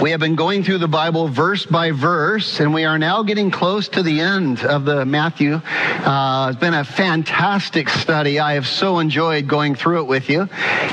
We 0.00 0.12
have 0.12 0.20
been 0.20 0.34
going 0.34 0.64
through 0.64 0.78
the 0.78 0.88
Bible 0.88 1.28
verse 1.28 1.66
by 1.66 1.90
verse, 1.90 2.58
and 2.58 2.72
we 2.72 2.86
are 2.86 2.98
now 2.98 3.22
getting 3.22 3.50
close 3.50 3.86
to 3.88 4.02
the 4.02 4.20
end 4.20 4.64
of 4.64 4.86
the 4.86 5.04
Matthew. 5.04 5.60
Uh, 5.62 6.48
it's 6.50 6.58
been 6.58 6.72
a 6.72 6.84
fantastic 6.84 7.90
study. 7.90 8.38
I 8.38 8.54
have 8.54 8.66
so 8.66 8.98
enjoyed 8.98 9.46
going 9.46 9.74
through 9.74 10.00
it 10.00 10.06
with 10.06 10.30
you, 10.30 10.48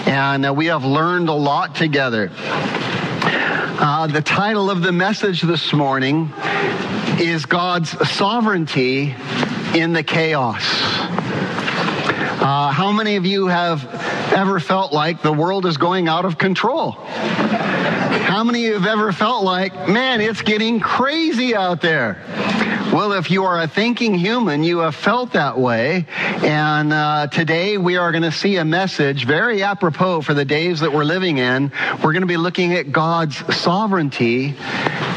and 0.06 0.46
uh, 0.46 0.54
we 0.54 0.66
have 0.66 0.84
learned 0.84 1.30
a 1.30 1.34
lot 1.34 1.74
together. 1.74 2.30
Uh, 2.34 4.08
the 4.08 4.22
title 4.22 4.70
of 4.70 4.82
the 4.82 4.92
message 4.92 5.42
this 5.42 5.72
morning 5.72 6.34
is 7.18 7.46
God's 7.46 7.92
sovereignty 8.10 9.16
in 9.74 9.94
the 9.94 10.04
chaos. 10.04 10.64
Uh, 12.40 12.72
how 12.72 12.92
many 12.92 13.16
of 13.16 13.26
you 13.26 13.48
have 13.48 13.86
ever 14.38 14.60
felt 14.60 14.94
like 14.94 15.24
the 15.24 15.34
world 15.34 15.66
is 15.66 15.78
going 15.78 16.08
out 16.08 16.24
of 16.24 16.38
control? 16.38 16.92
How 16.92 18.44
many 18.44 18.66
of 18.66 18.68
you 18.68 18.74
have 18.76 18.86
ever 18.86 19.12
felt 19.12 19.44
like, 19.44 19.90
man, 19.90 20.22
it's 20.22 20.44
getting 20.44 20.80
crazy 20.80 21.56
out 21.56 21.82
there? 21.82 22.22
Well, 22.94 23.14
if 23.14 23.32
you 23.32 23.46
are 23.46 23.60
a 23.60 23.68
thinking 23.68 24.14
human, 24.14 24.64
you 24.64 24.80
have 24.80 24.96
felt 24.96 25.34
that 25.34 25.58
way. 25.58 26.06
And 26.12 26.94
uh, 26.94 27.28
today 27.28 27.80
we 27.80 27.98
are 27.98 28.12
going 28.12 28.24
to 28.24 28.32
see 28.32 28.58
a 28.58 28.66
message 28.66 29.26
very 29.26 29.64
apropos 29.64 30.22
for 30.22 30.36
the 30.36 30.46
days 30.46 30.82
that 30.82 30.94
we're 30.94 31.04
living 31.04 31.40
in. 31.40 31.72
We're 32.04 32.14
going 32.14 32.22
to 32.22 32.28
be 32.28 32.38
looking 32.38 32.74
at 32.74 32.92
God's 32.92 33.38
sovereignty 33.56 34.56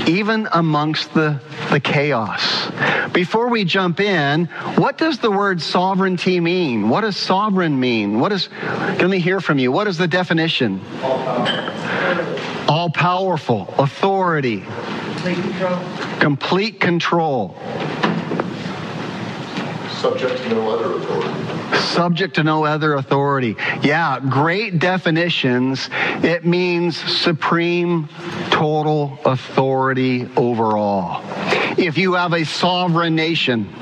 even 0.08 0.48
amongst 0.52 1.12
the, 1.14 1.40
the 1.70 1.80
chaos. 1.80 2.70
Before 3.12 3.48
we 3.48 3.64
jump 3.64 4.00
in, 4.00 4.46
what 4.76 4.98
does 4.98 5.18
the 5.18 5.30
word 5.30 5.60
sovereignty 5.60 6.40
mean? 6.40 6.88
What 6.88 7.02
does 7.02 7.16
sovereign 7.16 7.78
mean? 7.78 8.20
What 8.20 8.32
is, 8.32 8.48
let 8.62 9.08
me 9.08 9.18
hear 9.18 9.40
from 9.40 9.58
you. 9.58 9.72
What 9.72 9.86
is 9.88 9.98
the 9.98 10.08
definition? 10.08 10.80
All 12.68 12.90
powerful, 12.90 13.74
authority, 13.78 14.60
complete 14.60 15.42
control. 15.42 16.18
Complete 16.20 16.80
control. 16.80 17.56
Subject 20.00 20.38
to 20.42 20.48
no 20.50 20.70
other 20.70 20.96
authority. 20.96 21.49
Subject 21.74 22.34
to 22.36 22.42
no 22.42 22.64
other 22.64 22.94
authority. 22.94 23.56
Yeah, 23.82 24.20
great 24.20 24.78
definitions. 24.78 25.88
It 26.22 26.44
means 26.44 26.96
supreme, 26.96 28.08
total 28.50 29.18
authority 29.24 30.28
over 30.36 30.76
all. 30.76 31.22
If 31.78 31.98
you 31.98 32.14
have 32.14 32.32
a 32.32 32.44
sovereign 32.44 33.14
nation, 33.14 33.72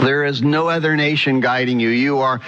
there 0.00 0.24
is 0.24 0.42
no 0.42 0.68
other 0.68 0.96
nation 0.96 1.40
guiding 1.40 1.78
you. 1.78 1.88
You 1.88 2.18
are, 2.18 2.40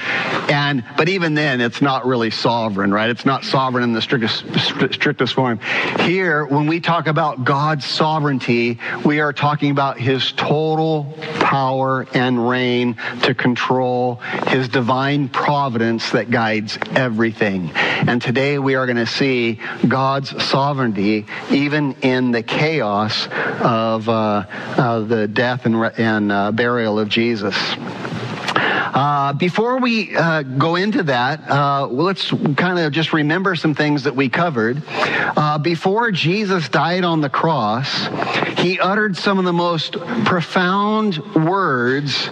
and, 0.48 0.84
but 0.96 1.08
even 1.08 1.34
then, 1.34 1.60
it's 1.60 1.80
not 1.80 2.06
really 2.06 2.30
sovereign, 2.30 2.92
right? 2.92 3.10
It's 3.10 3.24
not 3.24 3.44
sovereign 3.44 3.84
in 3.84 3.92
the 3.92 4.02
strictest, 4.02 4.44
strictest 4.92 5.34
form. 5.34 5.60
Here, 6.00 6.44
when 6.46 6.66
we 6.66 6.80
talk 6.80 7.06
about 7.06 7.44
God's 7.44 7.84
sovereignty, 7.84 8.78
we 9.04 9.20
are 9.20 9.32
talking 9.32 9.70
about 9.70 9.98
his 9.98 10.32
total 10.32 11.14
power 11.40 12.06
and 12.14 12.48
reign 12.48 12.96
to 13.22 13.34
control 13.34 14.16
his 14.48 14.68
divine 14.74 15.28
providence 15.28 16.10
that 16.10 16.32
guides 16.32 16.76
everything. 16.96 17.70
And 17.70 18.20
today 18.20 18.58
we 18.58 18.74
are 18.74 18.86
going 18.86 18.96
to 18.96 19.06
see 19.06 19.60
God's 19.86 20.42
sovereignty 20.44 21.26
even 21.52 21.92
in 22.02 22.32
the 22.32 22.42
chaos 22.42 23.28
of 23.60 24.08
uh, 24.08 24.12
uh, 24.12 24.98
the 25.00 25.28
death 25.28 25.64
and, 25.64 25.76
and 25.76 26.32
uh, 26.32 26.50
burial 26.50 26.98
of 26.98 27.08
Jesus. 27.08 27.54
Uh, 28.56 29.32
before 29.32 29.78
we 29.78 30.16
uh, 30.16 30.42
go 30.42 30.74
into 30.74 31.04
that, 31.04 31.48
uh, 31.48 31.86
let's 31.86 32.30
kind 32.56 32.80
of 32.80 32.90
just 32.90 33.12
remember 33.12 33.54
some 33.54 33.76
things 33.76 34.02
that 34.04 34.16
we 34.16 34.28
covered. 34.28 34.82
Uh, 34.88 35.58
before 35.58 36.10
Jesus 36.10 36.68
died 36.68 37.04
on 37.04 37.20
the 37.20 37.30
cross, 37.30 38.08
he 38.58 38.80
uttered 38.80 39.16
some 39.16 39.38
of 39.38 39.44
the 39.44 39.52
most 39.52 39.92
profound 40.24 41.18
words 41.34 42.28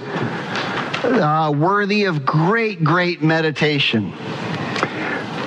uh, 1.05 1.53
worthy 1.55 2.05
of 2.05 2.25
great, 2.25 2.83
great 2.83 3.23
meditation. 3.23 4.13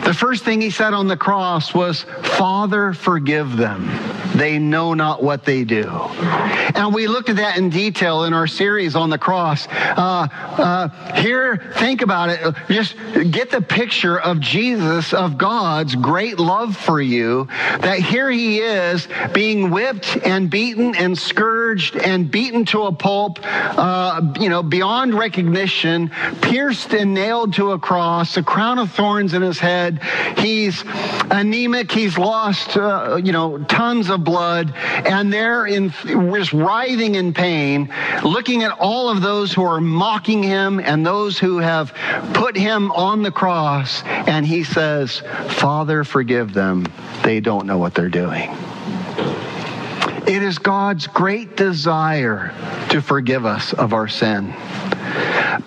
The 0.06 0.14
first 0.14 0.44
thing 0.44 0.62
he 0.62 0.70
said 0.70 0.94
on 0.94 1.08
the 1.08 1.18
cross 1.18 1.74
was, 1.74 2.04
Father, 2.04 2.94
forgive 2.94 3.58
them. 3.58 3.90
They 4.36 4.60
know 4.60 4.94
not 4.94 5.24
what 5.24 5.46
they 5.46 5.64
do. 5.64 5.90
And 6.76 6.94
we 6.94 7.08
looked 7.08 7.30
at 7.30 7.38
that 7.38 7.58
in 7.58 7.70
detail 7.70 8.26
in 8.26 8.34
our 8.34 8.48
series 8.48 8.96
on 8.96 9.10
the 9.10 9.18
cross. 9.18 9.66
Uh, 9.68 10.28
uh, 10.32 11.14
here, 11.14 11.58
think 11.78 12.02
about 12.02 12.30
it. 12.30 12.56
Just 12.68 12.96
get 13.32 13.50
the 13.50 13.62
picture 13.62 14.20
of 14.20 14.42
Jesus, 14.42 15.14
of 15.14 15.38
God's 15.38 15.96
great 15.96 16.38
love 16.38 16.76
for 16.76 17.02
you, 17.02 17.48
that 17.80 18.00
here 18.00 18.30
he 18.30 18.60
is 18.60 19.08
being 19.34 19.72
whipped 19.72 20.18
and 20.24 20.50
beaten 20.50 20.96
and 20.96 21.18
scourged 21.18 21.96
and 21.96 22.30
beaten 22.30 22.66
to 22.66 22.84
a 22.84 22.92
pulp, 22.92 23.40
uh, 23.44 24.34
you 24.40 24.50
know, 24.50 24.62
beyond 24.62 25.14
recognition, 25.14 26.12
pierced 26.42 26.94
and 26.94 27.14
nailed 27.14 27.54
to 27.54 27.72
a 27.72 27.80
cross, 27.80 28.36
a 28.36 28.44
crown 28.44 28.80
of 28.80 28.92
thorns 28.92 29.34
in 29.34 29.42
his 29.42 29.60
head. 29.60 29.95
He's 30.38 30.84
anemic. 31.32 31.92
He's 31.92 32.18
lost, 32.18 32.78
uh, 32.78 33.20
you 33.24 33.32
know, 33.32 33.58
tons 33.66 34.10
of 34.10 34.24
blood, 34.24 34.74
and 34.76 35.32
they're 35.32 35.66
in 35.66 35.92
just 35.92 36.54
writhing 36.54 37.16
in 37.16 37.34
pain, 37.34 37.94
looking 38.24 38.64
at 38.64 38.72
all 38.80 39.10
of 39.10 39.22
those 39.22 39.54
who 39.54 39.64
are 39.64 39.82
mocking 39.82 40.44
him 40.44 40.80
and 40.80 41.06
those 41.06 41.40
who 41.40 41.58
have 41.60 41.94
put 42.34 42.56
him 42.56 42.92
on 42.92 43.24
the 43.24 43.32
cross, 43.32 44.04
and 44.04 44.46
he 44.46 44.64
says, 44.64 45.22
Father, 45.50 46.04
forgive 46.04 46.54
them. 46.54 46.86
They 47.24 47.40
don't 47.40 47.66
know 47.66 47.78
what 47.78 47.94
they're 47.94 48.10
doing. 48.10 48.50
It 50.28 50.42
is 50.42 50.58
God's 50.58 51.06
great 51.06 51.56
desire 51.56 52.52
to 52.90 53.02
forgive 53.02 53.46
us 53.46 53.74
of 53.74 53.94
our 53.94 54.08
sin. 54.08 54.56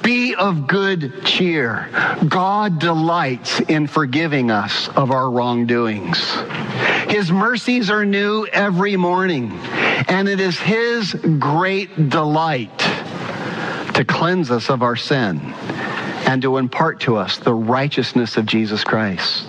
Be 0.02 0.34
of 0.34 0.66
good 0.66 1.24
cheer. 1.24 1.88
God 2.28 2.78
delights 2.78 3.60
in 3.60 3.86
forgiving 3.86 4.50
us 4.50 4.88
of 4.88 5.10
our 5.10 5.30
wrongdoings. 5.30 6.18
His 7.08 7.30
mercies 7.30 7.90
are 7.90 8.04
new 8.04 8.46
every 8.46 8.96
morning, 8.96 9.52
and 10.08 10.28
it 10.28 10.40
is 10.40 10.58
His 10.58 11.14
great 11.14 12.10
delight 12.10 12.78
to 13.94 14.04
cleanse 14.06 14.50
us 14.50 14.70
of 14.70 14.82
our 14.82 14.96
sin 14.96 15.54
and 16.28 16.42
to 16.42 16.58
impart 16.58 17.00
to 17.00 17.16
us 17.16 17.38
the 17.38 17.54
righteousness 17.54 18.36
of 18.36 18.44
Jesus 18.44 18.84
Christ. 18.84 19.46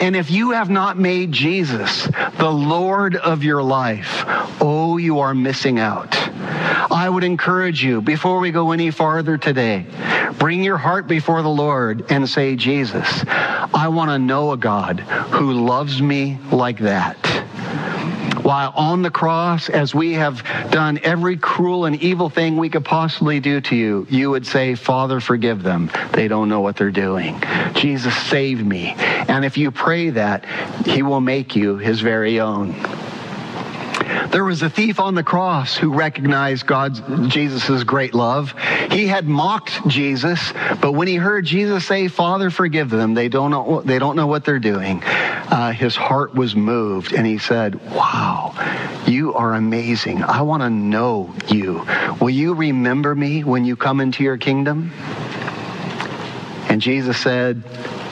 And 0.00 0.16
if 0.16 0.30
you 0.30 0.52
have 0.52 0.70
not 0.70 0.98
made 0.98 1.32
Jesus 1.32 2.08
the 2.38 2.50
Lord 2.50 3.14
of 3.14 3.44
your 3.44 3.62
life, 3.62 4.24
oh, 4.58 4.96
you 4.96 5.18
are 5.18 5.34
missing 5.34 5.78
out. 5.78 6.16
I 6.90 7.10
would 7.10 7.24
encourage 7.24 7.84
you, 7.84 8.00
before 8.00 8.38
we 8.38 8.52
go 8.52 8.72
any 8.72 8.90
farther 8.90 9.36
today, 9.36 9.84
bring 10.38 10.64
your 10.64 10.78
heart 10.78 11.06
before 11.08 11.42
the 11.42 11.50
Lord 11.50 12.10
and 12.10 12.26
say, 12.26 12.56
Jesus, 12.56 13.22
I 13.28 13.88
want 13.88 14.10
to 14.12 14.18
know 14.18 14.52
a 14.52 14.56
God 14.56 15.00
who 15.00 15.52
loves 15.52 16.00
me 16.00 16.38
like 16.50 16.78
that 16.78 17.18
while 18.42 18.72
on 18.74 19.02
the 19.02 19.10
cross, 19.10 19.68
as 19.68 19.94
we 19.94 20.14
have 20.14 20.42
done 20.70 20.98
every 21.02 21.36
cruel 21.36 21.84
and 21.84 21.96
evil 22.02 22.28
thing 22.28 22.56
we 22.56 22.68
could 22.68 22.84
possibly 22.84 23.40
do 23.40 23.60
to 23.60 23.76
you, 23.76 24.06
you 24.10 24.30
would 24.30 24.46
say, 24.46 24.74
Father, 24.74 25.20
forgive 25.20 25.62
them. 25.62 25.90
They 26.12 26.28
don't 26.28 26.48
know 26.48 26.60
what 26.60 26.76
they're 26.76 26.90
doing. 26.90 27.42
Jesus, 27.74 28.16
save 28.16 28.64
me. 28.64 28.94
And 28.96 29.44
if 29.44 29.56
you 29.56 29.70
pray 29.70 30.10
that, 30.10 30.44
he 30.86 31.02
will 31.02 31.20
make 31.20 31.56
you 31.56 31.76
his 31.76 32.00
very 32.00 32.40
own. 32.40 32.74
There 34.32 34.44
was 34.44 34.62
a 34.62 34.70
thief 34.70 34.98
on 34.98 35.14
the 35.14 35.22
cross 35.22 35.76
who 35.76 35.92
recognized 35.92 36.66
God's 36.66 37.02
Jesus' 37.28 37.84
great 37.84 38.14
love. 38.14 38.54
He 38.90 39.06
had 39.06 39.28
mocked 39.28 39.86
Jesus, 39.86 40.54
but 40.80 40.92
when 40.92 41.06
he 41.06 41.16
heard 41.16 41.44
Jesus 41.44 41.84
say, 41.84 42.08
"Father, 42.08 42.48
forgive 42.48 42.88
them. 42.88 43.12
They 43.12 43.28
don't 43.28 43.50
know 43.50 43.82
they 43.84 43.98
don't 43.98 44.16
know 44.16 44.26
what 44.26 44.46
they're 44.46 44.58
doing." 44.58 45.02
Uh, 45.04 45.72
his 45.72 45.94
heart 45.94 46.34
was 46.34 46.56
moved, 46.56 47.12
and 47.12 47.26
he 47.26 47.36
said, 47.36 47.78
"Wow, 47.92 48.54
you 49.06 49.34
are 49.34 49.52
amazing. 49.52 50.24
I 50.24 50.40
want 50.40 50.62
to 50.62 50.70
know 50.70 51.34
you. 51.48 51.86
Will 52.18 52.30
you 52.30 52.54
remember 52.54 53.14
me 53.14 53.44
when 53.44 53.66
you 53.66 53.76
come 53.76 54.00
into 54.00 54.24
your 54.24 54.38
kingdom?" 54.38 54.92
And 56.70 56.80
Jesus 56.80 57.18
said, 57.18 57.62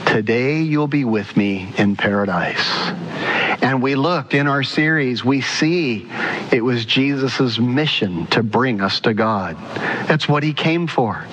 Today 0.05 0.61
you'll 0.61 0.89
be 0.89 1.05
with 1.05 1.37
me 1.37 1.73
in 1.79 1.95
paradise. 1.95 2.69
And 3.63 3.83
we 3.83 3.95
looked 3.95 4.35
in 4.35 4.47
our 4.47 4.63
series, 4.63 5.25
we 5.25 5.43
see 5.43 6.09
it 6.51 6.65
was 6.65 6.85
Jesus' 6.85 7.59
mission 7.59 8.27
to 8.29 8.43
bring 8.43 8.81
us 8.81 9.01
to 9.01 9.15
God. 9.15 9.57
That's 10.09 10.29
what 10.29 10.43
he 10.43 10.53
came 10.53 10.87
for. 10.87 11.25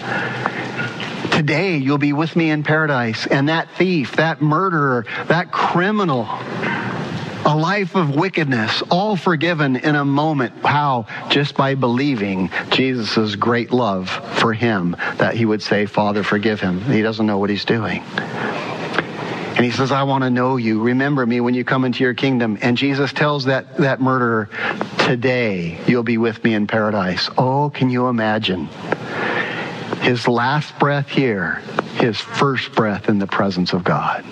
Today 1.31 1.77
you'll 1.77 1.97
be 1.97 2.13
with 2.13 2.35
me 2.35 2.49
in 2.49 2.63
paradise. 2.63 3.27
And 3.27 3.49
that 3.49 3.69
thief, 3.77 4.15
that 4.17 4.41
murderer, 4.41 5.05
that 5.27 5.51
criminal, 5.51 6.27
a 7.45 7.55
life 7.55 7.95
of 7.95 8.15
wickedness, 8.15 8.83
all 8.91 9.15
forgiven 9.15 9.77
in 9.77 9.95
a 9.95 10.03
moment. 10.03 10.53
How? 10.65 11.05
Just 11.29 11.55
by 11.55 11.75
believing 11.75 12.49
Jesus' 12.71 13.35
great 13.35 13.71
love 13.71 14.09
for 14.09 14.51
him, 14.51 14.97
that 15.17 15.35
he 15.35 15.45
would 15.45 15.61
say, 15.61 15.85
Father, 15.85 16.23
forgive 16.23 16.59
him. 16.59 16.81
He 16.81 17.01
doesn't 17.01 17.25
know 17.25 17.37
what 17.37 17.49
he's 17.49 17.65
doing. 17.65 18.03
And 19.57 19.65
he 19.65 19.71
says, 19.71 19.91
I 19.91 20.03
want 20.03 20.23
to 20.23 20.29
know 20.29 20.57
you. 20.57 20.83
Remember 20.83 21.25
me 21.25 21.41
when 21.41 21.55
you 21.55 21.63
come 21.63 21.83
into 21.83 22.03
your 22.03 22.13
kingdom. 22.13 22.59
And 22.61 22.77
Jesus 22.77 23.11
tells 23.11 23.45
that, 23.45 23.77
that 23.77 23.99
murderer, 23.99 24.49
Today 24.99 25.79
you'll 25.87 26.03
be 26.03 26.19
with 26.19 26.43
me 26.43 26.53
in 26.53 26.67
paradise. 26.67 27.27
Oh, 27.39 27.71
can 27.71 27.89
you 27.89 28.07
imagine? 28.07 28.67
His 30.01 30.27
last 30.27 30.77
breath 30.77 31.09
here, 31.09 31.55
his 31.95 32.19
first 32.19 32.73
breath 32.73 33.09
in 33.09 33.17
the 33.17 33.25
presence 33.25 33.73
of 33.73 33.83
God. 33.83 34.23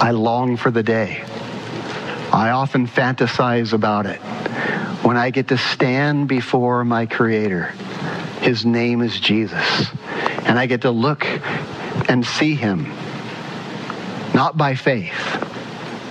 I 0.00 0.12
long 0.12 0.56
for 0.56 0.70
the 0.70 0.82
day. 0.82 1.22
I 2.32 2.50
often 2.50 2.86
fantasize 2.86 3.74
about 3.74 4.06
it 4.06 4.20
when 5.04 5.18
I 5.18 5.28
get 5.28 5.48
to 5.48 5.58
stand 5.58 6.28
before 6.28 6.82
my 6.82 7.04
Creator. 7.04 7.74
His 8.40 8.64
name 8.64 9.02
is 9.02 9.20
Jesus. 9.20 9.90
And 10.46 10.58
I 10.58 10.64
get 10.64 10.80
to 10.82 10.90
look 10.90 11.26
and 12.08 12.24
see 12.24 12.54
him 12.54 12.90
not 14.34 14.56
by 14.56 14.74
faith, 14.74 15.12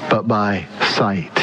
but 0.10 0.27
by 0.27 0.68
sight. 0.95 1.38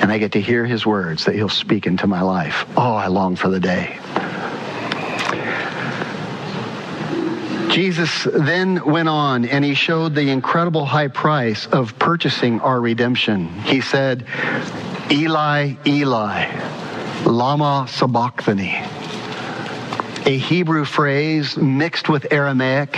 And 0.00 0.10
I 0.10 0.18
get 0.18 0.32
to 0.32 0.40
hear 0.40 0.64
his 0.64 0.86
words 0.86 1.24
that 1.26 1.34
he'll 1.34 1.48
speak 1.48 1.86
into 1.86 2.06
my 2.06 2.22
life. 2.22 2.64
Oh, 2.76 2.94
I 2.94 3.08
long 3.08 3.36
for 3.36 3.48
the 3.48 3.60
day. 3.60 3.98
Jesus 7.70 8.26
then 8.32 8.84
went 8.84 9.08
on 9.08 9.44
and 9.44 9.64
he 9.64 9.74
showed 9.74 10.14
the 10.14 10.30
incredible 10.30 10.84
high 10.84 11.08
price 11.08 11.66
of 11.66 11.98
purchasing 11.98 12.60
our 12.60 12.80
redemption. 12.80 13.48
He 13.62 13.80
said, 13.80 14.26
Eli, 15.10 15.74
Eli, 15.86 17.24
Lama 17.24 17.86
Sabachthani 17.88 18.82
a 20.30 20.38
Hebrew 20.38 20.84
phrase 20.84 21.56
mixed 21.56 22.08
with 22.08 22.32
Aramaic. 22.32 22.96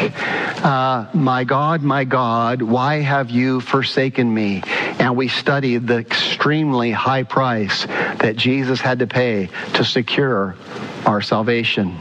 Uh, 0.62 1.06
my 1.14 1.44
God, 1.44 1.82
my 1.82 2.04
God, 2.04 2.60
why 2.60 3.00
have 3.00 3.30
you 3.30 3.62
forsaken 3.62 4.32
me? 4.34 4.62
And 4.98 5.16
we 5.16 5.28
studied 5.28 5.86
the 5.86 5.96
extremely 5.96 6.90
high 6.90 7.22
price 7.22 7.86
that 7.86 8.36
Jesus 8.36 8.82
had 8.82 8.98
to 8.98 9.06
pay 9.06 9.48
to 9.72 9.82
secure 9.82 10.54
our 11.06 11.22
salvation. 11.22 11.96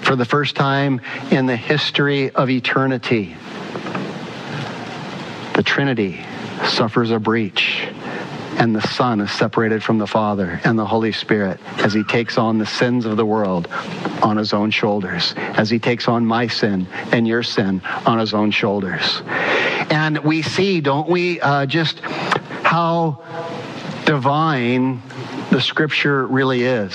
For 0.00 0.16
the 0.16 0.24
first 0.24 0.56
time 0.56 1.02
in 1.30 1.44
the 1.44 1.56
history 1.56 2.30
of 2.30 2.48
eternity, 2.48 3.36
the 5.52 5.62
Trinity 5.62 6.24
suffers 6.64 7.10
a 7.10 7.18
breach 7.18 7.88
and 8.58 8.74
the 8.74 8.80
Son 8.80 9.20
is 9.20 9.30
separated 9.30 9.82
from 9.82 9.98
the 9.98 10.06
Father 10.06 10.60
and 10.64 10.78
the 10.78 10.86
Holy 10.86 11.12
Spirit 11.12 11.60
as 11.78 11.92
he 11.92 12.02
takes 12.04 12.38
on 12.38 12.58
the 12.58 12.66
sins 12.66 13.04
of 13.06 13.16
the 13.16 13.26
world 13.26 13.68
on 14.22 14.36
his 14.36 14.52
own 14.52 14.70
shoulders, 14.70 15.34
as 15.36 15.70
he 15.70 15.78
takes 15.78 16.08
on 16.08 16.24
my 16.24 16.46
sin 16.46 16.86
and 17.12 17.28
your 17.28 17.42
sin 17.42 17.82
on 18.06 18.18
his 18.18 18.34
own 18.34 18.50
shoulders. 18.50 19.22
And 19.90 20.18
we 20.18 20.42
see, 20.42 20.80
don't 20.80 21.08
we, 21.08 21.40
uh, 21.40 21.66
just 21.66 22.00
how 22.00 23.22
divine 24.04 25.02
the 25.50 25.60
scripture 25.60 26.26
really 26.26 26.62
is. 26.62 26.94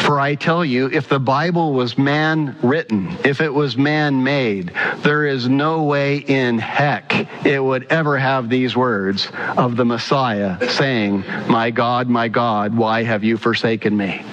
For 0.00 0.18
I 0.18 0.34
tell 0.34 0.64
you, 0.64 0.86
if 0.86 1.08
the 1.08 1.20
Bible 1.20 1.72
was 1.72 1.96
man 1.96 2.56
written, 2.62 3.16
if 3.24 3.40
it 3.40 3.52
was 3.52 3.76
man 3.76 4.24
made, 4.24 4.72
there 5.02 5.26
is 5.26 5.48
no 5.48 5.84
way 5.84 6.18
in 6.18 6.58
heck 6.58 7.28
it 7.46 7.62
would 7.62 7.86
ever 7.90 8.18
have 8.18 8.48
these 8.48 8.76
words 8.76 9.28
of 9.56 9.76
the 9.76 9.84
Messiah 9.84 10.68
saying, 10.70 11.24
My 11.48 11.70
God, 11.70 12.08
my 12.08 12.28
God, 12.28 12.76
why 12.76 13.02
have 13.02 13.22
you 13.22 13.36
forsaken 13.36 13.96
me? 13.96 14.24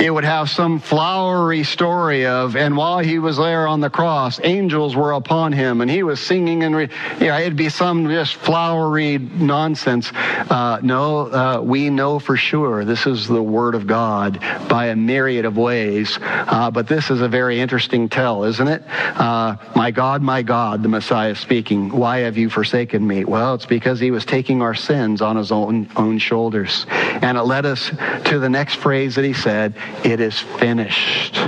It 0.00 0.10
would 0.10 0.24
have 0.24 0.48
some 0.48 0.78
flowery 0.78 1.64
story 1.64 2.26
of, 2.26 2.56
and 2.56 2.76
while 2.76 2.98
he 2.98 3.18
was 3.18 3.36
there 3.36 3.66
on 3.66 3.80
the 3.80 3.90
cross, 3.90 4.38
angels 4.44 4.94
were 4.94 5.12
upon 5.12 5.52
him, 5.52 5.80
and 5.80 5.90
he 5.90 6.02
was 6.02 6.20
singing, 6.20 6.62
and 6.62 6.76
re- 6.76 6.88
yeah, 7.20 7.38
it'd 7.38 7.56
be 7.56 7.68
some 7.68 8.08
just 8.08 8.36
flowery 8.36 9.18
nonsense. 9.18 10.10
Uh, 10.14 10.78
no, 10.82 11.32
uh, 11.32 11.60
we 11.60 11.90
know 11.90 12.18
for 12.18 12.36
sure 12.36 12.84
this 12.84 13.06
is 13.06 13.26
the 13.26 13.42
Word 13.42 13.74
of 13.74 13.86
God 13.86 14.40
by 14.68 14.86
a 14.86 14.96
myriad 14.96 15.44
of 15.44 15.56
ways, 15.56 16.18
uh, 16.22 16.70
but 16.70 16.86
this 16.86 17.10
is 17.10 17.20
a 17.20 17.28
very 17.28 17.60
interesting 17.60 18.08
tell, 18.08 18.44
isn't 18.44 18.68
it? 18.68 18.84
Uh, 18.88 19.56
my 19.74 19.90
God, 19.90 20.22
my 20.22 20.42
God, 20.42 20.82
the 20.82 20.88
Messiah 20.88 21.34
speaking, 21.34 21.90
why 21.90 22.18
have 22.18 22.36
you 22.36 22.50
forsaken 22.50 23.04
me? 23.04 23.24
Well, 23.24 23.54
it's 23.54 23.66
because 23.66 23.98
he 23.98 24.10
was 24.10 24.24
taking 24.24 24.62
our 24.62 24.74
sins 24.74 25.20
on 25.20 25.36
his 25.36 25.50
own, 25.50 25.90
own 25.96 26.18
shoulders. 26.18 26.86
And 26.88 27.36
it 27.36 27.42
led 27.42 27.66
us 27.66 27.90
to 28.26 28.38
the 28.38 28.48
next 28.48 28.76
phrase 28.76 29.16
that 29.16 29.24
he 29.24 29.32
said, 29.32 29.74
it 30.04 30.20
is 30.20 30.38
finished. 30.38 31.38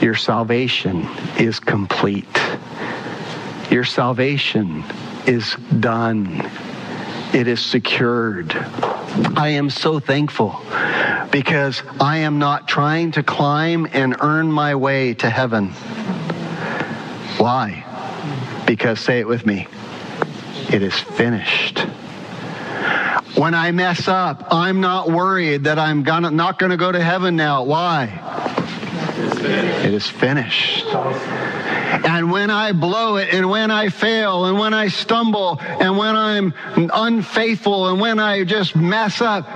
Your 0.00 0.14
salvation 0.14 1.08
is 1.38 1.60
complete. 1.60 2.26
Your 3.70 3.84
salvation 3.84 4.84
is 5.26 5.54
done. 5.80 6.50
It 7.32 7.48
is 7.48 7.60
secured. 7.60 8.52
I 9.36 9.48
am 9.50 9.70
so 9.70 10.00
thankful 10.00 10.60
because 11.30 11.82
I 12.00 12.18
am 12.18 12.38
not 12.38 12.68
trying 12.68 13.12
to 13.12 13.22
climb 13.22 13.86
and 13.92 14.16
earn 14.20 14.50
my 14.50 14.74
way 14.74 15.14
to 15.14 15.30
heaven. 15.30 15.68
Why? 17.38 17.84
Because, 18.66 19.00
say 19.00 19.20
it 19.20 19.26
with 19.26 19.46
me, 19.46 19.66
it 20.70 20.82
is 20.82 20.98
finished. 20.98 21.86
When 23.36 23.54
I 23.54 23.70
mess 23.70 24.08
up, 24.08 24.52
I'm 24.52 24.80
not 24.80 25.10
worried 25.10 25.64
that 25.64 25.78
I'm 25.78 26.02
gonna, 26.02 26.30
not 26.30 26.58
going 26.58 26.70
to 26.70 26.76
go 26.76 26.92
to 26.92 27.02
heaven 27.02 27.34
now. 27.34 27.64
Why? 27.64 28.20
It 29.84 29.94
is 29.94 30.06
finished. 30.06 30.84
And 32.04 32.30
when 32.30 32.50
I 32.50 32.72
blow 32.72 33.16
it, 33.16 33.32
and 33.32 33.48
when 33.48 33.70
I 33.70 33.88
fail, 33.88 34.46
and 34.46 34.58
when 34.58 34.74
I 34.74 34.88
stumble, 34.88 35.58
and 35.60 35.96
when 35.96 36.16
I'm 36.16 36.54
unfaithful, 36.76 37.88
and 37.88 38.00
when 38.00 38.18
I 38.18 38.44
just 38.44 38.74
mess 38.76 39.20
up, 39.20 39.46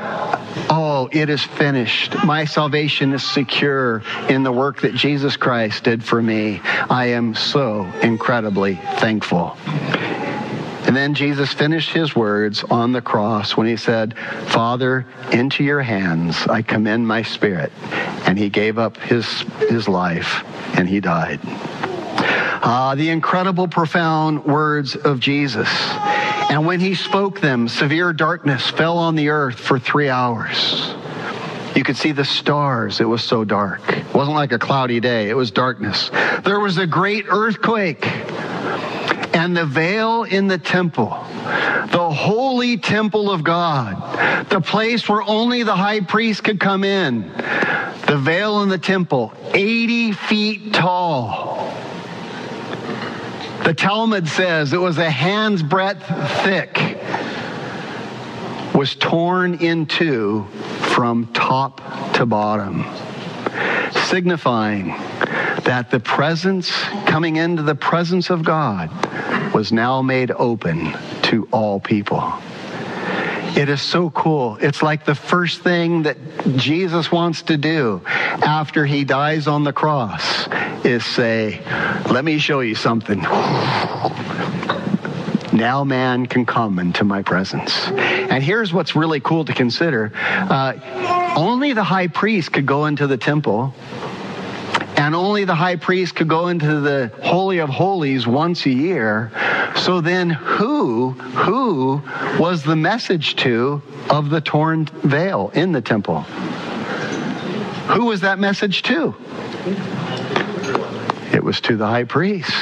oh, 0.70 1.08
it 1.12 1.28
is 1.28 1.42
finished. 1.42 2.14
My 2.24 2.44
salvation 2.44 3.12
is 3.12 3.22
secure 3.22 4.02
in 4.28 4.42
the 4.42 4.52
work 4.52 4.82
that 4.82 4.94
Jesus 4.94 5.36
Christ 5.36 5.84
did 5.84 6.04
for 6.04 6.22
me. 6.22 6.60
I 6.64 7.06
am 7.06 7.34
so 7.34 7.84
incredibly 8.02 8.76
thankful. 8.98 9.56
And 10.96 11.02
then 11.02 11.14
Jesus 11.14 11.52
finished 11.52 11.90
his 11.90 12.16
words 12.16 12.64
on 12.64 12.92
the 12.92 13.02
cross 13.02 13.54
when 13.54 13.66
he 13.66 13.76
said, 13.76 14.16
Father, 14.46 15.04
into 15.30 15.62
your 15.62 15.82
hands 15.82 16.46
I 16.46 16.62
commend 16.62 17.06
my 17.06 17.20
spirit. 17.20 17.70
And 18.24 18.38
he 18.38 18.48
gave 18.48 18.78
up 18.78 18.96
his, 18.96 19.26
his 19.68 19.88
life 19.88 20.42
and 20.74 20.88
he 20.88 21.00
died. 21.00 21.38
Uh, 21.44 22.94
the 22.94 23.10
incredible, 23.10 23.68
profound 23.68 24.46
words 24.46 24.96
of 24.96 25.20
Jesus. 25.20 25.68
And 26.48 26.64
when 26.64 26.80
he 26.80 26.94
spoke 26.94 27.42
them, 27.42 27.68
severe 27.68 28.14
darkness 28.14 28.70
fell 28.70 28.96
on 28.96 29.16
the 29.16 29.28
earth 29.28 29.58
for 29.60 29.78
three 29.78 30.08
hours. 30.08 30.94
You 31.76 31.84
could 31.84 31.98
see 31.98 32.12
the 32.12 32.24
stars. 32.24 33.02
It 33.02 33.04
was 33.04 33.22
so 33.22 33.44
dark. 33.44 33.82
It 33.90 34.14
wasn't 34.14 34.36
like 34.36 34.52
a 34.52 34.58
cloudy 34.58 35.00
day. 35.00 35.28
It 35.28 35.36
was 35.36 35.50
darkness. 35.50 36.08
There 36.42 36.58
was 36.58 36.78
a 36.78 36.86
great 36.86 37.26
earthquake 37.28 38.02
and 39.46 39.56
the 39.56 39.64
veil 39.64 40.24
in 40.24 40.48
the 40.48 40.58
temple, 40.58 41.06
the 41.06 42.10
holy 42.12 42.76
temple 42.76 43.30
of 43.30 43.44
God, 43.44 44.48
the 44.48 44.60
place 44.60 45.08
where 45.08 45.22
only 45.22 45.62
the 45.62 45.76
high 45.76 46.00
priest 46.00 46.42
could 46.42 46.58
come 46.58 46.82
in, 46.82 47.22
the 48.08 48.18
veil 48.20 48.64
in 48.64 48.68
the 48.68 48.76
temple, 48.76 49.32
80 49.54 50.12
feet 50.12 50.74
tall. 50.74 51.72
The 53.62 53.72
Talmud 53.72 54.26
says 54.26 54.72
it 54.72 54.80
was 54.80 54.98
a 54.98 55.08
hand's 55.08 55.62
breadth 55.62 56.04
thick, 56.42 56.98
was 58.74 58.96
torn 58.96 59.54
in 59.60 59.86
two 59.86 60.48
from 60.96 61.28
top 61.28 62.14
to 62.14 62.26
bottom, 62.26 62.84
signifying 64.08 64.96
that 65.66 65.90
the 65.90 65.98
presence, 65.98 66.70
coming 67.06 67.36
into 67.36 67.62
the 67.62 67.74
presence 67.74 68.30
of 68.30 68.44
God, 68.44 68.88
was 69.52 69.72
now 69.72 70.00
made 70.00 70.30
open 70.30 70.96
to 71.22 71.48
all 71.50 71.80
people. 71.80 72.32
It 73.56 73.68
is 73.68 73.82
so 73.82 74.10
cool. 74.10 74.58
It's 74.60 74.80
like 74.80 75.04
the 75.04 75.14
first 75.16 75.62
thing 75.62 76.04
that 76.04 76.16
Jesus 76.56 77.10
wants 77.10 77.42
to 77.42 77.56
do 77.56 78.00
after 78.06 78.86
he 78.86 79.02
dies 79.04 79.48
on 79.48 79.64
the 79.64 79.72
cross 79.72 80.46
is 80.84 81.04
say, 81.04 81.60
Let 82.10 82.24
me 82.24 82.38
show 82.38 82.60
you 82.60 82.76
something. 82.76 83.22
now 85.52 85.82
man 85.84 86.26
can 86.26 86.46
come 86.46 86.78
into 86.78 87.02
my 87.02 87.22
presence. 87.22 87.88
And 87.88 88.44
here's 88.44 88.72
what's 88.72 88.94
really 88.94 89.20
cool 89.20 89.44
to 89.46 89.52
consider 89.54 90.12
uh, 90.14 91.34
only 91.36 91.72
the 91.72 91.82
high 91.82 92.06
priest 92.06 92.52
could 92.52 92.66
go 92.66 92.86
into 92.86 93.06
the 93.06 93.16
temple 93.16 93.74
and 94.96 95.14
only 95.14 95.44
the 95.44 95.54
high 95.54 95.76
priest 95.76 96.16
could 96.16 96.28
go 96.28 96.48
into 96.48 96.80
the 96.80 97.12
holy 97.22 97.58
of 97.58 97.68
holies 97.68 98.26
once 98.26 98.66
a 98.66 98.70
year. 98.70 99.30
So 99.76 100.00
then 100.00 100.30
who 100.30 101.10
who 101.10 102.02
was 102.38 102.62
the 102.62 102.76
message 102.76 103.36
to 103.36 103.82
of 104.10 104.30
the 104.30 104.40
torn 104.40 104.86
veil 105.02 105.50
in 105.54 105.72
the 105.72 105.82
temple? 105.82 106.22
Who 107.92 108.06
was 108.06 108.22
that 108.22 108.38
message 108.38 108.82
to? 108.84 109.14
It 111.32 111.44
was 111.44 111.60
to 111.62 111.76
the 111.76 111.86
high 111.86 112.04
priest 112.04 112.52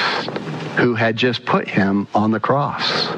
who 0.76 0.94
had 0.94 1.16
just 1.16 1.44
put 1.46 1.68
him 1.68 2.08
on 2.14 2.32
the 2.32 2.40
cross. 2.40 3.08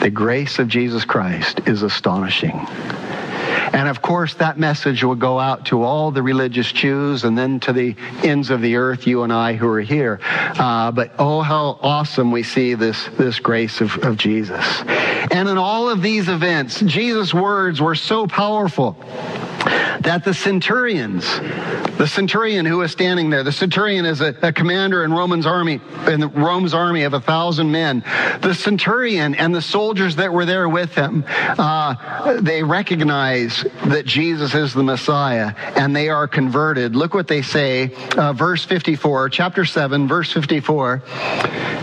The 0.00 0.10
grace 0.10 0.58
of 0.58 0.68
Jesus 0.68 1.04
Christ 1.04 1.60
is 1.66 1.82
astonishing 1.82 2.66
and 3.72 3.88
of 3.88 4.02
course, 4.02 4.34
that 4.34 4.58
message 4.58 5.04
will 5.04 5.14
go 5.14 5.38
out 5.38 5.66
to 5.66 5.82
all 5.82 6.10
the 6.10 6.22
religious 6.22 6.70
Jews 6.72 7.24
and 7.24 7.36
then 7.36 7.60
to 7.60 7.72
the 7.72 7.94
ends 8.22 8.50
of 8.50 8.60
the 8.60 8.76
earth, 8.76 9.06
you 9.06 9.22
and 9.22 9.32
I 9.32 9.54
who 9.54 9.68
are 9.68 9.80
here. 9.80 10.20
Uh, 10.22 10.90
but 10.90 11.12
oh, 11.18 11.40
how 11.40 11.78
awesome 11.82 12.32
we 12.32 12.42
see 12.42 12.74
this, 12.74 13.06
this 13.18 13.38
grace 13.38 13.80
of, 13.80 13.96
of 13.98 14.16
Jesus. 14.16 14.82
And 15.30 15.48
in 15.48 15.58
all 15.58 15.88
of 15.88 16.02
these 16.02 16.28
events, 16.28 16.80
Jesus' 16.80 17.32
words 17.32 17.80
were 17.80 17.94
so 17.94 18.26
powerful 18.26 18.96
that 20.00 20.24
the 20.24 20.32
centurions, 20.32 21.24
the 21.98 22.06
centurion 22.06 22.64
who 22.64 22.78
was 22.78 22.90
standing 22.90 23.28
there, 23.28 23.42
the 23.42 23.52
centurion 23.52 24.06
is 24.06 24.20
a, 24.20 24.34
a 24.42 24.52
commander 24.52 25.04
in 25.04 25.12
Roman's 25.12 25.46
army, 25.46 25.80
in 26.06 26.20
Rome's 26.32 26.72
army 26.72 27.02
of 27.02 27.12
a 27.12 27.20
thousand 27.20 27.70
men. 27.70 28.02
The 28.40 28.54
centurion 28.54 29.34
and 29.34 29.54
the 29.54 29.60
soldiers 29.60 30.16
that 30.16 30.32
were 30.32 30.46
there 30.46 30.68
with 30.68 30.94
him, 30.94 31.24
uh, 31.28 32.40
they 32.40 32.62
that 33.86 34.06
Jesus 34.06 34.54
is 34.54 34.74
the 34.74 34.82
Messiah 34.82 35.54
and 35.76 35.94
they 35.94 36.08
are 36.08 36.26
converted. 36.28 36.96
Look 36.96 37.14
what 37.14 37.28
they 37.28 37.42
say, 37.42 37.94
uh, 38.16 38.32
verse 38.32 38.64
54, 38.64 39.28
chapter 39.30 39.64
7, 39.64 40.08
verse 40.08 40.32
54, 40.32 41.02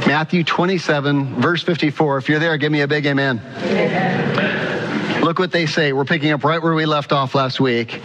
Matthew 0.07 0.43
27, 0.43 1.41
verse 1.41 1.63
54. 1.63 2.17
If 2.17 2.29
you're 2.29 2.39
there, 2.39 2.57
give 2.57 2.71
me 2.71 2.81
a 2.81 2.87
big 2.87 3.05
amen. 3.05 3.41
amen. 3.57 5.23
Look 5.23 5.39
what 5.39 5.51
they 5.51 5.65
say. 5.65 5.93
We're 5.93 6.05
picking 6.05 6.31
up 6.31 6.43
right 6.43 6.61
where 6.61 6.73
we 6.73 6.85
left 6.85 7.11
off 7.11 7.35
last 7.35 7.59
week. 7.59 7.99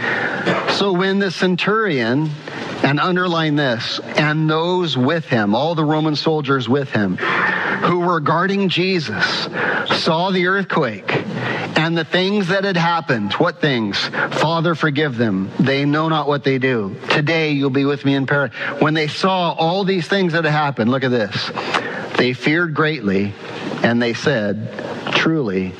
So 0.72 0.92
when 0.92 1.18
the 1.18 1.30
centurion, 1.30 2.30
and 2.82 2.98
underline 2.98 3.56
this, 3.56 4.00
and 4.16 4.50
those 4.50 4.96
with 4.96 5.24
him, 5.26 5.54
all 5.54 5.74
the 5.74 5.84
Roman 5.84 6.16
soldiers 6.16 6.68
with 6.68 6.90
him, 6.90 7.16
who 7.16 8.00
were 8.00 8.20
guarding 8.20 8.68
Jesus, 8.68 9.24
saw 9.86 10.30
the 10.30 10.46
earthquake 10.46 11.24
and 11.82 11.98
the 11.98 12.04
things 12.04 12.46
that 12.46 12.62
had 12.62 12.76
happened. 12.76 13.32
What 13.32 13.60
things? 13.60 13.98
Father, 13.98 14.76
forgive 14.76 15.16
them. 15.16 15.50
They 15.58 15.84
know 15.84 16.08
not 16.08 16.28
what 16.28 16.44
they 16.44 16.58
do. 16.58 16.96
Today 17.10 17.50
you'll 17.50 17.70
be 17.70 17.84
with 17.84 18.04
me 18.04 18.14
in 18.14 18.24
paradise. 18.24 18.56
When 18.80 18.94
they 18.94 19.08
saw 19.08 19.50
all 19.54 19.82
these 19.82 20.06
things 20.06 20.32
that 20.32 20.44
had 20.44 20.52
happened, 20.52 20.92
look 20.92 21.02
at 21.02 21.10
this. 21.10 21.50
They 22.16 22.34
feared 22.34 22.72
greatly 22.72 23.34
and 23.82 24.00
they 24.00 24.14
said, 24.14 24.70
Truly, 25.12 25.70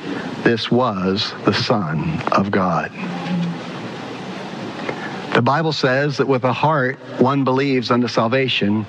this 0.43 0.69
was 0.69 1.33
the 1.45 1.53
Son 1.53 2.21
of 2.33 2.51
God. 2.51 2.91
The 5.33 5.41
Bible 5.41 5.71
says 5.71 6.17
that 6.17 6.27
with 6.27 6.41
the 6.41 6.51
heart 6.51 6.99
one 7.19 7.45
believes 7.45 7.91
unto 7.91 8.09
salvation, 8.09 8.85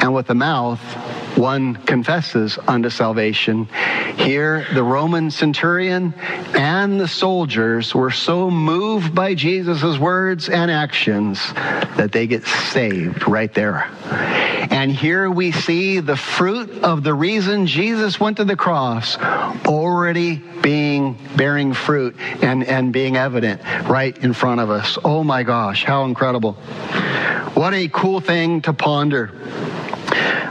and 0.00 0.14
with 0.14 0.26
the 0.26 0.34
mouth 0.34 0.80
one 1.36 1.76
confesses 1.76 2.58
unto 2.66 2.90
salvation. 2.90 3.68
Here, 4.16 4.66
the 4.74 4.82
Roman 4.82 5.30
centurion 5.30 6.14
and 6.54 7.00
the 7.00 7.08
soldiers 7.08 7.94
were 7.94 8.10
so 8.10 8.50
moved 8.50 9.14
by 9.14 9.34
Jesus' 9.34 9.98
words 9.98 10.48
and 10.48 10.70
actions 10.70 11.40
that 11.54 12.10
they 12.12 12.26
get 12.26 12.46
saved 12.46 13.26
right 13.28 13.52
there. 13.54 13.88
And 14.70 14.92
here 14.92 15.30
we 15.30 15.52
see 15.52 16.00
the 16.00 16.16
fruit 16.16 16.82
of 16.82 17.02
the 17.02 17.14
reason 17.14 17.66
Jesus 17.66 18.20
went 18.20 18.36
to 18.36 18.44
the 18.44 18.56
cross 18.56 19.16
already 19.66 20.36
being 20.36 21.18
bearing 21.36 21.72
fruit 21.72 22.16
and, 22.42 22.64
and 22.64 22.92
being 22.92 23.16
evident 23.16 23.62
right 23.88 24.16
in 24.18 24.32
front 24.32 24.60
of 24.60 24.70
us. 24.70 24.98
Oh 25.04 25.24
my 25.24 25.42
gosh, 25.42 25.84
how 25.84 26.04
incredible. 26.04 26.52
What 27.54 27.74
a 27.74 27.88
cool 27.88 28.20
thing 28.20 28.60
to 28.62 28.72
ponder. 28.72 29.32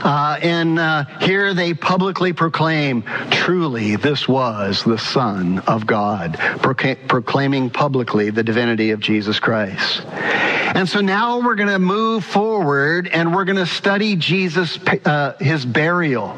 Uh, 0.02 0.38
and 0.42 0.78
uh, 0.78 1.04
here 1.20 1.54
they 1.54 1.74
publicly 1.74 2.32
proclaim, 2.32 3.02
truly, 3.30 3.96
this 3.96 4.28
was 4.28 4.84
the 4.84 4.98
Son 4.98 5.58
of 5.60 5.86
God, 5.86 6.38
proclaiming 6.62 7.70
publicly 7.70 8.30
the 8.30 8.42
divinity 8.42 8.90
of 8.90 9.00
Jesus 9.00 9.40
Christ. 9.40 10.04
And 10.06 10.88
so 10.88 11.00
now 11.00 11.40
we're 11.40 11.56
going 11.56 11.68
to 11.68 11.78
move 11.78 12.24
forward 12.24 13.08
and 13.08 13.34
we're 13.34 13.44
going 13.44 13.56
to 13.56 13.66
study 13.66 14.16
Jesus, 14.16 14.78
uh, 15.04 15.34
his 15.40 15.64
burial. 15.64 16.36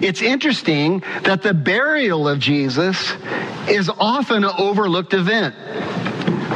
It's 0.00 0.22
interesting 0.22 1.02
that 1.22 1.42
the 1.42 1.54
burial 1.54 2.28
of 2.28 2.38
Jesus 2.38 3.12
is 3.68 3.88
often 3.98 4.44
an 4.44 4.50
overlooked 4.58 5.14
event. 5.14 5.54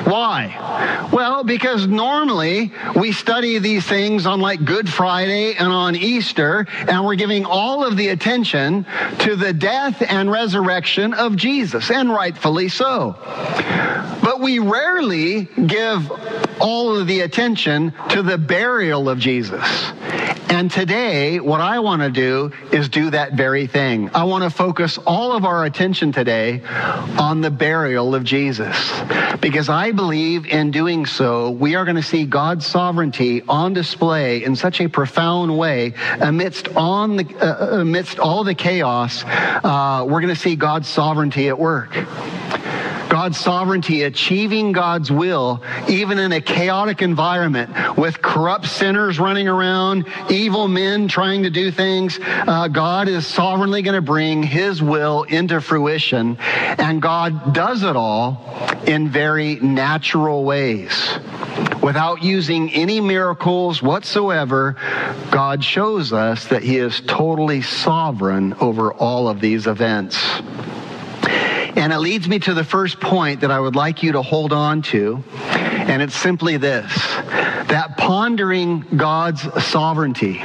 Why? 0.05 1.09
Well, 1.13 1.45
because 1.45 1.87
normally 1.87 2.73
we 2.97 3.13
study 3.13 3.59
these 3.59 3.85
things 3.87 4.25
on 4.27 4.41
like 4.41 4.65
Good 4.65 4.89
Friday 4.89 5.55
and 5.55 5.69
on 5.73 5.97
Easter, 5.97 6.67
and 6.71 7.05
we're 7.05 7.17
giving 7.17 7.45
all 7.45 7.85
of 7.85 7.97
the 7.97 8.09
attention 8.09 8.87
to 9.21 9.37
the 9.37 9.53
death 9.53 10.03
and 10.03 10.31
resurrection 10.31 11.13
of 11.13 11.37
Jesus, 11.37 11.91
and 11.91 12.11
rightfully 12.11 12.69
so. 12.69 13.17
But 14.23 14.41
we 14.41 14.59
rarely 14.59 15.45
give 15.67 16.11
all 16.61 16.97
of 16.97 17.07
the 17.07 17.21
attention 17.21 17.93
to 18.11 18.23
the 18.23 18.39
burial 18.39 19.09
of 19.09 19.19
Jesus. 19.19 19.93
And 20.49 20.71
today, 20.71 21.41
what 21.41 21.61
I 21.61 21.79
want 21.79 22.03
to 22.03 22.11
do 22.11 22.53
is 22.73 22.89
do 22.89 23.11
that 23.11 23.33
very 23.33 23.67
thing. 23.67 24.11
I 24.15 24.25
want 24.25 24.45
to 24.45 24.51
focus 24.51 24.99
all 24.99 25.33
of 25.33 25.45
our 25.45 25.65
attention 25.65 26.13
today 26.13 26.63
on 27.19 27.41
the 27.41 27.51
burial 27.51 28.15
of 28.15 28.25
Jesus. 28.25 28.77
Because 29.41 29.69
I 29.69 29.93
believe 29.93 30.47
in 30.47 30.71
doing 30.71 31.07
so, 31.07 31.51
we 31.51 31.75
are 31.75 31.85
going 31.85 31.97
to 31.97 32.03
see 32.03 32.27
God's 32.27 32.67
sovereignty 32.67 33.43
on 33.49 33.73
display 33.73 34.45
in 34.45 34.55
such 34.55 34.81
a 34.81 34.89
profound 34.89 35.57
way 35.59 35.95
amidst, 36.21 36.69
on 36.77 37.17
the, 37.17 37.25
uh, 37.37 37.81
amidst 37.81 38.19
all 38.19 38.45
the 38.45 38.55
chaos. 38.55 39.25
Uh, 39.25 40.05
we're 40.09 40.21
going 40.21 40.35
to 40.35 40.41
see 40.41 40.55
God's 40.55 40.89
sovereignty 40.89 41.49
at 41.49 41.59
work. 41.59 41.97
God's 43.13 43.37
sovereignty, 43.37 44.05
achieving 44.05 44.73
God's 44.73 45.13
will, 45.13 45.63
even 45.87 46.19
in 46.19 46.33
a 46.33 46.41
chaotic 46.41 47.03
environment 47.03 47.99
with 47.99 48.23
corrupt 48.23 48.67
sinners 48.67 49.19
running 49.19 49.49
around, 49.49 50.07
evil 50.31 50.67
men 50.67 51.09
trying 51.09 51.43
to 51.43 51.51
do 51.51 51.71
things. 51.71 52.19
Uh, 52.23 52.69
God 52.69 53.09
is 53.09 53.27
sovereignly 53.27 53.83
going 53.83 53.97
to 53.97 54.01
bring 54.01 54.43
his 54.43 54.83
will 54.83 55.25
into 55.25 55.61
fruition. 55.61 56.39
And 56.39 57.03
God 57.03 57.53
does 57.53 57.83
it 57.83 57.97
all 57.97 58.41
in 58.87 59.11
very 59.11 59.57
natural 59.57 60.45
ways. 60.45 61.19
Without 61.83 62.23
using 62.23 62.73
any 62.73 63.03
miracles 63.03 63.83
whatsoever, 63.83 64.77
God 65.31 65.63
shows 65.63 66.15
us 66.15 66.47
that 66.47 66.63
he 66.63 66.79
is 66.79 67.03
totally 67.03 67.61
sovereign 67.61 68.55
over 68.55 68.91
all 68.95 69.29
of 69.29 69.39
these 69.39 69.67
events. 69.67 70.17
And 71.75 71.93
it 71.93 71.99
leads 71.99 72.29
me 72.29 72.39
to 72.41 72.55
the 72.55 72.65
first 72.65 73.01
point 73.01 73.41
that 73.41 73.51
I 73.51 73.59
would 73.59 73.75
like 73.75 74.03
you 74.03 74.13
to 74.13 74.23
hold 74.23 74.53
on 74.53 74.83
to. 74.83 75.25
And 75.43 76.03
it's 76.03 76.15
simply 76.15 76.57
this 76.59 76.93
that 77.73 77.97
pondering 77.97 78.81
God's 78.97 79.43
sovereignty 79.65 80.43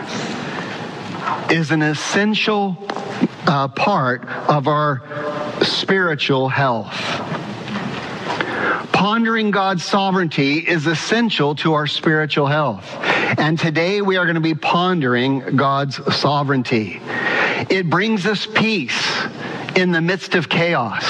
is 1.49 1.71
an 1.71 1.81
essential 1.81 2.77
uh, 3.45 3.67
part 3.67 4.25
of 4.25 4.67
our 4.67 5.01
spiritual 5.63 6.47
health. 6.47 6.95
Pondering 8.93 9.51
God's 9.51 9.83
sovereignty 9.83 10.57
is 10.57 10.87
essential 10.87 11.55
to 11.55 11.73
our 11.73 11.87
spiritual 11.87 12.47
health. 12.47 12.95
And 13.37 13.59
today 13.59 14.01
we 14.01 14.17
are 14.17 14.25
going 14.25 14.35
to 14.35 14.41
be 14.41 14.55
pondering 14.55 15.57
God's 15.57 15.97
sovereignty. 16.15 16.99
It 17.69 17.89
brings 17.89 18.25
us 18.25 18.47
peace 18.47 19.27
in 19.77 19.91
the 19.91 20.01
midst 20.01 20.33
of 20.33 20.49
chaos. 20.49 21.05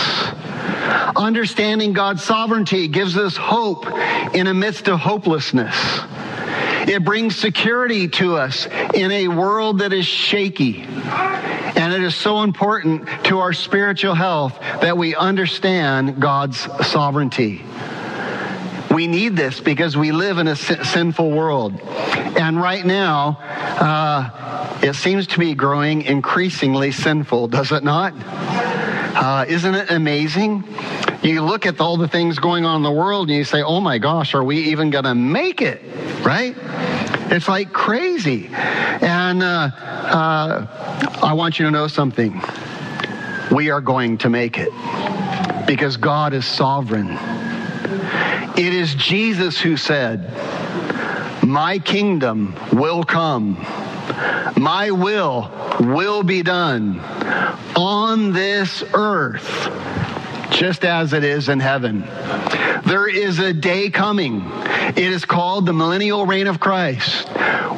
Understanding 1.15 1.93
God's 1.93 2.21
sovereignty 2.21 2.89
gives 2.89 3.17
us 3.17 3.38
hope 3.38 3.88
in 4.36 4.47
a 4.47 4.53
midst 4.53 4.89
of 4.89 5.00
hopelessness. 5.00 5.75
It 6.89 7.03
brings 7.05 7.38
security 7.38 8.09
to 8.09 8.36
us 8.36 8.67
in 8.93 9.12
a 9.12 9.29
world 9.29 9.79
that 9.79 9.93
is 9.93 10.05
shaky. 10.05 10.83
And 10.83 11.93
it 11.93 12.03
is 12.03 12.15
so 12.15 12.43
important 12.43 13.07
to 13.25 13.39
our 13.39 13.53
spiritual 13.53 14.15
health 14.15 14.59
that 14.81 14.97
we 14.97 15.15
understand 15.15 16.21
God's 16.21 16.59
sovereignty. 16.88 17.62
We 18.91 19.08
need 19.08 19.36
this 19.36 19.60
because 19.60 19.98
we 19.98 20.12
live 20.12 20.38
in 20.38 20.48
a 20.48 20.56
sinful 20.56 21.32
world. 21.32 21.79
And 21.82 22.62
right 22.62 22.86
now, 22.86 23.38
uh, 23.41 24.79
it 24.82 24.94
seems 24.94 25.27
to 25.27 25.39
be 25.39 25.53
growing 25.53 26.03
increasingly 26.03 26.91
sinful, 26.91 27.50
does 27.50 27.72
it 27.72 27.84
not? 27.84 28.13
Uh, 28.15 29.46
isn't 29.48 29.75
it 29.75 29.91
amazing? 29.91 30.63
You 31.24 31.41
look 31.41 31.65
at 31.65 31.82
all 31.82 31.98
the 31.98 32.08
things 32.08 32.39
going 32.39 32.63
on 32.63 32.77
in 32.77 32.84
the 32.84 32.91
world 32.91 33.29
and 33.29 33.38
you 33.38 33.44
say, 33.44 33.62
oh 33.62 33.82
my 33.82 33.98
gosh, 33.98 34.34
are 34.34 34.44
we 34.44 34.58
even 34.70 34.91
going 34.91 35.06
to 35.06 35.15
make 35.15 35.62
it? 35.62 35.82
Right? 36.24 36.56
It's 37.29 37.48
like 37.48 37.74
crazy. 37.74 38.50
And 38.53 39.44
uh, 39.44 39.72
uh, 39.75 41.17
I 41.22 41.34
want 41.34 41.60
you 41.60 41.65
to 41.65 41.72
know 41.72 41.88
something. 41.88 42.41
We 43.51 43.70
are 43.70 43.82
going 43.82 44.20
to 44.20 44.29
make 44.29 44.58
it 44.58 44.70
because 45.65 45.98
God 45.98 46.34
is 46.34 46.46
sovereign. 46.46 47.17
It 48.57 48.73
is 48.73 48.95
Jesus 48.95 49.59
who 49.61 49.77
said, 49.77 50.33
My 51.43 51.77
kingdom 51.77 52.55
will 52.73 53.03
come, 53.03 53.53
my 54.57 54.89
will 54.89 55.51
will 55.79 56.23
be 56.23 56.41
done 56.41 56.99
on 57.75 58.33
this 58.33 58.83
earth 58.95 59.69
just 60.49 60.83
as 60.83 61.13
it 61.13 61.23
is 61.23 61.49
in 61.49 61.59
heaven. 61.59 62.03
There 62.88 63.10
is 63.10 63.39
a 63.39 63.51
day 63.51 63.89
coming. 63.89 64.50
It 64.96 64.98
is 64.98 65.25
called 65.25 65.65
the 65.65 65.74
millennial 65.74 66.25
reign 66.25 66.48
of 66.48 66.62
Christ, 66.62 67.27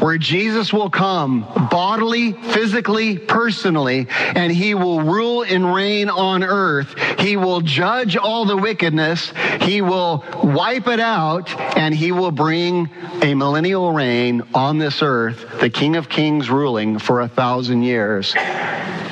where 0.04 0.20
Jesus 0.20 0.72
will 0.72 0.92
come 0.92 1.48
bodily, 1.72 2.34
physically, 2.34 3.18
personally, 3.18 4.06
and 4.12 4.51
he 4.51 4.75
will 4.75 5.01
rule 5.01 5.42
and 5.42 5.74
reign 5.74 6.10
on 6.10 6.44
earth. 6.44 6.96
He 7.20 7.38
will 7.38 7.62
judge 7.62 8.18
all 8.18 8.46
the 8.46 8.56
wickedness. 8.56 9.34
He 9.62 9.82
will 9.82 10.24
wipe 10.44 10.88
it 10.88 11.00
out, 11.00 11.60
and 11.75 11.96
he 11.96 12.12
will 12.12 12.30
bring 12.30 12.88
a 13.24 13.34
millennial 13.34 13.92
reign 13.92 14.44
on 14.54 14.78
this 14.78 15.01
earth, 15.01 15.60
the 15.60 15.72
King 15.72 15.96
of 15.96 16.08
Kings 16.08 16.51
ruling 16.51 17.00
for 17.00 17.22
a 17.22 17.28
thousand 17.28 17.82
years 17.82 18.36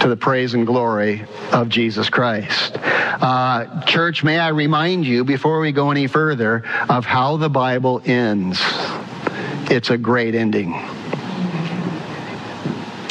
to 0.01 0.07
the 0.07 0.17
praise 0.17 0.53
and 0.53 0.65
glory 0.65 1.25
of 1.51 1.69
Jesus 1.69 2.09
Christ. 2.09 2.77
Uh, 2.83 3.83
church, 3.85 4.23
may 4.23 4.37
I 4.37 4.49
remind 4.49 5.05
you 5.05 5.23
before 5.23 5.59
we 5.59 5.71
go 5.71 5.91
any 5.91 6.07
further 6.07 6.63
of 6.89 7.05
how 7.05 7.37
the 7.37 7.49
Bible 7.49 8.01
ends. 8.05 8.59
It's 9.69 9.89
a 9.89 9.97
great 9.97 10.35
ending. 10.35 10.71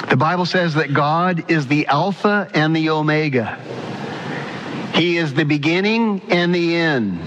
The 0.09 0.17
Bible 0.17 0.47
says 0.47 0.75
that 0.75 0.95
God 0.95 1.51
is 1.51 1.67
the 1.67 1.87
Alpha 1.89 2.49
and 2.55 2.75
the 2.75 2.91
Omega. 2.91 3.59
He 4.95 5.19
is 5.19 5.35
the 5.35 5.45
beginning 5.45 6.23
and 6.31 6.55
the 6.55 6.77
end. 6.77 7.21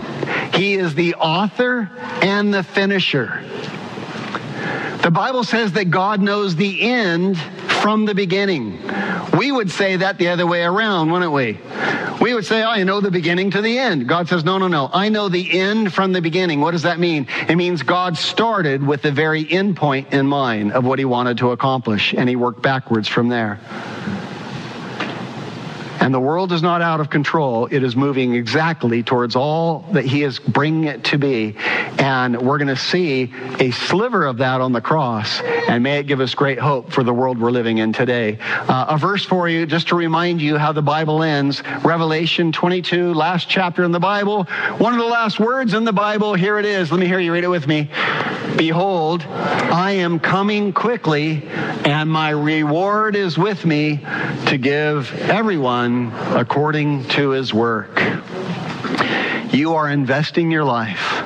He 0.56 0.76
is 0.76 0.96
the 0.96 1.16
author 1.16 1.92
and 2.22 2.54
the 2.54 2.64
finisher. 2.64 3.44
The 5.04 5.12
Bible 5.12 5.44
says 5.44 5.74
that 5.74 5.92
God 5.92 6.22
knows 6.22 6.56
the 6.56 6.82
end 6.82 7.38
from 7.82 8.06
the 8.06 8.16
beginning. 8.16 8.80
We 9.38 9.52
would 9.52 9.72
say 9.72 9.98
that 9.98 10.18
the 10.18 10.30
other 10.30 10.46
way 10.46 10.64
around, 10.64 11.12
wouldn't 11.12 11.32
we? 11.32 11.60
We 12.22 12.34
would 12.34 12.46
say, 12.46 12.64
oh, 12.64 12.70
I 12.70 12.84
know 12.84 13.00
the 13.00 13.12
beginning 13.12 13.52
to 13.52 13.62
the 13.62 13.78
end. 13.78 14.08
God 14.08 14.28
says, 14.28 14.44
no, 14.44 14.58
no, 14.58 14.68
no. 14.68 14.90
I 14.92 15.08
know 15.10 15.30
the 15.30 15.60
end 15.60 15.94
from 15.94 16.12
the 16.12 16.22
beginning. 16.22 16.60
What 16.60 16.72
does 16.72 16.84
that 16.84 17.00
mean? 17.00 17.28
It 17.48 17.56
means 17.56 17.82
God 17.82 18.18
started 18.18 18.86
with 18.86 19.02
the 19.02 19.12
very 19.12 19.50
end 19.50 19.78
point 19.78 20.14
in 20.14 20.28
mind 20.28 20.74
of 20.74 20.84
what 20.84 21.00
he 21.00 21.06
wanted 21.06 21.38
to 21.38 21.52
accomplish, 21.52 22.14
and 22.14 22.28
he 22.28 22.36
worked 22.36 22.62
backwards 22.62 23.08
from 23.08 23.30
there. 23.30 23.60
And 26.00 26.14
the 26.14 26.20
world 26.20 26.52
is 26.52 26.62
not 26.62 26.82
out 26.82 27.00
of 27.00 27.10
control. 27.10 27.68
It 27.68 27.84
is 27.84 27.96
moving 27.96 28.34
exactly 28.34 29.04
towards 29.04 29.36
all 29.36 29.86
that 29.92 30.06
He 30.06 30.24
is 30.24 30.40
bringing 30.40 30.86
it 30.86 31.04
to 31.06 31.18
be. 31.18 31.56
And 31.98 32.42
we're 32.42 32.58
going 32.58 32.70
to 32.70 32.76
see 32.76 33.34
a 33.60 33.72
sliver 33.72 34.26
of 34.26 34.38
that 34.38 34.62
on 34.62 34.72
the 34.72 34.82
cross. 34.82 35.42
And 35.42 35.84
may 35.84 36.00
it 36.00 36.08
give 36.08 36.22
us 36.22 36.34
great 36.34 36.60
hope 36.60 36.92
for 36.92 37.04
the 37.04 37.14
world 37.14 37.40
we're 37.40 37.52
living 37.52 37.80
in 37.80 37.92
today. 37.92 38.38
Uh, 38.42 38.86
a 38.90 38.98
verse 38.98 39.26
for 39.26 39.50
you, 39.50 39.66
just 39.66 39.90
to 39.90 39.96
remind 39.96 40.42
you 40.42 40.58
how 40.58 40.72
the 40.72 40.82
Bible 40.82 41.22
ends. 41.22 41.62
Revelation 41.84 42.52
22, 42.52 43.14
last 43.14 43.50
chapter 43.50 43.84
in 43.84 43.92
the 43.92 44.00
Bible. 44.00 44.46
One 44.78 44.94
of 44.94 45.00
the 45.00 45.06
last 45.06 45.40
words 45.40 45.74
in 45.74 45.84
the 45.84 45.94
Bible. 45.94 46.34
Here 46.34 46.58
it 46.60 46.66
is. 46.66 46.92
Let 46.92 47.00
me 47.00 47.08
hear 47.08 47.20
you 47.20 47.34
read 47.34 47.44
it 47.44 47.50
with 47.50 47.68
me. 47.68 47.90
Behold, 48.58 49.24
I 49.24 49.92
am 49.92 50.20
coming 50.20 50.74
quickly, 50.74 51.44
and 51.86 52.10
my 52.10 52.32
reward 52.32 53.16
is 53.16 53.38
with 53.38 53.66
me 53.66 53.98
to 54.48 54.58
give 54.58 55.14
everyone 55.30 55.89
according 56.36 57.08
to 57.10 57.32
his 57.32 57.54
work. 57.54 58.02
You 59.52 59.76
are 59.76 59.90
investing 59.90 60.52
your 60.52 60.64
life. 60.64 61.24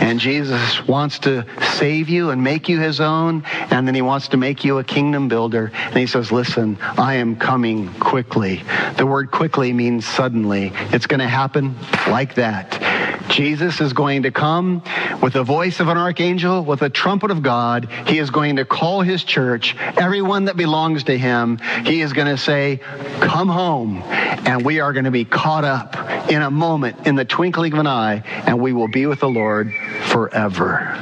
And 0.00 0.20
Jesus 0.20 0.86
wants 0.86 1.18
to 1.20 1.46
save 1.78 2.08
you 2.08 2.30
and 2.30 2.42
make 2.42 2.68
you 2.68 2.78
his 2.78 3.00
own. 3.00 3.42
And 3.70 3.86
then 3.86 3.94
he 3.94 4.02
wants 4.02 4.28
to 4.28 4.36
make 4.36 4.64
you 4.64 4.78
a 4.78 4.84
kingdom 4.84 5.28
builder. 5.28 5.72
And 5.74 5.96
he 5.96 6.06
says, 6.06 6.30
Listen, 6.30 6.76
I 6.80 7.14
am 7.14 7.36
coming 7.36 7.92
quickly. 7.94 8.62
The 8.98 9.06
word 9.06 9.30
quickly 9.30 9.72
means 9.72 10.06
suddenly. 10.06 10.72
It's 10.92 11.06
going 11.06 11.20
to 11.20 11.28
happen 11.28 11.74
like 12.08 12.34
that. 12.34 12.83
Jesus 13.28 13.80
is 13.80 13.92
going 13.92 14.22
to 14.22 14.30
come 14.30 14.82
with 15.22 15.32
the 15.32 15.42
voice 15.42 15.80
of 15.80 15.88
an 15.88 15.96
archangel, 15.96 16.64
with 16.64 16.82
a 16.82 16.90
trumpet 16.90 17.30
of 17.30 17.42
God. 17.42 17.88
He 18.06 18.18
is 18.18 18.30
going 18.30 18.56
to 18.56 18.64
call 18.64 19.02
his 19.02 19.24
church, 19.24 19.76
everyone 19.78 20.46
that 20.46 20.56
belongs 20.56 21.04
to 21.04 21.16
him. 21.16 21.58
He 21.84 22.00
is 22.00 22.12
going 22.12 22.28
to 22.28 22.38
say, 22.38 22.80
Come 23.20 23.48
home. 23.48 24.02
And 24.02 24.64
we 24.64 24.80
are 24.80 24.92
going 24.92 25.04
to 25.04 25.10
be 25.10 25.24
caught 25.24 25.64
up 25.64 26.30
in 26.30 26.42
a 26.42 26.50
moment, 26.50 27.06
in 27.06 27.14
the 27.14 27.24
twinkling 27.24 27.72
of 27.72 27.78
an 27.78 27.86
eye, 27.86 28.22
and 28.46 28.60
we 28.60 28.72
will 28.72 28.88
be 28.88 29.06
with 29.06 29.20
the 29.20 29.28
Lord 29.28 29.72
forever. 30.04 30.98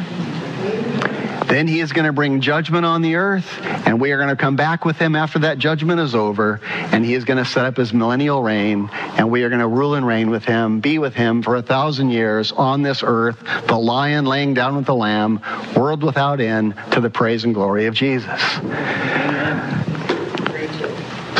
Then 1.52 1.68
he 1.68 1.80
is 1.80 1.92
going 1.92 2.06
to 2.06 2.14
bring 2.14 2.40
judgment 2.40 2.86
on 2.86 3.02
the 3.02 3.16
earth, 3.16 3.60
and 3.62 4.00
we 4.00 4.12
are 4.12 4.16
going 4.16 4.30
to 4.30 4.36
come 4.36 4.56
back 4.56 4.86
with 4.86 4.96
him 4.96 5.14
after 5.14 5.40
that 5.40 5.58
judgment 5.58 6.00
is 6.00 6.14
over, 6.14 6.62
and 6.64 7.04
he 7.04 7.12
is 7.12 7.26
going 7.26 7.36
to 7.36 7.44
set 7.44 7.66
up 7.66 7.76
his 7.76 7.92
millennial 7.92 8.42
reign, 8.42 8.88
and 9.18 9.30
we 9.30 9.42
are 9.42 9.50
going 9.50 9.60
to 9.60 9.68
rule 9.68 9.94
and 9.94 10.06
reign 10.06 10.30
with 10.30 10.46
him, 10.46 10.80
be 10.80 10.98
with 10.98 11.12
him 11.12 11.42
for 11.42 11.54
a 11.56 11.60
thousand 11.60 12.08
years 12.08 12.52
on 12.52 12.80
this 12.80 13.02
earth, 13.04 13.38
the 13.66 13.76
lion 13.76 14.24
laying 14.24 14.54
down 14.54 14.76
with 14.76 14.86
the 14.86 14.94
lamb, 14.94 15.42
world 15.76 16.02
without 16.02 16.40
end, 16.40 16.74
to 16.92 17.02
the 17.02 17.10
praise 17.10 17.44
and 17.44 17.52
glory 17.52 17.84
of 17.84 17.92
Jesus. 17.92 18.40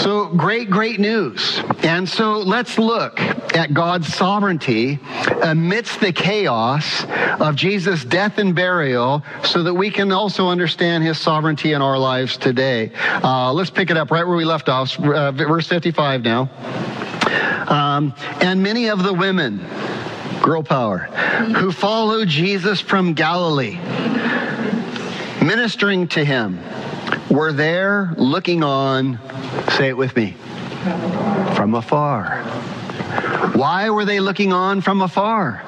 So 0.02 0.26
great, 0.26 0.68
great 0.68 0.98
news. 0.98 1.60
And 1.84 2.08
so 2.08 2.38
let's 2.38 2.76
look 2.76 3.20
at 3.54 3.72
God's 3.72 4.12
sovereignty 4.12 4.98
amidst 5.44 6.00
the 6.00 6.12
chaos 6.12 7.04
of 7.38 7.54
Jesus' 7.54 8.04
death 8.04 8.38
and 8.38 8.52
burial 8.52 9.22
so 9.44 9.62
that 9.62 9.72
we 9.72 9.92
can 9.92 10.10
also 10.10 10.48
understand 10.48 11.04
his 11.04 11.20
sovereignty 11.20 11.72
in 11.72 11.80
our 11.80 11.96
lives 11.96 12.36
today. 12.36 12.90
Uh, 13.22 13.52
let's 13.52 13.70
pick 13.70 13.90
it 13.90 13.96
up 13.96 14.10
right 14.10 14.26
where 14.26 14.36
we 14.36 14.44
left 14.44 14.68
off, 14.68 14.98
uh, 14.98 15.30
verse 15.30 15.68
55 15.68 16.22
now. 16.24 16.50
Um, 17.68 18.12
and 18.40 18.60
many 18.60 18.88
of 18.88 19.04
the 19.04 19.14
women, 19.14 19.64
girl 20.42 20.64
power, 20.64 20.98
who 21.54 21.70
followed 21.70 22.26
Jesus 22.26 22.80
from 22.80 23.14
Galilee, 23.14 23.78
ministering 25.44 26.08
to 26.08 26.24
him, 26.24 26.58
were 27.32 27.52
there 27.52 28.12
looking 28.18 28.62
on, 28.62 29.18
say 29.76 29.88
it 29.88 29.96
with 29.96 30.14
me, 30.14 30.32
from 31.54 31.74
afar. 31.74 32.42
Why 33.54 33.88
were 33.88 34.04
they 34.04 34.20
looking 34.20 34.52
on 34.52 34.82
from 34.82 35.00
afar? 35.00 35.62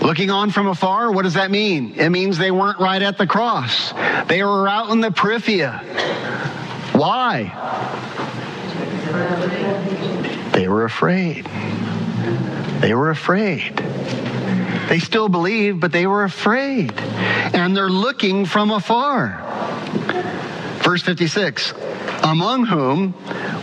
Looking 0.00 0.30
on 0.30 0.50
from 0.50 0.66
afar, 0.66 1.12
what 1.12 1.22
does 1.22 1.34
that 1.34 1.50
mean? 1.50 1.94
It 1.96 2.08
means 2.08 2.38
they 2.38 2.50
weren't 2.50 2.78
right 2.80 3.02
at 3.02 3.18
the 3.18 3.26
cross. 3.26 3.92
They 4.28 4.42
were 4.42 4.66
out 4.66 4.90
in 4.90 5.00
the 5.00 5.10
periphia. 5.10 5.80
Why? 6.92 7.52
They 10.52 10.68
were 10.68 10.84
afraid. 10.84 11.46
They 12.80 12.94
were 12.94 13.10
afraid. 13.10 13.78
They 14.88 14.98
still 14.98 15.28
believed, 15.28 15.80
but 15.80 15.92
they 15.92 16.06
were 16.06 16.24
afraid. 16.24 16.92
And 16.98 17.76
they're 17.76 17.90
looking 17.90 18.46
from 18.46 18.70
afar. 18.70 19.40
Verse 20.82 21.02
56 21.02 21.72
Among 22.22 22.66
whom 22.66 23.14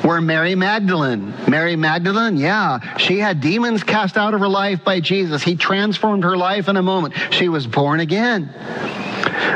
were 0.04 0.22
Mary 0.22 0.56
Magdalene. 0.56 1.34
Mary 1.48 1.76
Magdalene, 1.76 2.38
yeah, 2.38 2.98
she 2.98 3.20
had 3.20 3.42
demons 3.42 3.84
cast 3.84 4.18
out 4.18 4.34
of 4.34 4.40
her 4.40 4.48
life 4.48 4.84
by 4.84 5.00
Jesus. 5.00 5.44
He 5.44 5.56
transformed 5.56 6.24
her 6.24 6.36
life 6.36 6.68
in 6.68 6.78
a 6.78 6.82
moment. 6.82 7.14
She 7.32 7.50
was 7.50 7.68
born 7.68 8.00
again. 8.00 8.50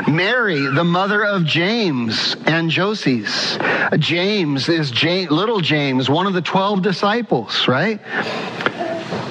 Mary, 0.08 0.60
the 0.60 0.84
mother 0.84 1.24
of 1.24 1.44
James 1.44 2.36
and 2.46 2.70
Joses. 2.70 3.58
James 3.98 4.68
is 4.68 4.90
James, 4.90 5.30
little 5.30 5.60
James, 5.60 6.08
one 6.08 6.26
of 6.26 6.32
the 6.32 6.42
12 6.42 6.82
disciples, 6.82 7.66
right? 7.66 8.00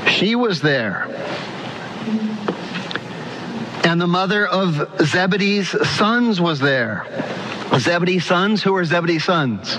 She 0.09 0.35
was 0.35 0.61
there 0.61 1.07
and 3.85 4.01
the 4.01 4.07
mother 4.07 4.47
of 4.47 4.89
Zebedee's 5.05 5.69
sons 5.91 6.41
was 6.41 6.59
there. 6.59 7.05
Zebedee's 7.77 8.25
sons, 8.25 8.63
who 8.63 8.75
are 8.75 8.83
Zebedee's 8.83 9.23
sons? 9.23 9.77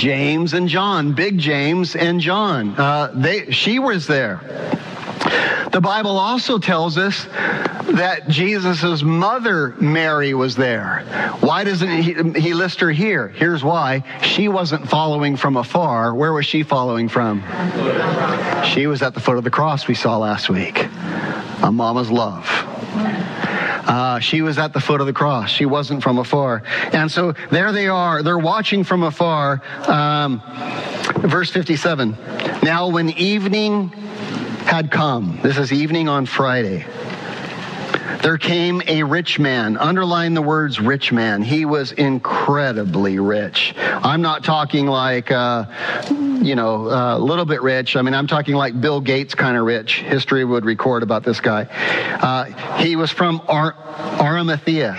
James 0.00 0.54
and 0.54 0.68
John, 0.68 1.12
big 1.12 1.38
James 1.38 1.96
and 1.96 2.20
John. 2.20 2.74
Uh, 2.78 3.10
they, 3.14 3.50
she 3.50 3.80
was 3.80 4.06
there. 4.06 4.40
The 5.72 5.80
Bible 5.80 6.18
also 6.18 6.58
tells 6.58 6.98
us 6.98 7.24
that 7.24 8.28
Jesus' 8.28 9.02
mother, 9.02 9.74
Mary, 9.80 10.32
was 10.32 10.54
there. 10.54 11.00
Why 11.40 11.64
doesn't 11.64 12.02
he, 12.02 12.40
he 12.40 12.54
list 12.54 12.78
her 12.80 12.90
here? 12.90 13.28
Here's 13.28 13.64
why. 13.64 14.04
She 14.22 14.46
wasn't 14.48 14.88
following 14.88 15.36
from 15.36 15.56
afar. 15.56 16.14
Where 16.14 16.32
was 16.32 16.46
she 16.46 16.62
following 16.62 17.08
from? 17.08 17.40
She 18.72 18.86
was 18.86 19.02
at 19.02 19.14
the 19.14 19.20
foot 19.20 19.36
of 19.36 19.44
the 19.44 19.50
cross 19.50 19.88
we 19.88 19.94
saw 19.94 20.16
last 20.18 20.48
week. 20.48 20.86
A 21.62 21.70
mama's 21.70 22.10
love. 22.10 22.46
Uh, 23.84 24.18
she 24.20 24.42
was 24.42 24.58
at 24.58 24.72
the 24.72 24.80
foot 24.80 25.00
of 25.00 25.06
the 25.06 25.12
cross. 25.12 25.50
She 25.50 25.66
wasn't 25.66 26.02
from 26.02 26.18
afar. 26.18 26.62
And 26.92 27.10
so 27.10 27.32
there 27.50 27.72
they 27.72 27.88
are. 27.88 28.22
They're 28.22 28.38
watching 28.38 28.84
from 28.84 29.02
afar. 29.02 29.62
Um, 29.88 30.40
verse 31.18 31.50
57. 31.50 32.16
Now, 32.62 32.88
when 32.88 33.10
evening 33.10 33.88
had 34.64 34.90
come, 34.90 35.40
this 35.42 35.58
is 35.58 35.72
evening 35.72 36.08
on 36.08 36.26
Friday, 36.26 36.86
there 38.22 38.38
came 38.38 38.82
a 38.86 39.02
rich 39.02 39.38
man. 39.38 39.76
Underline 39.76 40.34
the 40.34 40.42
words 40.42 40.80
rich 40.80 41.12
man. 41.12 41.42
He 41.42 41.64
was 41.64 41.92
incredibly 41.92 43.18
rich. 43.18 43.74
I'm 43.76 44.22
not 44.22 44.44
talking 44.44 44.86
like, 44.86 45.30
uh, 45.30 45.64
you 46.40 46.54
know, 46.54 46.88
a 46.88 47.16
uh, 47.16 47.18
little 47.18 47.44
bit 47.44 47.62
rich. 47.62 47.96
I 47.96 48.02
mean, 48.02 48.14
I'm 48.14 48.26
talking 48.28 48.54
like 48.54 48.80
Bill 48.80 49.00
Gates 49.00 49.34
kind 49.34 49.56
of 49.56 49.64
rich. 49.64 50.00
History 50.00 50.44
would 50.44 50.64
record 50.64 51.02
about 51.02 51.24
this 51.24 51.40
guy. 51.40 51.64
Uh, 51.64 52.44
he 52.78 52.96
was 52.96 53.10
from 53.10 53.42
Ar- 53.48 53.74
Arimathea. 54.20 54.96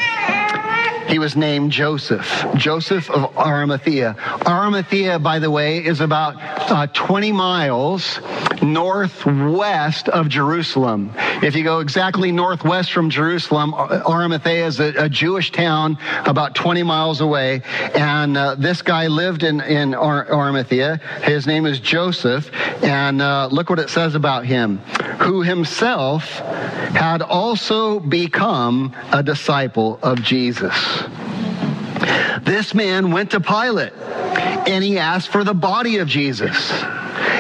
He 1.08 1.20
was 1.20 1.36
named 1.36 1.72
Joseph, 1.72 2.46
Joseph 2.56 3.10
of 3.10 3.38
Arimathea. 3.38 4.16
Arimathea, 4.48 5.20
by 5.20 5.39
the 5.39 5.52
way, 5.52 5.84
is 5.84 6.02
about 6.02 6.36
uh, 6.72 6.88
20 6.88 7.32
miles 7.32 8.20
northwest 8.62 10.10
of 10.10 10.30
Jerusalem. 10.30 11.13
If 11.44 11.56
you 11.56 11.63
go 11.63 11.80
exactly 11.80 12.32
northwest 12.32 12.92
from 12.92 13.10
Jerusalem, 13.10 13.74
Arimathea 13.74 14.66
is 14.66 14.80
a, 14.80 14.94
a 15.04 15.10
Jewish 15.10 15.52
town 15.52 15.98
about 16.26 16.56
20 16.56 16.84
miles 16.84 17.22
away. 17.22 17.62
And 17.96 18.38
uh, 18.38 18.56
this 18.56 18.82
guy 18.82 19.08
lived 19.08 19.44
in, 19.44 19.62
in 19.62 19.94
Ar- 19.94 20.32
Arimathea. 20.32 21.02
His 21.24 21.46
name 21.46 21.66
is 21.66 21.80
Joseph. 21.80 22.50
And 22.84 23.22
uh, 23.22 23.50
look 23.52 23.70
what 23.70 23.80
it 23.80 23.89
says 23.89 24.16
about 24.16 24.46
him, 24.46 24.78
who 25.20 25.42
himself 25.42 26.24
had 26.94 27.22
also 27.22 28.00
become 28.00 28.96
a 29.12 29.24
disciple 29.24 30.00
of 30.02 30.22
Jesus. 30.22 30.74
This 32.43 32.73
man 32.73 33.12
went 33.12 33.32
to 33.32 33.39
Pilate 33.39 33.93
and 34.67 34.84
he 34.84 34.99
asked 34.99 35.29
for 35.29 35.43
the 35.43 35.53
body 35.53 35.97
of 35.97 36.08
Jesus. 36.08 36.71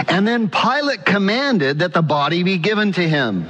And 0.07 0.27
then 0.27 0.49
Pilate 0.49 1.05
commanded 1.05 1.79
that 1.79 1.93
the 1.93 2.01
body 2.01 2.43
be 2.43 2.57
given 2.57 2.91
to 2.93 3.07
him. 3.07 3.43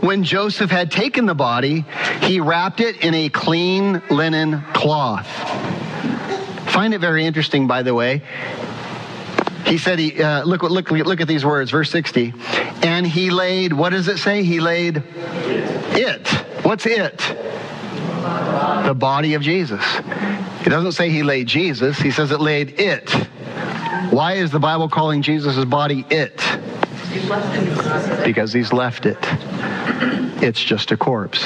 When 0.00 0.24
Joseph 0.24 0.70
had 0.70 0.90
taken 0.90 1.26
the 1.26 1.34
body, 1.34 1.84
he 2.22 2.40
wrapped 2.40 2.80
it 2.80 3.04
in 3.04 3.14
a 3.14 3.28
clean 3.28 4.02
linen 4.10 4.62
cloth. 4.72 5.26
Find 6.70 6.94
it 6.94 6.98
very 6.98 7.24
interesting, 7.24 7.66
by 7.66 7.82
the 7.82 7.94
way. 7.94 8.22
He 9.66 9.78
said, 9.78 9.98
he, 9.98 10.22
uh, 10.22 10.44
look, 10.44 10.62
look, 10.62 10.90
look 10.90 11.20
at 11.20 11.28
these 11.28 11.44
words, 11.44 11.70
verse 11.70 11.90
60. 11.90 12.34
And 12.82 13.06
he 13.06 13.30
laid, 13.30 13.72
what 13.72 13.90
does 13.90 14.08
it 14.08 14.18
say? 14.18 14.42
He 14.42 14.60
laid 14.60 15.02
it. 15.06 16.28
What's 16.64 16.84
it? 16.86 17.20
The 18.84 18.94
body 18.94 19.34
of 19.34 19.42
Jesus. 19.42 19.82
It 20.64 20.68
doesn't 20.68 20.92
say 20.92 21.10
he 21.10 21.22
laid 21.22 21.46
Jesus, 21.46 21.98
he 21.98 22.10
says 22.10 22.30
it 22.30 22.40
laid 22.40 22.78
it. 22.78 23.10
Why 24.10 24.34
is 24.34 24.50
the 24.50 24.60
Bible 24.60 24.88
calling 24.88 25.22
Jesus' 25.22 25.64
body 25.64 26.04
it? 26.10 26.36
Because 28.24 28.52
he's 28.52 28.72
left 28.72 29.06
it. 29.06 29.18
It's 30.42 30.62
just 30.62 30.92
a 30.92 30.96
corpse. 30.96 31.42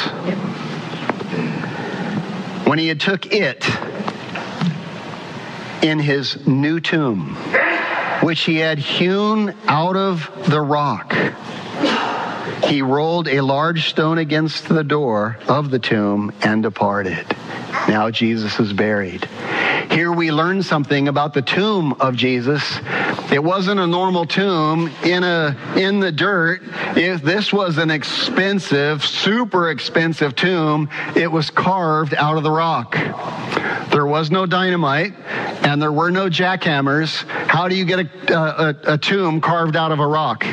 When 2.66 2.78
he 2.78 2.88
had 2.88 3.00
took 3.00 3.26
it 3.32 3.64
in 5.82 5.98
his 5.98 6.46
new 6.46 6.80
tomb, 6.80 7.36
which 8.22 8.40
he 8.40 8.56
had 8.56 8.78
hewn 8.78 9.54
out 9.66 9.96
of 9.96 10.30
the 10.50 10.60
rock, 10.60 11.14
he 12.68 12.82
rolled 12.82 13.28
a 13.28 13.40
large 13.40 13.88
stone 13.88 14.18
against 14.18 14.68
the 14.68 14.84
door 14.84 15.38
of 15.48 15.70
the 15.70 15.78
tomb 15.78 16.32
and 16.42 16.62
departed. 16.62 17.26
Now 17.88 18.10
Jesus 18.10 18.60
is 18.60 18.74
buried. 18.74 19.26
Here 19.90 20.12
we 20.12 20.30
learn 20.30 20.62
something 20.62 21.08
about 21.08 21.32
the 21.32 21.40
tomb 21.40 21.94
of 21.94 22.14
Jesus. 22.14 22.62
It 23.30 23.44
wasn't 23.44 23.78
a 23.78 23.86
normal 23.86 24.24
tomb 24.24 24.90
in 25.04 25.22
a 25.22 25.54
in 25.76 26.00
the 26.00 26.10
dirt. 26.10 26.62
If 26.96 27.22
this 27.22 27.52
was 27.52 27.76
an 27.76 27.90
expensive, 27.90 29.04
super 29.04 29.70
expensive 29.70 30.34
tomb, 30.34 30.88
it 31.14 31.30
was 31.30 31.50
carved 31.50 32.14
out 32.14 32.38
of 32.38 32.42
the 32.42 32.50
rock. 32.50 32.96
There 33.90 34.06
was 34.06 34.30
no 34.30 34.46
dynamite 34.46 35.14
and 35.62 35.82
there 35.82 35.92
were 35.92 36.10
no 36.10 36.30
jackhammers. 36.30 37.24
How 37.28 37.68
do 37.68 37.74
you 37.76 37.84
get 37.84 38.30
a, 38.30 38.34
a, 38.34 38.94
a 38.94 38.98
tomb 38.98 39.40
carved 39.40 39.76
out 39.76 39.92
of 39.92 39.98
a 39.98 40.06
rock? 40.06 40.44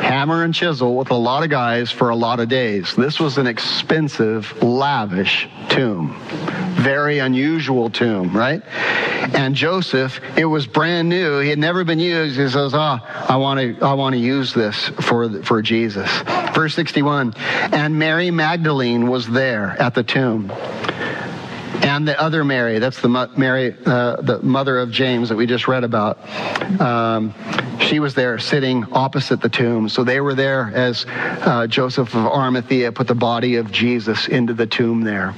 Hammer 0.00 0.44
and 0.44 0.54
chisel 0.54 0.96
with 0.96 1.10
a 1.10 1.16
lot 1.16 1.42
of 1.42 1.50
guys 1.50 1.90
for 1.90 2.10
a 2.10 2.16
lot 2.16 2.38
of 2.38 2.48
days. 2.48 2.94
This 2.94 3.18
was 3.18 3.38
an 3.38 3.46
expensive, 3.46 4.62
lavish 4.62 5.48
tomb. 5.68 6.16
Very 6.82 7.18
unusual 7.18 7.90
tomb, 7.90 8.36
right? 8.36 8.62
And 9.34 9.54
Joseph, 9.54 10.20
it 10.36 10.46
was 10.46 10.66
brand 10.66 11.08
new. 11.08 11.40
He 11.40 11.50
had 11.50 11.58
never 11.58 11.84
been 11.84 11.98
used. 11.98 12.38
He 12.38 12.48
says, 12.48 12.72
"Ah, 12.74 13.00
oh, 13.02 13.34
I 13.34 13.36
want 13.36 13.60
to, 13.60 13.84
I 13.84 13.92
want 13.94 14.14
to 14.14 14.18
use 14.18 14.54
this 14.54 14.88
for 15.00 15.42
for 15.42 15.62
Jesus." 15.62 16.10
Verse 16.54 16.74
sixty-one, 16.74 17.34
and 17.72 17.98
Mary 17.98 18.30
Magdalene 18.30 19.08
was 19.08 19.28
there 19.28 19.76
at 19.78 19.94
the 19.94 20.02
tomb 20.02 20.50
and 21.82 22.06
the 22.06 22.20
other 22.20 22.44
Mary, 22.44 22.78
that's 22.78 23.00
the 23.00 23.08
Mary, 23.36 23.76
uh, 23.86 24.16
the 24.20 24.40
mother 24.42 24.78
of 24.78 24.90
James 24.90 25.28
that 25.28 25.36
we 25.36 25.46
just 25.46 25.66
read 25.68 25.84
about. 25.84 26.18
Um, 26.80 27.34
she 27.80 27.98
was 28.00 28.14
there 28.14 28.38
sitting 28.38 28.84
opposite 28.92 29.40
the 29.40 29.48
tomb. 29.48 29.88
So 29.88 30.04
they 30.04 30.20
were 30.20 30.34
there 30.34 30.70
as 30.74 31.06
uh, 31.08 31.66
Joseph 31.66 32.14
of 32.14 32.26
Arimathea 32.26 32.92
put 32.92 33.06
the 33.06 33.14
body 33.14 33.56
of 33.56 33.72
Jesus 33.72 34.28
into 34.28 34.54
the 34.54 34.66
tomb 34.66 35.02
there. 35.02 35.34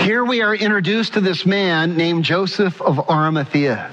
Here 0.00 0.24
we 0.24 0.40
are 0.40 0.54
introduced 0.54 1.14
to 1.14 1.20
this 1.20 1.44
man 1.44 1.96
named 1.96 2.24
Joseph 2.24 2.80
of 2.80 3.10
Arimathea. 3.10 3.90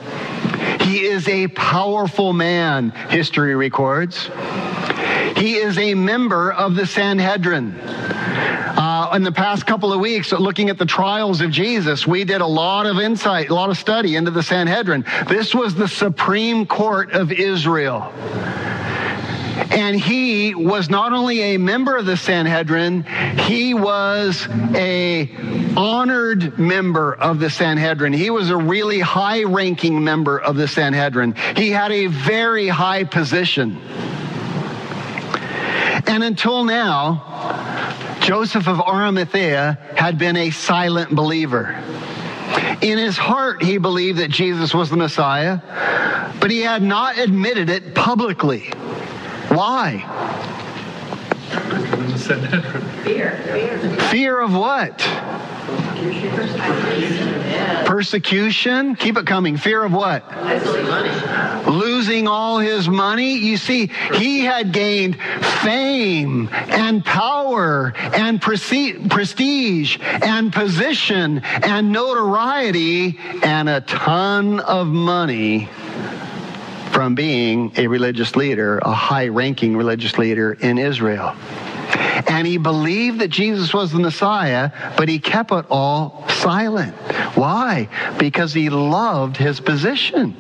He 0.82 1.06
is 1.06 1.28
a 1.28 1.48
powerful 1.50 2.34
man, 2.34 2.92
history 3.10 3.56
records. 3.56 4.30
He 5.36 5.56
is 5.56 5.78
a 5.78 5.94
member 5.94 6.52
of 6.52 6.76
the 6.76 6.86
Sanhedrin. 6.86 7.76
Uh, 8.80 9.12
in 9.14 9.24
the 9.24 9.32
past 9.34 9.66
couple 9.68 9.92
of 9.92 10.00
weeks, 10.00 10.32
looking 10.32 10.70
at 10.70 10.78
the 10.78 10.86
trials 10.86 11.42
of 11.42 11.52
Jesus, 11.52 12.08
we 12.08 12.24
did 12.24 12.40
a 12.40 12.48
lot 12.48 12.86
of 12.86 12.98
insight, 12.98 13.50
a 13.50 13.54
lot 13.54 13.70
of 13.70 13.78
study 13.78 14.16
into 14.16 14.32
the 14.32 14.42
Sanhedrin. 14.42 15.04
This 15.28 15.54
was 15.54 15.76
the 15.76 15.90
Supreme 15.90 16.66
Court 16.66 17.12
of 17.12 17.30
Israel. 17.30 18.04
And 19.70 20.00
he 20.00 20.56
was 20.56 20.90
not 20.90 21.12
only 21.12 21.42
a 21.42 21.58
member 21.58 21.98
of 21.98 22.06
the 22.06 22.16
Sanhedrin, 22.16 23.04
he 23.40 23.74
was 23.74 24.48
a 24.74 25.30
honored 25.76 26.58
member 26.58 27.14
of 27.16 27.42
the 27.42 27.50
Sanhedrin. 27.50 28.14
He 28.14 28.30
was 28.30 28.50
a 28.50 28.56
really 28.56 29.02
high 29.02 29.44
ranking 29.44 30.02
member 30.06 30.40
of 30.40 30.56
the 30.56 30.70
Sanhedrin. 30.70 31.36
He 31.58 31.70
had 31.72 31.92
a 31.92 32.08
very 32.08 32.70
high 32.70 33.04
position. 33.04 33.76
And 36.08 36.24
until 36.24 36.64
now, 36.64 37.69
Joseph 38.30 38.68
of 38.68 38.80
Arimathea 38.80 39.80
had 39.96 40.20
been 40.20 40.38
a 40.38 40.52
silent 40.52 41.16
believer. 41.16 41.76
In 42.80 43.00
his 43.00 43.18
heart, 43.18 43.64
he 43.64 43.80
believed 43.80 44.20
that 44.20 44.30
Jesus 44.30 44.72
was 44.72 44.92
the 44.92 44.98
Messiah, 44.98 45.60
but 46.40 46.52
he 46.52 46.62
had 46.62 46.84
not 46.84 47.18
admitted 47.18 47.72
it 47.72 47.96
publicly. 47.96 48.70
Why? 49.48 50.06
Fear. 53.04 53.98
Fear 54.12 54.42
of 54.42 54.54
what? 54.54 55.00
Persecution. 57.88 58.96
Keep 58.96 59.18
it 59.18 59.26
coming. 59.26 59.58
Fear 59.58 59.86
of 59.86 59.92
what? 59.92 60.24
Losing 61.68 61.89
all 62.28 62.60
his 62.60 62.88
money. 62.88 63.38
You 63.38 63.58
see, 63.58 63.88
he 64.14 64.42
had 64.42 64.72
gained 64.72 65.18
fame 65.62 66.50
and 66.52 67.04
power 67.04 67.94
and 67.96 68.42
prestige 68.42 69.98
and 70.02 70.54
position 70.54 71.40
and 71.44 71.92
notoriety 71.92 73.20
and 73.44 73.68
a 73.68 73.82
ton 73.82 74.60
of 74.62 74.88
money 74.88 75.68
from 76.92 77.16
being 77.16 77.72
a 77.78 77.88
religious 77.88 78.36
leader, 78.36 78.80
a 78.80 78.94
high 78.94 79.28
ranking 79.28 79.76
religious 79.78 80.18
leader 80.18 80.54
in 80.54 80.78
Israel. 80.78 81.36
And 82.28 82.46
he 82.46 82.58
believed 82.58 83.20
that 83.20 83.30
Jesus 83.30 83.74
was 83.74 83.92
the 83.92 84.00
Messiah, 84.00 84.72
but 84.98 85.08
he 85.08 85.20
kept 85.20 85.52
it 85.52 85.66
all 85.70 86.28
silent. 86.30 86.94
Why? 87.36 87.88
Because 88.18 88.54
he 88.54 88.70
loved 88.70 89.38
his 89.38 89.60
position. 89.60 90.36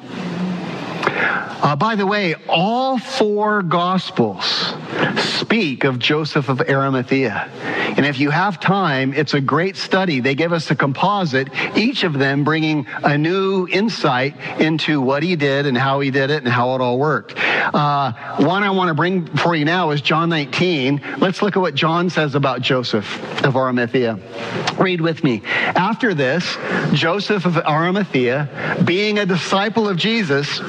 Uh, 1.29 1.75
by 1.75 1.95
the 1.95 2.07
way, 2.07 2.35
all 2.47 2.97
four 2.97 3.61
Gospels 3.61 4.73
speak 5.17 5.83
of 5.83 5.99
Joseph 5.99 6.49
of 6.49 6.61
Arimathea. 6.61 7.49
And 7.97 8.05
if 8.05 8.19
you 8.19 8.29
have 8.29 8.59
time, 8.59 9.13
it's 9.13 9.33
a 9.33 9.41
great 9.41 9.75
study. 9.75 10.19
They 10.19 10.35
give 10.35 10.53
us 10.53 10.69
a 10.71 10.75
composite, 10.75 11.49
each 11.75 12.03
of 12.03 12.13
them 12.13 12.43
bringing 12.43 12.87
a 13.03 13.17
new 13.17 13.67
insight 13.67 14.35
into 14.59 15.01
what 15.01 15.23
he 15.23 15.35
did 15.35 15.65
and 15.65 15.77
how 15.77 15.99
he 15.99 16.11
did 16.11 16.29
it 16.29 16.43
and 16.43 16.47
how 16.47 16.75
it 16.75 16.81
all 16.81 16.97
worked. 16.97 17.33
Uh, 17.37 18.13
one 18.37 18.63
I 18.63 18.69
want 18.69 18.89
to 18.89 18.93
bring 18.93 19.25
for 19.37 19.55
you 19.55 19.65
now 19.65 19.91
is 19.91 20.01
John 20.01 20.29
19. 20.29 21.01
Let's 21.17 21.41
look 21.41 21.57
at 21.57 21.59
what 21.59 21.75
John 21.75 22.09
says 22.09 22.35
about 22.35 22.61
Joseph 22.61 23.43
of 23.43 23.55
Arimathea. 23.55 24.19
Read 24.79 25.01
with 25.01 25.23
me. 25.23 25.41
After 25.45 26.13
this, 26.13 26.57
Joseph 26.93 27.45
of 27.45 27.57
Arimathea, 27.57 28.81
being 28.85 29.19
a 29.19 29.25
disciple 29.25 29.89
of 29.89 29.97
Jesus, 29.97 30.59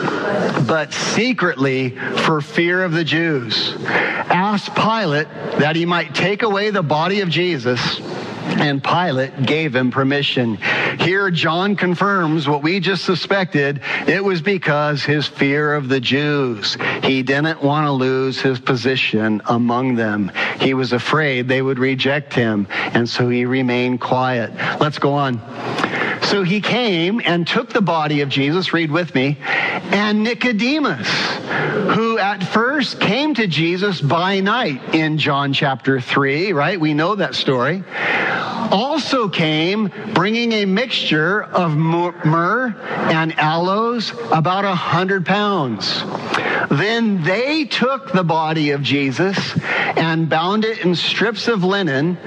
but 0.66 0.92
secretly 0.92 1.90
for 1.90 2.40
fear 2.40 2.82
of 2.84 2.92
the 2.92 3.04
Jews, 3.04 3.74
asked 3.84 4.74
Pilate 4.74 5.28
that 5.58 5.76
he 5.76 5.86
might 5.86 6.14
take 6.14 6.42
away 6.42 6.70
the 6.70 6.82
body 6.82 7.20
of 7.20 7.28
Jesus. 7.28 8.00
And 8.40 8.82
Pilate 8.82 9.44
gave 9.44 9.76
him 9.76 9.90
permission. 9.90 10.56
Here, 10.98 11.30
John 11.30 11.76
confirms 11.76 12.48
what 12.48 12.62
we 12.62 12.80
just 12.80 13.04
suspected. 13.04 13.80
It 14.06 14.24
was 14.24 14.42
because 14.42 15.04
his 15.04 15.26
fear 15.26 15.74
of 15.74 15.88
the 15.88 16.00
Jews. 16.00 16.76
He 17.04 17.22
didn't 17.22 17.62
want 17.62 17.86
to 17.86 17.92
lose 17.92 18.40
his 18.40 18.58
position 18.58 19.40
among 19.46 19.94
them. 19.94 20.32
He 20.58 20.74
was 20.74 20.92
afraid 20.92 21.48
they 21.48 21.62
would 21.62 21.78
reject 21.78 22.34
him, 22.34 22.66
and 22.70 23.08
so 23.08 23.28
he 23.28 23.44
remained 23.44 24.00
quiet. 24.00 24.52
Let's 24.80 24.98
go 24.98 25.14
on. 25.14 25.38
So 26.30 26.44
he 26.44 26.60
came 26.60 27.20
and 27.24 27.44
took 27.44 27.70
the 27.70 27.80
body 27.80 28.20
of 28.20 28.28
Jesus, 28.28 28.72
read 28.72 28.92
with 28.92 29.16
me, 29.16 29.36
and 29.42 30.22
Nicodemus, 30.22 31.08
who 31.96 32.20
at 32.20 32.44
first 32.44 33.00
came 33.00 33.34
to 33.34 33.48
Jesus 33.48 34.00
by 34.00 34.38
night 34.38 34.94
in 34.94 35.18
John 35.18 35.52
chapter 35.52 36.00
3, 36.00 36.52
right? 36.52 36.78
We 36.78 36.94
know 36.94 37.16
that 37.16 37.34
story. 37.34 37.82
Also 38.70 39.28
came 39.28 39.90
bringing 40.14 40.52
a 40.52 40.66
mixture 40.66 41.42
of 41.42 41.76
myrrh 41.76 42.76
and 43.10 43.36
aloes, 43.36 44.12
about 44.30 44.64
a 44.64 44.76
hundred 44.76 45.26
pounds. 45.26 46.04
Then 46.68 47.22
they 47.22 47.64
took 47.64 48.12
the 48.12 48.24
body 48.24 48.70
of 48.70 48.82
Jesus 48.82 49.58
and 49.96 50.28
bound 50.28 50.64
it 50.64 50.84
in 50.84 50.94
strips 50.94 51.48
of 51.48 51.64
linen 51.64 52.18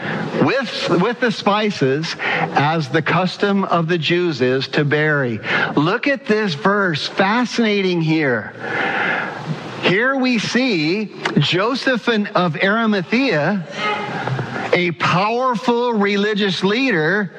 with, 0.44 0.90
with 1.02 1.20
the 1.20 1.32
spices, 1.32 2.16
as 2.20 2.90
the 2.90 3.02
custom 3.02 3.64
of 3.66 3.88
the 3.88 3.98
Jews 3.98 4.42
is 4.42 4.68
to 4.70 4.86
bury. 4.86 5.40
Look 5.76 6.08
at 6.08 6.26
this 6.26 6.54
verse, 6.54 7.08
fascinating 7.08 8.02
here. 8.02 8.54
Here 9.84 10.16
we 10.16 10.40
see 10.40 11.14
Joseph 11.40 12.08
of 12.08 12.56
Arimathea 12.56 13.68
a 14.74 14.92
powerful 14.92 15.94
religious 15.94 16.64
leader, 16.64 17.32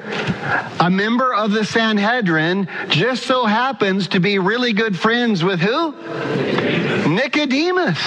a 0.79 0.89
member 0.89 1.33
of 1.33 1.51
the 1.51 1.65
Sanhedrin, 1.65 2.67
just 2.87 3.23
so 3.23 3.45
happens 3.45 4.07
to 4.09 4.19
be 4.19 4.39
really 4.39 4.73
good 4.73 4.97
friends 4.97 5.43
with 5.43 5.59
who? 5.59 5.91
Nicodemus. 7.09 7.99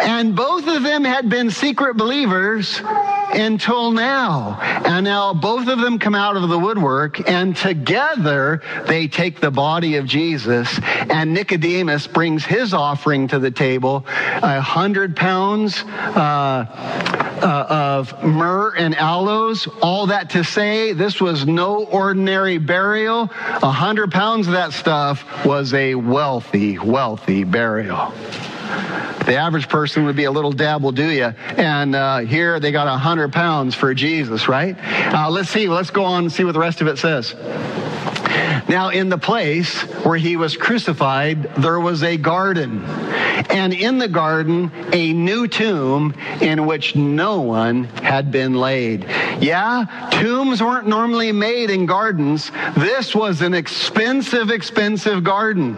And 0.00 0.34
both 0.34 0.66
of 0.68 0.82
them 0.82 1.04
had 1.04 1.28
been 1.28 1.50
secret 1.50 1.96
believers 1.96 2.80
until 2.84 3.90
now. 3.90 4.58
And 4.60 5.04
now 5.04 5.34
both 5.34 5.68
of 5.68 5.80
them 5.80 5.98
come 5.98 6.14
out 6.14 6.36
of 6.36 6.48
the 6.48 6.58
woodwork 6.58 7.28
and 7.28 7.56
together 7.56 8.62
they 8.86 9.08
take 9.08 9.40
the 9.40 9.50
body 9.50 9.96
of 9.96 10.06
Jesus 10.06 10.80
and 11.10 11.34
Nicodemus 11.34 12.06
brings 12.06 12.44
his 12.44 12.72
offering 12.72 13.28
to 13.28 13.38
the 13.38 13.50
table, 13.50 14.04
a 14.08 14.60
hundred 14.60 15.16
pounds 15.16 15.82
uh, 15.84 16.66
uh, 17.42 17.66
of 17.68 18.24
myrrh 18.28 18.74
and 18.76 18.94
aloes. 18.94 19.66
All 19.82 20.06
that 20.06 20.30
to 20.30 20.44
say, 20.44 20.92
this 20.92 21.20
was 21.20 21.46
no 21.46 21.84
ordinary 21.84 22.58
burial. 22.58 23.22
A 23.22 23.70
hundred 23.70 24.12
pounds 24.12 24.46
of 24.46 24.52
that 24.52 24.72
stuff 24.72 25.44
was 25.44 25.74
a 25.74 25.94
wealthy, 25.94 26.78
wealthy 26.78 27.44
burial. 27.44 28.12
The 29.24 29.36
average 29.36 29.68
person 29.68 30.04
would 30.04 30.16
be 30.16 30.24
a 30.24 30.30
little 30.30 30.52
dab 30.52 30.82
will 30.82 30.92
do 30.92 31.08
you. 31.08 31.24
And 31.24 31.94
uh, 31.94 32.18
here 32.18 32.60
they 32.60 32.72
got 32.72 32.86
a 32.86 32.96
hundred 32.96 33.32
pounds 33.32 33.74
for 33.74 33.92
Jesus, 33.94 34.48
right? 34.48 34.76
Uh, 35.12 35.30
let's 35.30 35.50
see. 35.50 35.68
Let's 35.68 35.90
go 35.90 36.04
on 36.04 36.24
and 36.24 36.32
see 36.32 36.44
what 36.44 36.52
the 36.52 36.60
rest 36.60 36.80
of 36.80 36.86
it 36.86 36.98
says. 36.98 37.34
Now, 38.68 38.90
in 38.90 39.08
the 39.08 39.18
place 39.18 39.82
where 40.04 40.16
he 40.16 40.36
was 40.36 40.56
crucified, 40.56 41.54
there 41.56 41.80
was 41.80 42.02
a 42.02 42.16
garden. 42.16 42.84
And 43.50 43.72
in 43.72 43.98
the 43.98 44.08
garden, 44.08 44.72
a 44.92 45.12
new 45.12 45.46
tomb 45.46 46.14
in 46.40 46.66
which 46.66 46.96
no 46.96 47.40
one 47.40 47.84
had 47.84 48.32
been 48.32 48.54
laid. 48.54 49.04
Yeah, 49.40 50.08
tombs 50.10 50.62
weren't 50.62 50.88
normally 50.88 51.30
made 51.30 51.70
in 51.70 51.86
gardens. 51.86 52.50
This 52.76 53.14
was 53.14 53.42
an 53.42 53.54
expensive, 53.54 54.50
expensive 54.50 55.22
garden. 55.22 55.76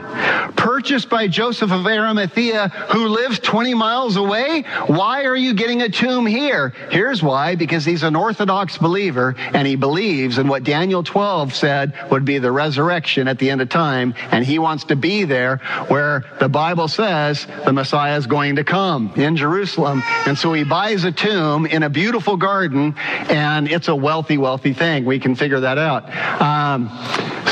Purchased 0.56 1.10
by 1.10 1.28
Joseph 1.28 1.70
of 1.70 1.86
Arimathea, 1.86 2.68
who 2.90 3.08
lives 3.08 3.38
20 3.40 3.74
miles 3.74 4.16
away. 4.16 4.62
Why 4.86 5.24
are 5.24 5.36
you 5.36 5.52
getting 5.54 5.82
a 5.82 5.88
tomb 5.88 6.26
here? 6.26 6.72
Here's 6.90 7.22
why 7.22 7.56
because 7.56 7.84
he's 7.84 8.02
an 8.02 8.16
Orthodox 8.16 8.78
believer 8.78 9.34
and 9.38 9.66
he 9.66 9.76
believes 9.76 10.38
in 10.38 10.48
what 10.48 10.64
Daniel 10.64 11.02
12 11.02 11.54
said 11.54 11.94
would 12.10 12.24
be 12.24 12.38
the 12.38 12.50
resurrection 12.50 12.69
at 12.78 13.38
the 13.38 13.50
end 13.50 13.60
of 13.60 13.68
time. 13.68 14.14
And 14.30 14.44
he 14.44 14.58
wants 14.58 14.84
to 14.84 14.96
be 14.96 15.24
there 15.24 15.58
where 15.88 16.24
the 16.38 16.48
Bible 16.48 16.88
says 16.88 17.46
the 17.64 17.72
Messiah 17.72 18.16
is 18.16 18.26
going 18.26 18.56
to 18.56 18.64
come 18.64 19.12
in 19.16 19.36
Jerusalem. 19.36 20.02
And 20.26 20.36
so 20.36 20.52
he 20.52 20.64
buys 20.64 21.04
a 21.04 21.12
tomb 21.12 21.66
in 21.66 21.82
a 21.82 21.90
beautiful 21.90 22.36
garden 22.36 22.94
and 22.98 23.70
it's 23.70 23.88
a 23.88 23.94
wealthy, 23.94 24.38
wealthy 24.38 24.72
thing. 24.72 25.04
We 25.04 25.18
can 25.18 25.34
figure 25.34 25.60
that 25.60 25.78
out. 25.78 26.10
Um, 26.40 26.90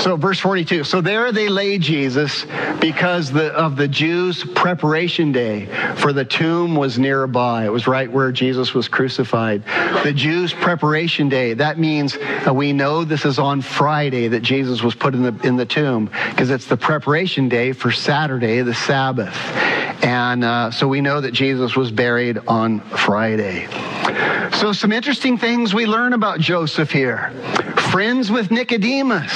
so 0.02 0.16
verse 0.16 0.38
42. 0.38 0.84
So 0.84 1.00
there 1.00 1.32
they 1.32 1.48
lay 1.48 1.78
Jesus 1.78 2.46
because 2.80 3.32
the, 3.32 3.52
of 3.52 3.76
the 3.76 3.88
Jews' 3.88 4.44
preparation 4.44 5.32
day 5.32 5.66
for 5.96 6.12
the 6.12 6.24
tomb 6.24 6.76
was 6.76 6.98
nearby. 6.98 7.64
It 7.64 7.72
was 7.72 7.86
right 7.86 8.10
where 8.10 8.30
Jesus 8.30 8.74
was 8.74 8.88
crucified. 8.88 9.64
The 10.04 10.12
Jews' 10.12 10.52
preparation 10.52 11.28
day. 11.28 11.54
That 11.54 11.78
means 11.78 12.16
uh, 12.16 12.54
we 12.54 12.72
know 12.72 13.04
this 13.04 13.24
is 13.24 13.38
on 13.38 13.60
Friday 13.60 14.28
that 14.28 14.40
Jesus 14.40 14.82
was 14.82 14.94
put 14.94 15.07
in 15.14 15.22
the, 15.22 15.46
in 15.46 15.56
the 15.56 15.66
tomb 15.66 16.06
because 16.30 16.50
it's 16.50 16.66
the 16.66 16.76
preparation 16.76 17.48
day 17.48 17.72
for 17.72 17.90
Saturday, 17.90 18.62
the 18.62 18.74
Sabbath. 18.74 19.36
And 20.04 20.44
uh, 20.44 20.70
so 20.70 20.86
we 20.86 21.00
know 21.00 21.20
that 21.20 21.32
Jesus 21.32 21.74
was 21.74 21.90
buried 21.90 22.38
on 22.46 22.80
Friday. 22.80 23.66
So, 24.58 24.72
some 24.72 24.92
interesting 24.92 25.38
things 25.38 25.74
we 25.74 25.86
learn 25.86 26.12
about 26.12 26.40
Joseph 26.40 26.90
here. 26.90 27.30
Friends 27.90 28.30
with 28.30 28.50
Nicodemus 28.50 29.32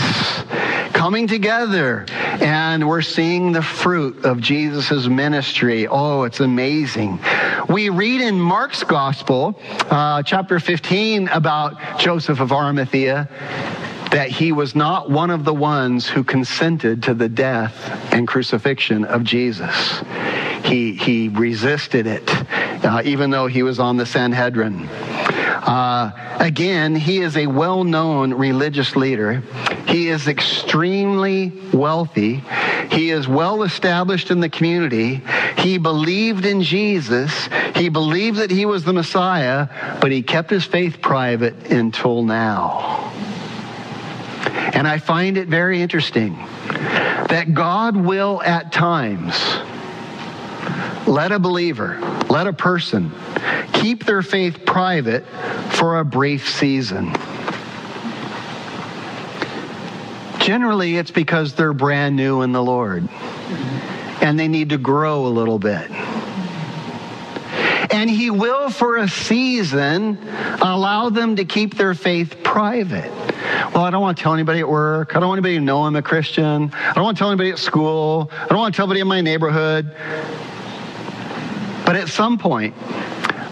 coming 0.93 1.27
together, 1.27 2.07
and 2.41 2.89
we're 2.89 3.03
seeing 3.03 3.53
the 3.53 3.63
fruit 3.63 4.25
of 4.25 4.41
Jesus' 4.41 5.07
ministry. 5.07 5.87
Oh, 5.87 6.25
it's 6.25 6.41
amazing. 6.41 7.19
We 7.69 7.89
read 7.89 8.21
in 8.21 8.41
Mark's 8.41 8.85
Gospel, 8.85 9.59
uh, 9.91 10.23
chapter 10.23 10.59
15, 10.59 11.29
about 11.29 11.99
Joseph 11.99 12.41
of 12.41 12.53
Arimathea 12.53 13.29
that 14.13 14.29
he 14.29 14.53
was 14.53 14.75
not 14.75 15.11
one 15.11 15.31
of 15.31 15.45
the 15.45 15.55
ones 15.55 16.07
who 16.07 16.23
consented 16.23 17.03
to 17.05 17.15
the 17.15 17.29
death 17.29 17.73
and 18.13 18.29
crucifixion 18.29 19.05
of 19.05 19.25
Jesus. 19.25 20.03
He, 20.65 20.95
he 20.95 21.29
resisted 21.29 22.07
it, 22.07 22.29
uh, 22.85 23.03
even 23.05 23.31
though 23.31 23.47
he 23.47 23.63
was 23.63 23.81
on 23.81 23.97
the 23.97 24.05
Sanhedrin. 24.05 24.87
Uh, 24.87 26.37
again, 26.41 26.95
he 26.95 27.21
is 27.21 27.37
a 27.37 27.47
well 27.47 27.85
known 27.85 28.35
religious 28.35 28.97
leader. 28.97 29.43
He 29.89 30.09
is 30.09 30.29
extremely 30.29 31.53
wealthy. 31.73 32.43
He 32.91 33.11
is 33.11 33.27
well 33.27 33.63
established 33.63 34.31
in 34.31 34.41
the 34.41 34.51
community. 34.51 35.23
He 35.59 35.79
believed 35.79 36.45
in 36.45 36.63
Jesus. 36.63 37.49
He 37.75 37.89
believed 37.89 38.39
that 38.39 38.51
he 38.51 38.67
was 38.67 38.85
the 38.85 38.93
Messiah, 38.93 39.69
but 40.01 40.13
he 40.13 40.23
kept 40.23 40.51
his 40.51 40.65
faith 40.65 41.01
private 41.01 41.71
until 41.71 42.23
now. 42.23 43.13
And 44.53 44.87
I 44.87 44.99
find 44.99 45.37
it 45.37 45.49
very 45.49 45.81
interesting 45.83 46.35
that 46.35 47.55
God 47.55 47.97
will 47.97 48.43
at 48.43 48.73
times 48.73 49.35
let 51.07 51.33
a 51.33 51.39
believer, 51.39 51.99
let 52.29 52.47
a 52.47 52.53
person 52.53 53.11
keep 53.73 54.05
their 54.05 54.23
faith 54.23 54.65
private 54.65 55.25
for 55.71 55.99
a 55.99 56.05
brief 56.05 56.49
season. 56.49 57.13
Generally, 60.39 60.97
it's 60.97 61.11
because 61.11 61.55
they're 61.55 61.73
brand 61.73 62.17
new 62.17 62.43
in 62.43 62.53
the 62.53 62.63
Lord 62.63 63.09
and 64.21 64.39
they 64.39 64.49
need 64.49 64.71
to 64.71 64.79
grow 64.79 65.27
a 65.27 65.29
little 65.29 65.59
bit. 65.59 65.91
And 67.93 68.09
He 68.09 68.31
will, 68.31 68.71
for 68.71 68.97
a 68.97 69.09
season, 69.09 70.19
allow 70.63 71.11
them 71.11 71.37
to 71.37 71.45
keep 71.45 71.77
their 71.77 71.95
faith 71.95 72.43
private. 72.43 73.11
Well, 73.75 73.85
I 73.85 73.91
don't 73.91 74.03
want 74.03 74.17
to 74.17 74.23
tell 74.23 74.35
anybody 74.35 74.61
at 74.61 74.69
work. 74.69 75.15
I 75.15 75.21
don't 75.21 75.29
want 75.29 75.39
anybody 75.39 75.57
to 75.57 75.65
know 75.65 75.83
I'm 75.83 75.97
a 75.97 76.03
Christian. 76.03 76.73
I 76.75 76.93
don't 76.95 77.05
want 77.05 77.17
to 77.17 77.21
tell 77.21 77.31
anybody 77.31 77.51
at 77.51 77.59
school. 77.59 78.31
I 78.33 78.47
don't 78.49 78.59
want 78.59 78.75
to 78.75 78.77
tell 78.77 78.87
anybody 78.87 79.01
in 79.01 79.09
my 79.09 79.21
neighborhood. 79.21 79.91
But 81.85 81.97
at 81.97 82.09
some 82.09 82.39
point, 82.39 82.75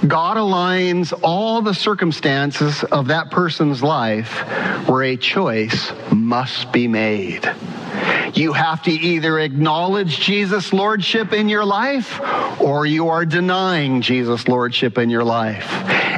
God 0.06 0.38
aligns 0.38 1.12
all 1.22 1.60
the 1.60 1.74
circumstances 1.74 2.82
of 2.84 3.08
that 3.08 3.30
person's 3.30 3.82
life 3.82 4.40
where 4.88 5.02
a 5.02 5.16
choice 5.16 5.92
must 6.10 6.72
be 6.72 6.88
made. 6.88 7.44
You 8.34 8.52
have 8.52 8.82
to 8.84 8.90
either 8.90 9.38
acknowledge 9.38 10.20
Jesus' 10.20 10.72
lordship 10.72 11.32
in 11.32 11.48
your 11.48 11.64
life 11.64 12.20
or 12.60 12.86
you 12.86 13.08
are 13.08 13.24
denying 13.24 14.02
Jesus' 14.02 14.46
lordship 14.48 14.98
in 14.98 15.10
your 15.10 15.24
life. 15.24 15.66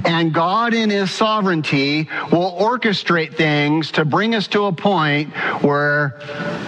And 0.04 0.34
God, 0.34 0.74
in 0.74 0.90
His 0.90 1.10
sovereignty, 1.10 2.08
will 2.30 2.56
orchestrate 2.60 3.34
things 3.34 3.92
to 3.92 4.04
bring 4.04 4.34
us 4.34 4.48
to 4.48 4.64
a 4.64 4.72
point 4.72 5.34
where 5.62 6.16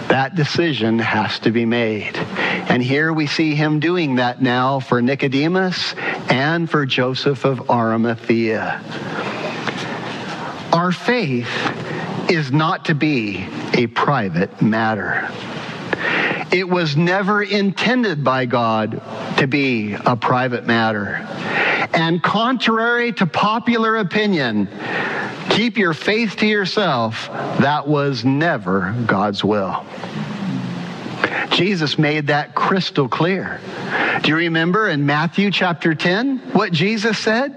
that 0.07 0.35
decision 0.35 0.99
has 0.99 1.39
to 1.39 1.51
be 1.51 1.65
made. 1.65 2.15
And 2.17 2.81
here 2.81 3.11
we 3.11 3.27
see 3.27 3.55
Him 3.55 3.79
doing 3.79 4.15
that 4.15 4.41
now 4.41 4.79
for 4.79 5.01
Nicodemus 5.01 5.93
and 6.29 6.69
for 6.69 6.85
Joseph 6.85 7.45
of 7.45 7.69
Arimathea. 7.69 8.81
Our 10.71 10.91
faith 10.91 11.47
is 12.29 12.51
not 12.51 12.85
to 12.85 12.95
be 12.95 13.47
a 13.73 13.87
private 13.87 14.61
matter. 14.61 15.29
It 16.51 16.67
was 16.67 16.95
never 16.95 17.43
intended 17.43 18.23
by 18.23 18.45
God 18.45 19.01
to 19.37 19.47
be 19.47 19.93
a 19.93 20.15
private 20.15 20.65
matter. 20.65 21.15
And 21.93 22.21
contrary 22.21 23.11
to 23.13 23.25
popular 23.25 23.97
opinion, 23.97 24.69
keep 25.49 25.77
your 25.77 25.93
faith 25.93 26.37
to 26.37 26.47
yourself, 26.47 27.27
that 27.59 27.87
was 27.87 28.25
never 28.25 28.95
God's 29.05 29.43
will. 29.43 29.85
Jesus 31.51 31.97
made 31.97 32.27
that 32.27 32.55
crystal 32.55 33.07
clear. 33.07 33.59
Do 34.21 34.29
you 34.29 34.37
remember 34.37 34.89
in 34.89 35.05
Matthew 35.05 35.51
chapter 35.51 35.93
10 35.93 36.39
what 36.53 36.71
Jesus 36.71 37.17
said? 37.17 37.53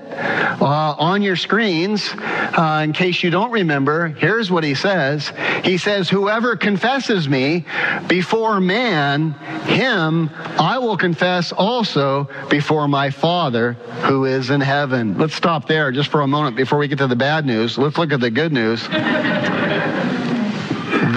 Uh, 0.61 0.95
on 0.99 1.23
your 1.23 1.37
screens, 1.37 2.11
uh, 2.15 2.81
in 2.85 2.93
case 2.93 3.23
you 3.23 3.31
don't 3.31 3.53
remember, 3.53 4.09
here's 4.09 4.51
what 4.51 4.65
he 4.65 4.75
says. 4.75 5.33
He 5.65 5.79
says, 5.79 6.09
Whoever 6.09 6.57
confesses 6.57 7.29
me 7.29 7.65
before 8.09 8.61
man, 8.61 9.33
him 9.67 10.31
I 10.59 10.79
will 10.79 10.97
confess 10.97 11.53
also 11.53 12.29
before 12.51 12.89
my 12.89 13.11
Father 13.11 13.75
who 14.03 14.25
is 14.25 14.51
in 14.51 14.61
heaven. 14.61 15.17
Let's 15.17 15.35
stop 15.35 15.69
there 15.69 15.93
just 15.93 16.11
for 16.11 16.23
a 16.23 16.27
moment 16.27 16.57
before 16.57 16.79
we 16.79 16.89
get 16.89 16.99
to 16.99 17.07
the 17.07 17.17
bad 17.17 17.47
news. 17.47 17.79
Let's 17.79 17.99
look 17.99 18.13
at 18.13 18.21
the 18.21 18.31
good 18.31 18.53
news. 18.53 18.87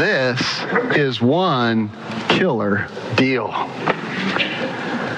This 0.02 0.66
is 0.98 1.22
one 1.22 1.92
killer 2.28 2.88
deal. 3.16 3.52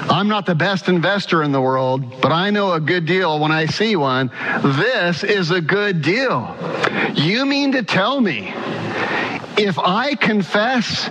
I'm 0.09 0.27
not 0.27 0.45
the 0.45 0.55
best 0.55 0.89
investor 0.89 1.41
in 1.41 1.53
the 1.53 1.61
world, 1.61 2.19
but 2.21 2.33
I 2.33 2.49
know 2.49 2.73
a 2.73 2.81
good 2.81 3.05
deal 3.05 3.39
when 3.39 3.53
I 3.53 3.65
see 3.65 3.95
one. 3.95 4.29
This 4.61 5.23
is 5.23 5.51
a 5.51 5.61
good 5.61 6.01
deal. 6.01 6.53
You 7.13 7.45
mean 7.45 7.71
to 7.71 7.83
tell 7.83 8.19
me 8.19 8.53
if 9.57 9.79
I 9.79 10.15
confess 10.15 11.05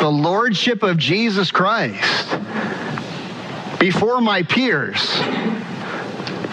the 0.00 0.08
lordship 0.08 0.84
of 0.84 0.96
Jesus 0.96 1.50
Christ 1.50 2.38
before 3.80 4.20
my 4.20 4.44
peers, 4.44 5.00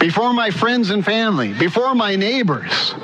before 0.00 0.32
my 0.32 0.50
friends 0.50 0.90
and 0.90 1.04
family, 1.04 1.52
before 1.52 1.94
my 1.94 2.16
neighbors, 2.16 2.94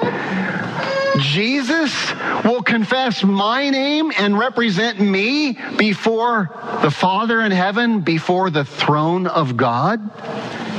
Jesus 1.21 2.13
will 2.45 2.63
confess 2.63 3.23
my 3.23 3.71
name 3.71 4.13
and 4.19 4.39
represent 4.39 4.99
me 5.01 5.59
before 5.77 6.51
the 6.83 6.91
Father 6.91 7.43
in 7.43 7.53
heaven, 7.53 8.01
before 8.01 8.51
the 8.51 8.65
throne 8.65 9.27
of 9.27 9.57
God? 9.57 10.01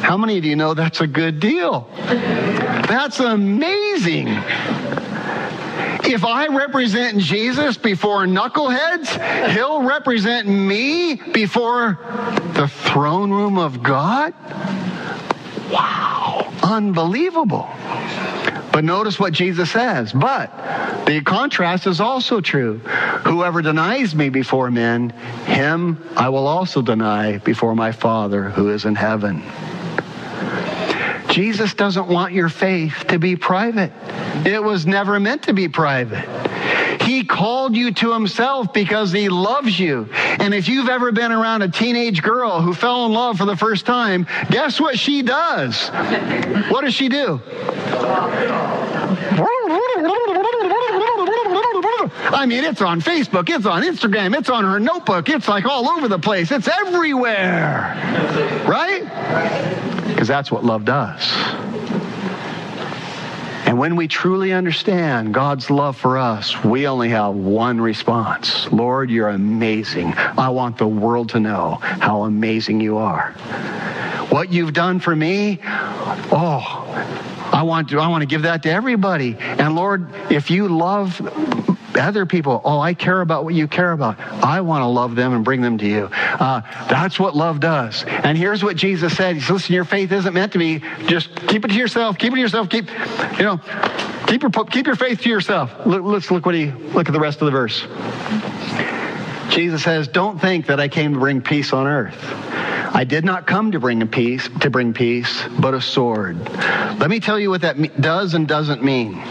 How 0.02 0.18
many 0.18 0.38
of 0.38 0.46
you 0.46 0.56
know 0.56 0.74
that's 0.74 1.00
a 1.00 1.08
good 1.08 1.40
deal? 1.40 1.88
That's 1.96 3.20
amazing. 3.20 4.28
If 6.04 6.26
I 6.26 6.48
represent 6.48 7.20
Jesus 7.20 7.78
before 7.78 8.26
knuckleheads, 8.26 9.52
he'll 9.52 9.84
represent 9.84 10.48
me 10.48 11.16
before 11.16 12.00
the 12.56 12.68
throne 12.68 13.32
room 13.32 13.58
of 13.58 13.84
God? 13.84 14.34
Wow, 15.72 16.52
unbelievable. 16.64 17.70
But 18.72 18.86
notice 18.86 19.20
what 19.20 19.34
Jesus 19.34 19.72
says. 19.72 20.14
But 20.14 21.06
the 21.06 21.22
contrast 21.22 21.88
is 21.88 22.00
also 22.00 22.42
true. 22.42 22.78
Whoever 23.26 23.62
denies 23.62 24.16
me 24.16 24.30
before 24.30 24.72
men, 24.72 25.10
him 25.46 26.02
I 26.16 26.30
will 26.30 26.48
also 26.48 26.82
deny 26.82 27.38
before 27.40 27.76
my 27.76 27.92
Father 27.92 28.50
who 28.50 28.70
is 28.70 28.86
in 28.86 28.96
heaven. 28.96 29.44
Jesus 31.30 31.74
doesn't 31.74 32.08
want 32.08 32.34
your 32.34 32.50
faith 32.50 33.06
to 33.08 33.18
be 33.18 33.36
private. 33.36 33.92
It 34.46 34.62
was 34.62 34.86
never 34.86 35.20
meant 35.20 35.44
to 35.44 35.54
be 35.54 35.70
private. 35.70 36.28
He 37.02 37.24
called 37.24 37.76
you 37.76 37.92
to 37.94 38.14
himself 38.14 38.74
because 38.74 39.12
he 39.12 39.30
loves 39.30 39.80
you. 39.80 40.08
And 40.14 40.54
if 40.54 40.68
you've 40.68 40.90
ever 40.90 41.12
been 41.12 41.32
around 41.32 41.62
a 41.62 41.70
teenage 41.70 42.22
girl 42.22 42.62
who 42.62 42.74
fell 42.74 43.06
in 43.06 43.14
love 43.14 43.38
for 43.38 43.46
the 43.46 43.56
first 43.58 43.86
time, 43.86 44.28
guess 44.50 44.80
what 44.80 44.98
she 44.98 45.22
does? 45.22 45.90
What 46.70 46.82
does 46.82 46.94
she 46.94 47.10
do? 47.10 47.42
I 52.34 52.46
mean, 52.46 52.64
it's 52.64 52.82
on 52.82 53.02
Facebook, 53.02 53.50
it's 53.50 53.66
on 53.66 53.84
Instagram, 53.84 54.38
it's 54.38 54.50
on 54.50 54.64
her 54.64 54.80
notebook, 54.80 55.30
it's 55.30 55.48
like 55.48 55.66
all 55.66 55.90
over 55.90 56.08
the 56.08 56.20
place, 56.20 56.52
it's 56.52 56.68
everywhere. 56.68 57.96
Right? 58.68 59.04
Because 60.08 60.28
that's 60.28 60.52
what 60.52 60.64
love 60.64 60.86
does. 60.86 61.22
When 63.82 63.96
we 63.96 64.08
truly 64.08 64.54
understand 64.54 65.34
God's 65.34 65.72
love 65.72 65.98
for 65.98 66.20
us, 66.20 66.64
we 66.64 66.86
only 66.86 67.10
have 67.10 67.34
one 67.34 67.82
response 67.82 68.72
Lord, 68.72 69.10
you're 69.10 69.30
amazing. 69.30 70.14
I 70.16 70.50
want 70.50 70.78
the 70.78 70.88
world 70.88 71.30
to 71.30 71.40
know 71.40 71.80
how 71.82 72.26
amazing 72.26 72.80
you 72.80 72.98
are. 72.98 73.32
What 74.30 74.54
you've 74.54 74.74
done 74.74 75.00
for 75.00 75.16
me, 75.16 75.62
oh, 75.64 76.62
I 77.52 77.64
want 77.64 77.90
to, 77.90 78.00
I 78.00 78.08
want 78.08 78.22
to 78.22 78.28
give 78.28 78.44
that 78.44 78.62
to 78.64 78.70
everybody. 78.70 79.36
And 79.40 79.76
Lord, 79.76 80.14
if 80.30 80.52
you 80.52 80.68
love 80.68 81.20
other 81.96 82.26
people, 82.26 82.62
oh, 82.64 82.80
I 82.80 82.94
care 82.94 83.22
about 83.22 83.44
what 83.44 83.54
you 83.54 83.68
care 83.68 83.92
about. 83.92 84.20
I 84.20 84.62
want 84.62 84.82
to 84.84 84.88
love 84.88 85.16
them 85.16 85.34
and 85.34 85.44
bring 85.44 85.62
them 85.62 85.78
to 85.80 85.88
you. 85.88 86.10
Uh, 86.12 86.62
that's 86.90 87.20
what 87.20 87.36
love 87.36 87.60
does. 87.60 88.04
And 88.06 88.38
here's 88.38 88.64
what 88.64 88.76
Jesus 88.76 89.16
said. 89.16 89.36
He 89.36 89.42
says, 89.42 89.50
listen, 89.50 89.76
your 89.76 89.86
faith 89.86 90.12
isn't 90.12 90.34
meant 90.34 90.54
to 90.54 90.60
be 90.60 90.82
just 91.08 91.36
keep 91.48 91.66
it 91.66 91.70
to 91.70 91.76
yourself, 91.76 92.18
keep 92.18 92.34
it 92.34 92.36
to 92.36 92.42
yourself, 92.42 92.70
keep, 92.70 92.90
you 93.38 93.44
know, 93.44 93.60
keep 94.28 94.42
your, 94.42 94.52
keep 94.66 94.88
your 94.88 94.96
faith 94.96 95.22
to 95.22 95.30
yourself. 95.30 95.72
Let's 95.86 96.32
look 96.32 96.46
what 96.46 96.56
he, 96.56 96.72
look 96.72 97.08
at 97.08 97.14
the 97.14 97.20
rest 97.20 97.42
of 97.42 97.46
the 97.46 97.52
verse. 97.52 97.86
Jesus 99.50 99.84
says, 99.84 100.08
don't 100.08 100.40
think 100.40 100.68
that 100.68 100.80
I 100.80 100.88
came 100.88 101.14
to 101.14 101.20
bring 101.20 101.42
peace 101.42 101.74
on 101.74 101.86
earth. 101.86 102.18
I 102.94 103.04
did 103.06 103.26
not 103.26 103.48
come 103.48 103.72
to 103.72 103.80
bring 103.80 104.02
a 104.02 104.06
peace, 104.06 104.50
to 104.62 104.70
bring 104.70 104.94
peace, 104.94 105.44
but 105.60 105.74
a 105.74 105.82
sword. 105.82 106.40
Let 107.00 107.10
me 107.10 107.20
tell 107.20 107.40
you 107.40 107.50
what 107.50 107.62
that 107.62 108.02
does 108.02 108.34
and 108.34 108.48
doesn't 108.48 108.84
mean. 108.84 109.22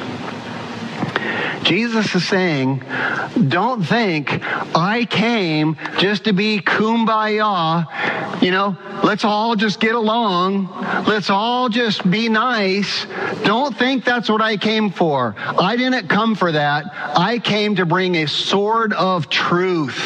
Jesus 1.63 2.15
is 2.15 2.27
saying, 2.27 2.83
don't 3.49 3.83
think 3.83 4.31
I 4.75 5.07
came 5.09 5.77
just 5.99 6.25
to 6.25 6.33
be 6.33 6.61
kumbaya. 6.61 8.43
You 8.43 8.51
know, 8.51 8.77
let's 9.05 9.25
all 9.25 9.57
just 9.57 9.81
get 9.81 9.95
along. 9.95 10.69
Let's 11.07 11.31
all 11.31 11.69
just 11.69 12.09
be 12.11 12.29
nice. 12.29 13.07
Don't 13.45 13.77
think 13.77 14.05
that's 14.05 14.29
what 14.29 14.41
I 14.41 14.57
came 14.57 14.91
for. 14.91 15.35
I 15.39 15.77
didn't 15.77 16.09
come 16.09 16.35
for 16.35 16.53
that. 16.53 16.87
I 17.17 17.39
came 17.39 17.77
to 17.77 17.87
bring 17.87 18.17
a 18.17 18.27
sword 18.27 18.93
of 18.93 19.29
truth. 19.29 19.99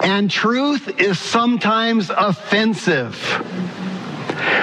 And 0.00 0.30
truth 0.30 1.00
is 1.00 1.18
sometimes 1.18 2.10
offensive. 2.10 3.14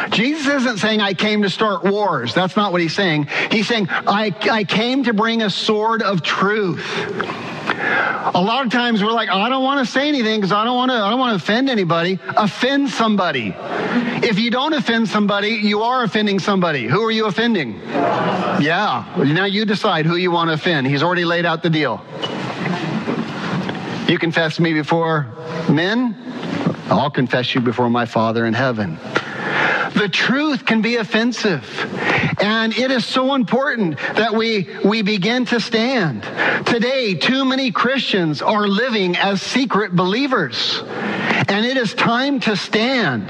Jesus 0.10 0.48
isn't 0.48 0.78
saying, 0.78 1.02
I 1.02 1.14
came 1.14 1.44
to 1.44 1.50
start 1.50 1.84
wars. 1.84 2.34
That's 2.34 2.56
not 2.56 2.72
what 2.72 2.82
he's 2.82 2.96
saying. 2.96 3.28
He's 3.50 3.68
saying, 3.68 3.88
I, 3.90 4.36
I 4.52 4.64
came 4.64 5.04
to 5.06 5.14
bring 5.14 5.42
a 5.42 5.50
sword 5.50 6.02
of 6.02 6.22
truth. 6.22 6.86
A 8.34 8.42
lot 8.42 8.66
of 8.66 8.72
times 8.72 9.04
we're 9.04 9.12
like, 9.12 9.30
I 9.30 9.50
don't 9.50 9.64
want 9.64 9.86
to 9.86 9.92
say 9.92 10.08
anything 10.08 10.40
because 10.40 10.52
I 10.52 10.64
don't 10.64 10.76
want 10.76 10.92
to. 10.92 10.98
I 10.98 11.10
don't 11.10 11.20
want 11.20 11.38
to 11.38 11.44
offend 11.44 11.70
anybody. 11.70 12.20
Offend 12.38 12.90
somebody. 12.90 13.56
If 14.24 14.38
you 14.38 14.52
don't 14.52 14.74
offend 14.74 15.08
somebody, 15.08 15.50
you 15.50 15.82
are 15.82 16.04
offending 16.04 16.40
somebody. 16.40 16.88
Who 16.88 17.04
are 17.04 17.12
you 17.12 17.26
offending? 17.26 17.80
Yeah. 17.82 19.06
Now 19.18 19.46
you 19.46 19.66
decide 19.66 20.06
who 20.06 20.16
you 20.16 20.32
want 20.32 20.50
to 20.50 20.54
offend. 20.54 20.88
He's 20.88 21.02
already 21.02 21.26
laid 21.26 21.46
out 21.46 21.64
the 21.64 21.70
deal. 21.70 22.02
You 24.08 24.20
confess 24.20 24.60
me 24.60 24.74
before 24.74 25.28
men, 25.70 26.16
I'll 26.90 27.10
confess 27.10 27.56
you 27.56 27.62
before 27.62 27.90
my 27.90 28.06
Father 28.06 28.46
in 28.46 28.54
heaven. 28.54 29.00
The 29.94 30.10
truth 30.10 30.66
can 30.66 30.82
be 30.82 30.96
offensive. 30.96 31.64
And 32.42 32.76
it 32.76 32.92
is 32.92 33.06
so 33.06 33.36
important 33.36 33.98
that 34.16 34.34
we, 34.34 34.68
we 34.84 35.02
begin 35.02 35.46
to 35.46 35.60
stand. 35.60 36.24
Today, 36.66 37.16
too 37.16 37.46
many 37.46 37.72
Christians 37.72 38.42
are 38.42 38.68
living 38.68 39.16
as 39.18 39.42
secret 39.42 39.96
believers. 39.96 40.82
And 40.86 41.66
it 41.66 41.78
is 41.78 41.94
time 41.94 42.40
to 42.42 42.56
stand. 42.56 43.30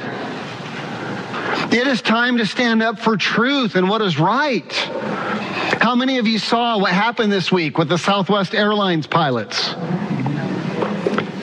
It 1.73 1.87
is 1.87 2.01
time 2.01 2.37
to 2.37 2.45
stand 2.45 2.83
up 2.83 2.99
for 2.99 3.17
truth 3.17 3.75
and 3.75 3.89
what 3.89 4.01
is 4.01 4.19
right. 4.19 4.71
How 5.81 5.95
many 5.95 6.19
of 6.19 6.27
you 6.27 6.37
saw 6.37 6.77
what 6.77 6.91
happened 6.91 7.31
this 7.31 7.51
week 7.51 7.77
with 7.77 7.89
the 7.89 7.97
Southwest 7.97 8.53
Airlines 8.53 9.07
pilots? 9.07 9.73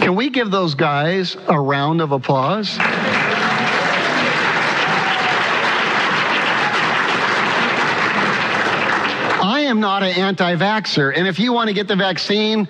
Can 0.01 0.14
we 0.14 0.31
give 0.31 0.51
those 0.51 0.75
guys 0.75 1.37
a 1.49 1.61
round 1.61 2.01
of 2.01 2.12
applause? 2.12 2.79
I 9.41 9.58
am 9.69 9.81
not 9.81 10.03
an 10.03 10.16
anti 10.16 10.57
vaxxer, 10.57 11.12
and 11.16 11.27
if 11.27 11.39
you 11.39 11.53
want 11.53 11.69
to 11.69 11.75
get 11.75 11.89
the 11.89 11.97
vaccine, 11.97 12.69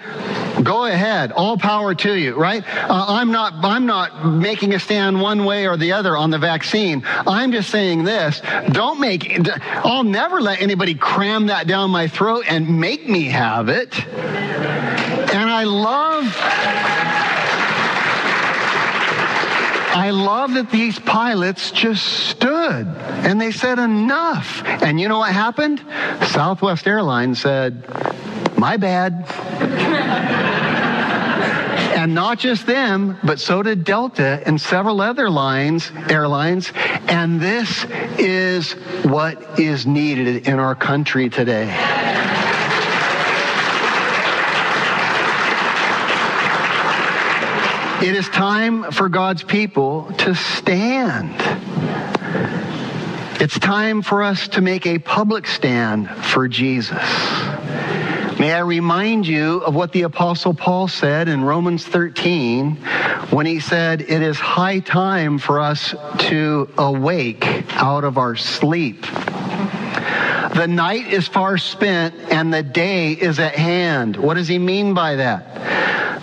go 0.62 0.86
ahead. 0.86 1.32
All 1.32 1.56
power 1.56 1.94
to 1.94 2.14
you 2.14 2.38
right? 2.38 2.64
Uh, 2.66 3.04
i'm 3.08 3.32
not 3.32 3.54
i'm 3.64 3.84
not 3.84 4.26
making 4.26 4.74
a 4.74 4.78
stand 4.78 5.20
one 5.20 5.44
way 5.44 5.66
or 5.66 5.76
the 5.76 5.92
other 5.92 6.16
on 6.16 6.30
the 6.30 6.38
vaccine. 6.38 7.02
I'm 7.04 7.52
just 7.52 7.70
saying 7.70 8.04
this. 8.04 8.40
Don't 8.70 9.00
make 9.00 9.46
i'll 9.84 10.04
never 10.04 10.40
let 10.40 10.62
anybody 10.62 10.94
cram 10.94 11.46
that 11.46 11.66
down 11.66 11.90
my 11.90 12.06
throat 12.06 12.44
and 12.48 12.80
make 12.80 13.08
me 13.08 13.24
have 13.24 13.68
it. 13.68 14.06
And 14.06 15.50
i 15.50 15.64
love 15.64 16.24
I 19.98 20.10
love 20.10 20.54
that 20.54 20.70
these 20.70 20.96
pilots 20.96 21.72
just 21.72 22.06
stood 22.06 22.86
and 22.86 23.40
they 23.40 23.50
said 23.50 23.80
enough. 23.80 24.62
And 24.64 25.00
you 25.00 25.08
know 25.08 25.18
what 25.18 25.32
happened? 25.32 25.84
Southwest 26.28 26.86
Airlines 26.86 27.40
said, 27.40 27.84
my 28.56 28.76
bad. 28.76 29.24
and 31.98 32.14
not 32.14 32.38
just 32.38 32.64
them, 32.64 33.18
but 33.24 33.40
so 33.40 33.60
did 33.60 33.82
Delta 33.82 34.40
and 34.46 34.60
several 34.60 35.00
other 35.00 35.28
lines, 35.28 35.90
airlines. 36.08 36.72
And 37.08 37.40
this 37.40 37.84
is 38.20 38.74
what 39.02 39.58
is 39.58 39.84
needed 39.84 40.46
in 40.46 40.60
our 40.60 40.76
country 40.76 41.28
today. 41.28 41.66
It 48.00 48.14
is 48.14 48.28
time 48.28 48.92
for 48.92 49.08
God's 49.08 49.42
people 49.42 50.12
to 50.18 50.32
stand. 50.32 51.34
It's 53.40 53.58
time 53.58 54.02
for 54.02 54.22
us 54.22 54.46
to 54.48 54.60
make 54.60 54.86
a 54.86 55.00
public 55.00 55.48
stand 55.48 56.08
for 56.08 56.46
Jesus. 56.46 57.02
May 58.38 58.52
I 58.52 58.60
remind 58.60 59.26
you 59.26 59.58
of 59.62 59.74
what 59.74 59.90
the 59.90 60.02
Apostle 60.02 60.54
Paul 60.54 60.86
said 60.86 61.28
in 61.28 61.42
Romans 61.42 61.84
13 61.84 62.76
when 63.30 63.46
he 63.46 63.58
said, 63.58 64.02
It 64.02 64.22
is 64.22 64.38
high 64.38 64.78
time 64.78 65.38
for 65.38 65.58
us 65.58 65.92
to 66.18 66.72
awake 66.78 67.44
out 67.70 68.04
of 68.04 68.16
our 68.16 68.36
sleep. 68.36 69.02
The 70.54 70.66
night 70.68 71.12
is 71.12 71.26
far 71.26 71.58
spent 71.58 72.14
and 72.30 72.54
the 72.54 72.62
day 72.62 73.10
is 73.10 73.40
at 73.40 73.56
hand. 73.56 74.16
What 74.16 74.34
does 74.34 74.46
he 74.46 74.60
mean 74.60 74.94
by 74.94 75.16
that? 75.16 75.67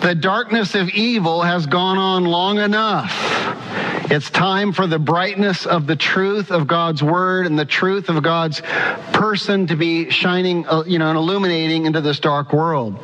The 0.01 0.15
darkness 0.15 0.75
of 0.75 0.89
evil 0.89 1.41
has 1.41 1.65
gone 1.65 1.97
on 1.97 2.25
long 2.25 2.59
enough. 2.59 3.11
It's 4.11 4.29
time 4.29 4.71
for 4.71 4.85
the 4.85 4.99
brightness 4.99 5.65
of 5.65 5.87
the 5.87 5.95
truth 5.95 6.51
of 6.51 6.67
God's 6.67 7.01
word 7.01 7.47
and 7.47 7.57
the 7.57 7.65
truth 7.65 8.07
of 8.07 8.21
God's 8.21 8.61
person 9.13 9.65
to 9.67 9.75
be 9.75 10.11
shining, 10.11 10.67
uh, 10.67 10.83
you 10.85 10.99
know, 10.99 11.07
and 11.07 11.17
illuminating 11.17 11.87
into 11.87 12.01
this 12.01 12.19
dark 12.19 12.53
world. 12.53 12.99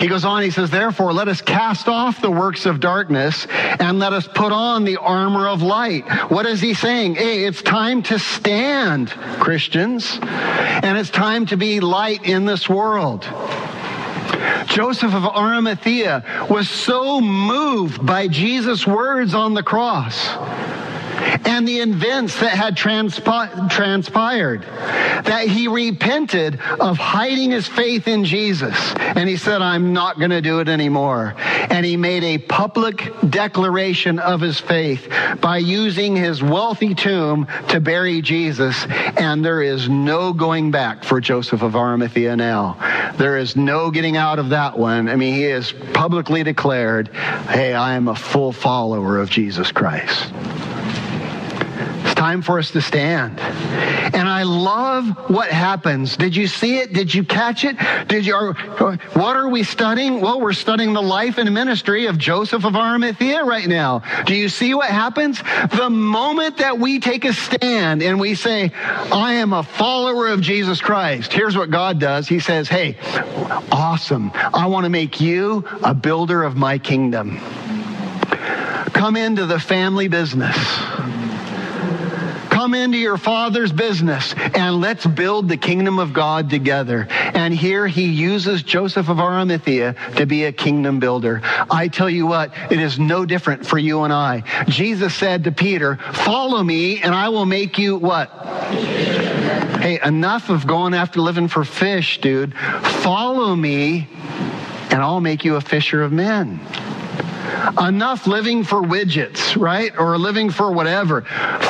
He 0.00 0.06
goes 0.06 0.24
on, 0.24 0.42
he 0.42 0.50
says, 0.50 0.70
therefore, 0.70 1.12
let 1.12 1.26
us 1.26 1.40
cast 1.40 1.88
off 1.88 2.20
the 2.20 2.30
works 2.30 2.66
of 2.66 2.78
darkness 2.78 3.46
and 3.50 3.98
let 3.98 4.12
us 4.12 4.28
put 4.28 4.52
on 4.52 4.84
the 4.84 4.98
armor 4.98 5.48
of 5.48 5.62
light. 5.62 6.04
What 6.30 6.46
is 6.46 6.60
he 6.60 6.74
saying? 6.74 7.16
Hey, 7.16 7.44
it's 7.44 7.62
time 7.62 8.02
to 8.04 8.18
stand, 8.18 9.10
Christians, 9.10 10.18
and 10.22 10.96
it's 10.96 11.10
time 11.10 11.46
to 11.46 11.56
be 11.56 11.80
light 11.80 12.24
in 12.24 12.44
this 12.44 12.68
world. 12.68 13.24
Joseph 14.66 15.14
of 15.14 15.24
Arimathea 15.24 16.46
was 16.50 16.68
so 16.68 17.20
moved 17.20 18.04
by 18.04 18.28
Jesus' 18.28 18.86
words 18.86 19.34
on 19.34 19.54
the 19.54 19.62
cross 19.62 20.36
and 21.46 21.66
the 21.68 21.78
events 21.78 22.40
that 22.40 22.52
had 22.52 22.76
transpi- 22.76 23.70
transpired 23.70 24.62
that 24.62 25.46
he 25.48 25.68
repented 25.68 26.60
of 26.80 26.98
hiding 26.98 27.50
his 27.50 27.66
faith 27.66 28.08
in 28.08 28.24
Jesus. 28.24 28.74
And 28.98 29.28
he 29.28 29.36
said, 29.36 29.62
I'm 29.62 29.92
not 29.92 30.18
going 30.18 30.30
to 30.30 30.40
do 30.40 30.60
it 30.60 30.68
anymore. 30.68 31.34
And 31.38 31.84
he 31.84 31.96
made 31.96 32.24
a 32.24 32.38
public 32.38 33.12
declaration 33.28 34.18
of 34.18 34.40
his 34.40 34.60
faith 34.60 35.08
by 35.40 35.58
using 35.58 36.16
his 36.16 36.42
wealthy 36.42 36.94
tomb 36.94 37.46
to 37.68 37.80
bury 37.80 38.20
Jesus. 38.20 38.86
And 39.16 39.44
there 39.44 39.62
is 39.62 39.88
no 39.88 40.32
going 40.32 40.70
back 40.70 41.04
for 41.04 41.20
Joseph 41.20 41.62
of 41.62 41.76
Arimathea 41.76 42.36
now. 42.36 43.12
There 43.16 43.36
is 43.36 43.56
no 43.56 43.90
getting 43.90 44.16
out 44.16 44.38
of 44.38 44.50
that 44.50 44.78
one. 44.78 45.08
I 45.08 45.16
mean, 45.16 45.34
he 45.34 45.42
has 45.42 45.72
publicly 45.92 46.42
declared, 46.42 47.08
hey, 47.48 47.74
I 47.74 47.94
am 47.94 48.08
a 48.08 48.16
full 48.16 48.52
follower 48.52 49.18
of 49.18 49.30
Jesus 49.30 49.70
Christ 49.72 50.32
time 52.24 52.40
for 52.40 52.58
us 52.58 52.70
to 52.70 52.80
stand. 52.80 53.38
And 53.38 54.26
I 54.26 54.44
love 54.44 55.06
what 55.28 55.50
happens. 55.50 56.16
Did 56.16 56.34
you 56.34 56.46
see 56.46 56.78
it? 56.78 56.94
Did 56.94 57.14
you 57.14 57.22
catch 57.22 57.64
it? 57.64 57.76
Did 58.08 58.24
you? 58.24 58.34
What 59.12 59.36
are 59.36 59.50
we 59.50 59.62
studying? 59.62 60.22
Well, 60.22 60.40
we're 60.40 60.54
studying 60.54 60.94
the 60.94 61.02
life 61.02 61.36
and 61.36 61.52
ministry 61.52 62.06
of 62.06 62.16
Joseph 62.16 62.64
of 62.64 62.76
Arimathea 62.76 63.44
right 63.44 63.66
now. 63.66 64.02
Do 64.24 64.34
you 64.34 64.48
see 64.48 64.72
what 64.72 64.88
happens? 64.88 65.42
The 65.76 65.90
moment 65.90 66.56
that 66.58 66.78
we 66.78 66.98
take 66.98 67.26
a 67.26 67.34
stand 67.34 68.02
and 68.02 68.18
we 68.18 68.34
say, 68.34 68.72
I 68.74 69.34
am 69.34 69.52
a 69.52 69.62
follower 69.62 70.28
of 70.28 70.40
Jesus 70.40 70.80
Christ, 70.80 71.30
here's 71.30 71.58
what 71.58 71.70
God 71.70 72.00
does. 72.00 72.26
He 72.26 72.40
says, 72.40 72.68
Hey, 72.68 72.96
awesome. 73.70 74.30
I 74.34 74.66
want 74.68 74.84
to 74.84 74.90
make 74.90 75.20
you 75.20 75.62
a 75.82 75.92
builder 75.92 76.42
of 76.42 76.56
my 76.56 76.78
kingdom. 76.78 77.38
Come 78.94 79.16
into 79.16 79.44
the 79.44 79.60
family 79.60 80.08
business 80.08 80.56
come 82.64 82.72
into 82.72 82.96
your 82.96 83.18
father's 83.18 83.70
business 83.70 84.32
and 84.54 84.80
let's 84.80 85.04
build 85.04 85.50
the 85.50 85.56
kingdom 85.58 85.98
of 85.98 86.14
God 86.14 86.48
together. 86.48 87.06
And 87.10 87.52
here 87.52 87.86
he 87.86 88.06
uses 88.06 88.62
Joseph 88.62 89.10
of 89.10 89.20
Arimathea 89.20 89.94
to 90.16 90.24
be 90.24 90.44
a 90.44 90.52
kingdom 90.52 90.98
builder. 90.98 91.42
I 91.70 91.88
tell 91.88 92.08
you 92.08 92.26
what, 92.26 92.54
it 92.70 92.80
is 92.80 92.98
no 92.98 93.26
different 93.26 93.66
for 93.66 93.76
you 93.76 94.04
and 94.04 94.14
I. 94.14 94.44
Jesus 94.66 95.14
said 95.14 95.44
to 95.44 95.52
Peter, 95.52 95.96
follow 95.96 96.62
me 96.62 97.02
and 97.02 97.14
I 97.14 97.28
will 97.28 97.44
make 97.44 97.76
you 97.76 97.98
what? 97.98 98.30
Hey, 98.30 100.00
enough 100.02 100.48
of 100.48 100.66
going 100.66 100.94
after 100.94 101.20
living 101.20 101.48
for 101.48 101.66
fish, 101.66 102.18
dude. 102.22 102.54
Follow 102.54 103.54
me 103.54 104.08
and 104.90 105.02
I'll 105.02 105.20
make 105.20 105.44
you 105.44 105.56
a 105.56 105.60
fisher 105.60 106.02
of 106.02 106.12
men 106.12 106.60
enough 107.80 108.26
living 108.26 108.64
for 108.64 108.82
widgets, 108.82 109.60
right? 109.60 109.96
Or 109.98 110.18
living 110.18 110.50
for 110.50 110.72
whatever. 110.72 111.22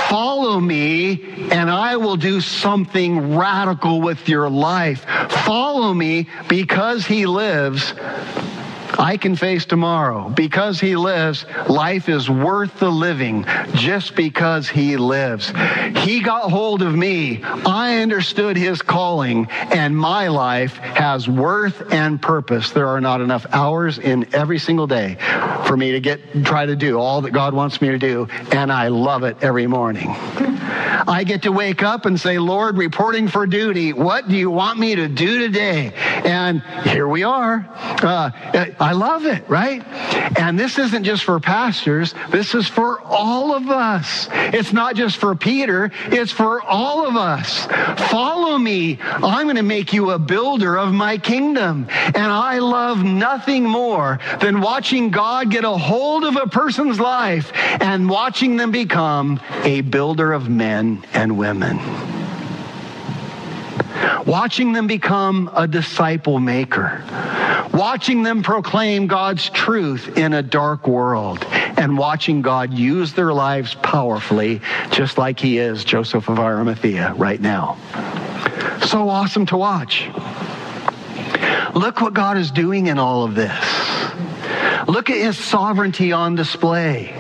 Follow 0.09 0.61
me 0.61 1.49
and 1.51 1.71
I 1.71 1.97
will 1.97 2.17
do 2.17 2.41
something 2.41 3.37
radical 3.37 4.01
with 4.01 4.29
your 4.29 4.49
life. 4.49 5.05
Follow 5.45 5.95
me 5.95 6.29
because 6.49 7.07
he 7.07 7.27
lives. 7.27 7.95
I 8.99 9.17
can 9.17 9.37
face 9.37 9.65
tomorrow. 9.65 10.29
Because 10.29 10.81
he 10.81 10.97
lives, 10.97 11.45
life 11.69 12.09
is 12.09 12.29
worth 12.31 12.79
the 12.79 12.91
living 12.91 13.45
just 13.75 14.15
because 14.15 14.69
he 14.69 14.97
lives. 14.97 15.53
He 15.99 16.21
got 16.21 16.51
hold 16.51 16.83
of 16.83 16.95
me. 16.95 17.43
I 17.43 17.99
understood 17.99 18.57
his 18.57 18.83
calling, 18.83 19.49
and 19.51 19.97
my 19.97 20.29
life 20.29 20.77
has 20.77 21.29
worth 21.29 21.93
and 21.93 22.21
purpose. 22.21 22.71
There 22.71 22.89
are 22.89 23.01
not 23.01 23.21
enough 23.21 23.47
hours 23.53 23.99
in 23.99 24.35
every 24.35 24.59
single 24.59 24.87
day 24.87 25.17
for 25.67 25.77
me 25.77 25.93
to 25.93 26.01
get 26.01 26.21
try 26.45 26.67
to 26.67 26.77
do 26.77 26.99
all 26.99 27.23
that 27.23 27.33
God 27.33 27.55
wants 27.55 27.81
me 27.81 27.89
to 27.89 27.99
do, 27.99 28.29
and 28.53 28.73
I 28.73 28.89
love 28.89 29.25
it 29.25 29.37
every 29.43 29.67
morning. 29.67 30.15
I 31.07 31.25
get 31.27 31.43
to 31.43 31.53
wake 31.53 31.83
up 31.83 32.07
and 32.07 32.19
say, 32.19 32.39
Lord, 32.39 32.79
reporting 32.79 33.29
for 33.29 33.47
duty, 33.47 33.93
what 33.93 34.29
do 34.29 34.37
you 34.37 34.51
want 34.51 34.79
me 34.79 34.95
to 34.95 35.09
do 35.09 35.39
today? 35.39 35.93
And 35.95 36.63
here 36.85 37.07
we 37.07 37.23
are. 37.23 37.67
Uh, 38.03 38.31
I 38.85 38.93
love 38.93 39.25
it, 39.25 39.49
right? 39.49 39.83
And 40.39 40.61
this 40.61 40.79
isn't 40.79 41.05
just 41.05 41.25
for 41.25 41.41
pastors, 41.41 42.15
this 42.29 42.55
is 42.55 42.69
for 42.69 43.01
all 43.01 43.55
of 43.55 43.71
us. 43.71 44.29
It's 44.31 44.75
not 44.75 44.95
just 44.95 45.17
for 45.17 45.35
Peter, 45.35 45.91
it's 46.09 46.31
for 46.31 46.61
all 46.61 47.09
of 47.09 47.17
us. 47.17 47.65
Follow 48.11 48.59
me. 48.59 48.99
I'm 49.01 49.47
going 49.47 49.57
to 49.57 49.63
make 49.63 49.95
you 49.95 50.11
a 50.11 50.19
builder 50.19 50.77
of 50.77 50.93
my 50.93 51.17
kingdom. 51.17 51.87
And 51.89 52.19
I 52.27 52.59
love 52.59 53.03
nothing 53.03 53.65
more 53.65 54.19
than 54.43 54.61
watching 54.61 55.09
God 55.09 55.51
get 55.51 55.65
a 55.65 55.71
hold 55.71 56.25
of 56.25 56.37
a 56.37 56.47
person's 56.47 57.01
life 57.01 57.53
and 57.55 58.07
watching 58.11 58.59
them 58.59 58.71
become 58.71 59.41
a 59.63 59.81
builder 59.81 60.31
of 60.35 60.51
men 60.51 61.03
and 61.15 61.39
women. 61.39 61.79
Watching 64.27 64.73
them 64.73 64.87
become 64.87 65.51
a 65.55 65.67
disciple 65.67 66.41
maker. 66.41 67.05
Watching 67.73 68.23
them 68.23 68.43
proclaim 68.43 69.07
God's 69.07 69.51
truth 69.51 70.17
in 70.17 70.33
a 70.33 70.43
dark 70.43 70.87
world. 70.87 71.45
And 71.77 71.99
watching 71.99 72.43
God 72.43 72.73
use 72.73 73.13
their 73.13 73.33
lives 73.33 73.75
powerfully, 73.75 74.61
just 74.91 75.19
like 75.19 75.41
He 75.41 75.59
is 75.59 75.85
Joseph 75.85 76.29
of 76.29 76.39
Arimathea 76.39 77.15
right 77.17 77.41
now. 77.41 77.77
So 78.87 79.09
awesome 79.09 79.47
to 79.47 79.57
watch. 79.57 80.09
Look 81.75 82.01
what 82.01 82.15
God 82.15 82.37
is 82.37 82.51
doing 82.51 82.87
in 82.87 82.99
all 82.99 83.25
of 83.25 83.35
this. 83.35 83.65
Look 84.87 85.11
at 85.11 85.17
his 85.17 85.37
sovereignty 85.37 86.13
on 86.13 86.37
display. 86.37 87.13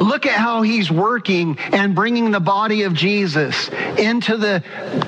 Look 0.00 0.26
at 0.26 0.38
how 0.38 0.62
he's 0.62 0.90
working 0.90 1.58
and 1.58 1.94
bringing 1.94 2.30
the 2.30 2.40
body 2.40 2.82
of 2.82 2.94
Jesus 2.94 3.68
into 3.98 4.36
the 4.36 4.62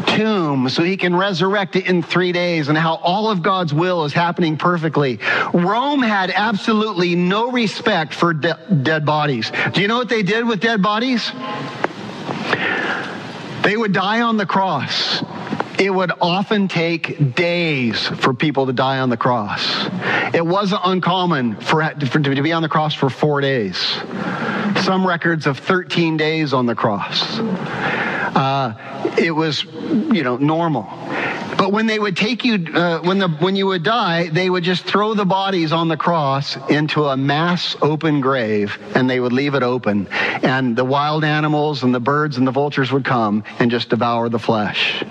tomb 0.06 0.68
so 0.68 0.82
he 0.82 0.96
can 0.96 1.14
resurrect 1.14 1.76
it 1.76 1.86
in 1.86 2.02
three 2.02 2.32
days 2.32 2.68
and 2.68 2.76
how 2.76 2.96
all 2.96 3.30
of 3.30 3.42
God's 3.42 3.72
will 3.72 4.04
is 4.04 4.12
happening 4.12 4.56
perfectly. 4.56 5.20
Rome 5.52 6.02
had 6.02 6.30
absolutely 6.30 7.14
no 7.14 7.50
respect 7.50 8.14
for 8.14 8.34
de- 8.34 8.58
dead 8.82 9.04
bodies. 9.04 9.52
Do 9.72 9.80
you 9.80 9.88
know 9.88 9.98
what 9.98 10.08
they 10.08 10.22
did 10.22 10.46
with 10.46 10.60
dead 10.60 10.82
bodies? 10.82 11.30
They 13.62 13.76
would 13.76 13.92
die 13.92 14.22
on 14.22 14.36
the 14.36 14.46
cross 14.46 15.22
it 15.78 15.90
would 15.90 16.12
often 16.20 16.68
take 16.68 17.34
days 17.34 18.06
for 18.06 18.34
people 18.34 18.66
to 18.66 18.72
die 18.72 18.98
on 18.98 19.10
the 19.10 19.16
cross. 19.16 19.88
It 20.34 20.44
wasn't 20.44 20.80
uncommon 20.84 21.56
for, 21.60 21.88
for, 22.06 22.20
to 22.20 22.42
be 22.42 22.52
on 22.52 22.62
the 22.62 22.68
cross 22.68 22.94
for 22.94 23.08
four 23.08 23.40
days. 23.40 23.78
Some 24.82 25.06
records 25.06 25.46
of 25.46 25.58
13 25.58 26.16
days 26.16 26.52
on 26.52 26.66
the 26.66 26.74
cross. 26.74 27.38
Uh, 27.38 29.14
it 29.18 29.30
was, 29.30 29.64
you 29.64 30.22
know, 30.22 30.36
normal. 30.36 30.84
But 31.56 31.72
when 31.72 31.86
they 31.86 31.98
would 31.98 32.16
take 32.16 32.44
you, 32.44 32.66
uh, 32.72 33.00
when 33.00 33.18
the 33.18 33.28
when 33.28 33.56
you 33.56 33.66
would 33.66 33.82
die, 33.82 34.28
they 34.28 34.48
would 34.48 34.62
just 34.62 34.84
throw 34.84 35.14
the 35.14 35.24
bodies 35.24 35.72
on 35.72 35.88
the 35.88 35.96
cross 35.96 36.56
into 36.70 37.06
a 37.06 37.16
mass 37.16 37.74
open 37.82 38.20
grave, 38.20 38.78
and 38.94 39.10
they 39.10 39.18
would 39.18 39.32
leave 39.32 39.54
it 39.54 39.64
open, 39.64 40.06
and 40.12 40.76
the 40.76 40.84
wild 40.84 41.24
animals 41.24 41.82
and 41.82 41.92
the 41.92 42.00
birds 42.00 42.36
and 42.36 42.46
the 42.46 42.52
vultures 42.52 42.92
would 42.92 43.04
come 43.04 43.42
and 43.58 43.72
just 43.72 43.88
devour 43.88 44.28
the 44.28 44.38
flesh. 44.38 45.02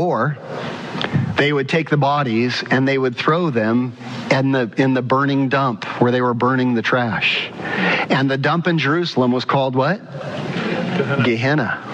Or 0.00 0.38
they 1.36 1.52
would 1.52 1.68
take 1.68 1.90
the 1.90 1.98
bodies 1.98 2.64
and 2.70 2.88
they 2.88 2.96
would 2.96 3.16
throw 3.16 3.50
them 3.50 3.94
in 4.30 4.50
the, 4.50 4.72
in 4.78 4.94
the 4.94 5.02
burning 5.02 5.50
dump 5.50 5.84
where 6.00 6.10
they 6.10 6.22
were 6.22 6.32
burning 6.32 6.72
the 6.72 6.80
trash. 6.80 7.50
And 8.08 8.30
the 8.30 8.38
dump 8.38 8.66
in 8.66 8.78
Jerusalem 8.78 9.30
was 9.30 9.44
called 9.44 9.76
what? 9.76 10.00
Gehenna. 10.00 11.22
Gehenna. 11.24 11.86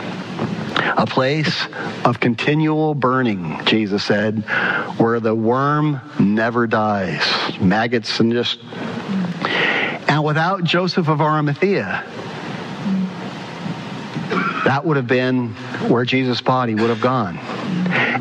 A 0.97 1.05
place 1.05 1.67
of 2.05 2.21
continual 2.21 2.95
burning, 2.95 3.61
Jesus 3.65 4.05
said, 4.05 4.45
where 4.99 5.19
the 5.19 5.35
worm 5.35 6.01
never 6.21 6.69
dies. 6.69 7.25
Maggots 7.61 8.21
and 8.21 8.33
just. 8.33 8.61
And 10.09 10.23
without 10.23 10.63
Joseph 10.63 11.09
of 11.09 11.21
Arimathea, 11.21 12.05
that 14.67 14.85
would 14.85 14.97
have 14.97 15.07
been 15.07 15.51
where 15.89 16.05
Jesus' 16.05 16.41
body 16.41 16.75
would 16.75 16.91
have 16.91 17.01
gone. 17.01 17.39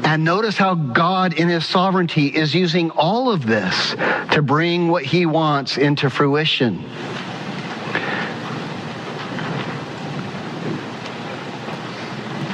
And 0.05 0.23
notice 0.23 0.55
how 0.55 0.75
God, 0.75 1.33
in 1.33 1.49
his 1.49 1.65
sovereignty, 1.65 2.27
is 2.27 2.53
using 2.53 2.91
all 2.91 3.31
of 3.31 3.47
this 3.47 3.95
to 4.31 4.43
bring 4.43 4.89
what 4.89 5.03
he 5.03 5.25
wants 5.25 5.77
into 5.77 6.07
fruition. 6.07 6.85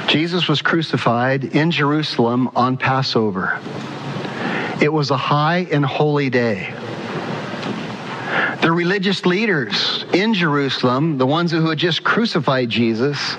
Jesus 0.08 0.48
was 0.48 0.62
crucified 0.62 1.44
in 1.44 1.70
Jerusalem 1.70 2.50
on 2.56 2.78
Passover. 2.78 3.60
It 4.80 4.90
was 4.90 5.10
a 5.10 5.18
high 5.18 5.66
and 5.70 5.84
holy 5.84 6.30
day. 6.30 6.72
The 8.62 8.72
religious 8.72 9.26
leaders 9.26 10.06
in 10.14 10.32
Jerusalem, 10.32 11.18
the 11.18 11.26
ones 11.26 11.50
who 11.50 11.68
had 11.68 11.78
just 11.78 12.04
crucified 12.04 12.70
Jesus, 12.70 13.36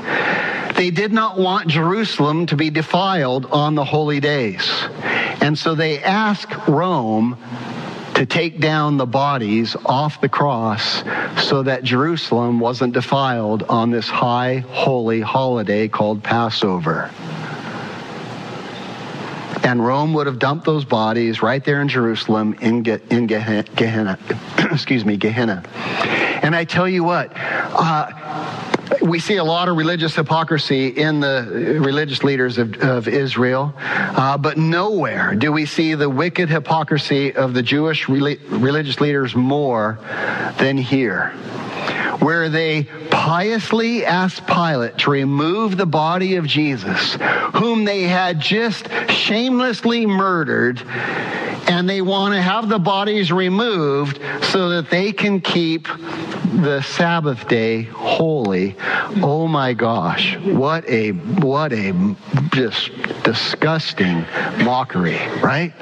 they 0.76 0.92
did 0.92 1.12
not 1.14 1.38
want 1.38 1.68
Jerusalem 1.68 2.46
to 2.48 2.56
be 2.56 2.70
defiled 2.70 3.46
on 3.48 3.76
the 3.76 3.86
holy 3.86 4.20
days. 4.20 4.70
And 5.42 5.58
so 5.58 5.76
they 5.76 6.02
asked 6.02 6.68
Rome 6.68 7.38
to 8.16 8.26
take 8.26 8.60
down 8.60 8.98
the 8.98 9.06
bodies 9.06 9.76
off 9.86 10.22
the 10.22 10.30
cross 10.30 11.04
so 11.44 11.64
that 11.64 11.84
Jerusalem 11.84 12.60
wasn't 12.60 12.94
defiled 12.94 13.64
on 13.64 13.92
this 13.92 14.08
high 14.08 14.60
holy 14.70 15.22
holiday 15.22 15.88
called 15.88 16.24
Passover. 16.24 17.10
And 19.64 19.84
Rome 19.84 20.14
would 20.14 20.28
have 20.28 20.40
dumped 20.40 20.66
those 20.66 20.86
bodies 20.86 21.42
right 21.42 21.64
there 21.64 21.82
in 21.82 21.88
Jerusalem 21.88 22.56
in, 22.62 22.86
in 23.10 23.28
Gehenna. 23.28 24.20
Excuse 24.72 25.06
me, 25.06 25.18
Gehenna. 25.18 25.64
And 26.44 26.56
I 26.56 26.66
tell 26.66 26.88
you 26.88 27.04
what, 27.04 27.32
uh, 27.36 28.73
we 29.02 29.20
see 29.20 29.38
a 29.38 29.44
lot 29.44 29.70
of 29.70 29.78
religious 29.78 30.16
hypocrisy 30.16 30.88
in 30.88 31.20
the 31.20 31.78
religious 31.80 32.24
leaders 32.24 32.58
of, 32.58 32.76
of 32.82 33.08
Israel, 33.08 33.74
uh, 33.78 34.38
but 34.38 34.58
nowhere 34.58 35.36
do 35.36 35.52
we 35.52 35.66
see 35.66 35.94
the 35.94 36.10
wicked 36.10 36.50
hypocrisy 36.50 37.34
of 37.34 37.54
the 37.54 37.62
Jewish 37.62 38.10
religious 38.10 39.00
leaders 39.00 39.36
more 39.36 40.00
than 40.58 40.78
here, 40.78 41.34
where 42.20 42.50
they 42.50 42.84
piously 43.10 44.06
asked 44.06 44.46
Pilate 44.48 44.98
to 45.00 45.12
remove 45.12 45.78
the 45.78 45.86
body 45.86 46.36
of 46.36 46.46
Jesus, 46.46 47.18
whom 47.54 47.86
they 47.86 48.04
had 48.04 48.40
just 48.40 48.88
shamelessly 49.10 50.06
murdered 50.06 50.82
and 51.68 51.90
they 51.90 52.02
want 52.02 52.34
to 52.34 52.42
have 52.42 52.70
the 52.70 52.80
bodies 52.80 53.32
removed 53.32 54.20
so 54.44 54.70
that 54.70 54.90
they 54.90 55.12
can 55.12 55.40
keep 55.40 55.88
the 55.88 56.82
Sabbath 56.82 57.48
day 57.48 57.84
holy. 57.84 58.76
Oh 59.22 59.48
my 59.48 59.74
gosh, 59.74 60.38
what 60.38 60.88
a 60.88 61.12
what 61.12 61.74
a 61.74 62.16
just 62.52 62.92
disgusting 63.24 64.26
mockery, 64.64 65.20
right? 65.42 65.74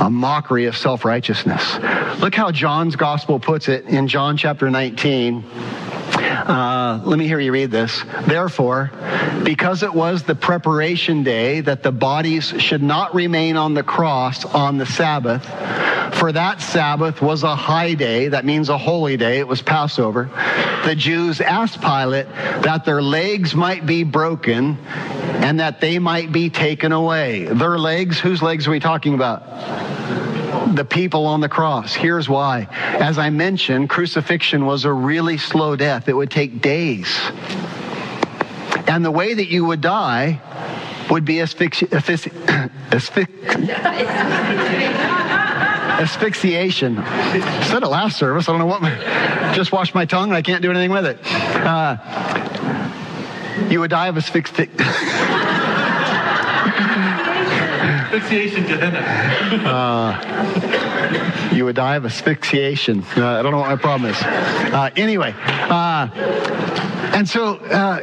A 0.00 0.08
mockery 0.08 0.64
of 0.64 0.76
self-righteousness. 0.76 1.78
Look 2.20 2.34
how 2.34 2.50
John's 2.50 2.96
gospel 2.96 3.38
puts 3.38 3.68
it 3.68 3.84
in 3.84 4.08
John 4.08 4.36
chapter 4.36 4.70
19. 4.70 5.44
Uh, 5.44 7.02
let 7.04 7.18
me 7.18 7.26
hear 7.26 7.38
you 7.38 7.52
read 7.52 7.70
this. 7.70 8.02
Therefore, 8.26 8.90
because 9.44 9.82
it 9.82 9.92
was 9.92 10.22
the 10.22 10.34
preparation 10.34 11.22
day 11.22 11.60
that 11.60 11.82
the 11.82 11.92
bodies 11.92 12.46
should 12.46 12.82
not 12.82 13.14
remain 13.14 13.56
on 13.56 13.74
the 13.74 13.82
cross 13.82 14.44
on 14.44 14.78
the 14.78 14.86
Sabbath, 14.86 15.46
for 16.14 16.32
that 16.32 16.60
Sabbath 16.60 17.22
was 17.22 17.42
a 17.42 17.54
high 17.54 17.94
day, 17.94 18.28
that 18.28 18.44
means 18.44 18.68
a 18.68 18.78
holy 18.78 19.16
day, 19.16 19.38
it 19.38 19.48
was 19.48 19.62
Passover. 19.62 20.30
The 20.84 20.94
Jews 20.94 21.40
asked 21.40 21.80
Pilate 21.80 22.26
that 22.62 22.84
their 22.84 23.02
legs 23.02 23.54
might 23.54 23.86
be 23.86 24.04
broken 24.04 24.78
and 24.86 25.60
that 25.60 25.80
they 25.80 25.98
might 25.98 26.32
be 26.32 26.50
taken 26.50 26.92
away. 26.92 27.44
Their 27.44 27.78
legs, 27.78 28.18
whose 28.18 28.42
legs 28.42 28.66
are 28.66 28.70
we 28.70 28.80
talking 28.80 29.14
about? 29.14 29.42
the 30.74 30.84
people 30.84 31.26
on 31.26 31.40
the 31.40 31.48
cross. 31.48 31.94
Here's 31.94 32.28
why. 32.28 32.68
As 32.70 33.18
I 33.18 33.30
mentioned, 33.30 33.90
crucifixion 33.90 34.66
was 34.66 34.84
a 34.84 34.92
really 34.92 35.36
slow 35.36 35.74
death, 35.74 36.08
it 36.08 36.12
would 36.12 36.30
take 36.30 36.60
days. 36.60 37.18
And 38.86 39.04
the 39.04 39.10
way 39.10 39.34
that 39.34 39.48
you 39.48 39.64
would 39.64 39.80
die 39.80 40.40
would 41.10 41.24
be 41.24 41.36
asphyxi- 41.36 41.88
asphyxi- 41.88 42.30
asphyxiation. 46.00 46.98
I 46.98 47.64
said 47.64 47.82
it 47.82 47.88
last 47.88 48.18
service. 48.18 48.48
I 48.48 48.52
don't 48.52 48.58
know 48.58 48.66
what. 48.66 48.80
My, 48.82 49.52
just 49.54 49.72
washed 49.72 49.94
my 49.94 50.04
tongue 50.06 50.30
and 50.30 50.36
I 50.36 50.42
can't 50.42 50.62
do 50.62 50.70
anything 50.70 50.90
with 50.90 51.06
it. 51.06 51.18
Uh, 51.24 51.96
you 53.68 53.80
would 53.80 53.90
die 53.90 54.08
of 54.08 54.16
asphyxiation. 54.16 54.72
asphyxiation 58.10 58.64
Gehenna. 58.64 58.98
uh, 59.66 60.79
you 61.60 61.66
would 61.66 61.76
die 61.76 61.96
of 61.96 62.06
asphyxiation. 62.06 63.04
Uh, 63.14 63.38
I 63.38 63.42
don't 63.42 63.52
know 63.52 63.58
what 63.58 63.68
my 63.68 63.76
problem 63.76 64.10
is. 64.10 64.16
Uh, 64.22 64.88
anyway, 64.96 65.34
uh, 65.36 66.08
and 67.12 67.28
so 67.28 67.56
uh, 67.56 68.00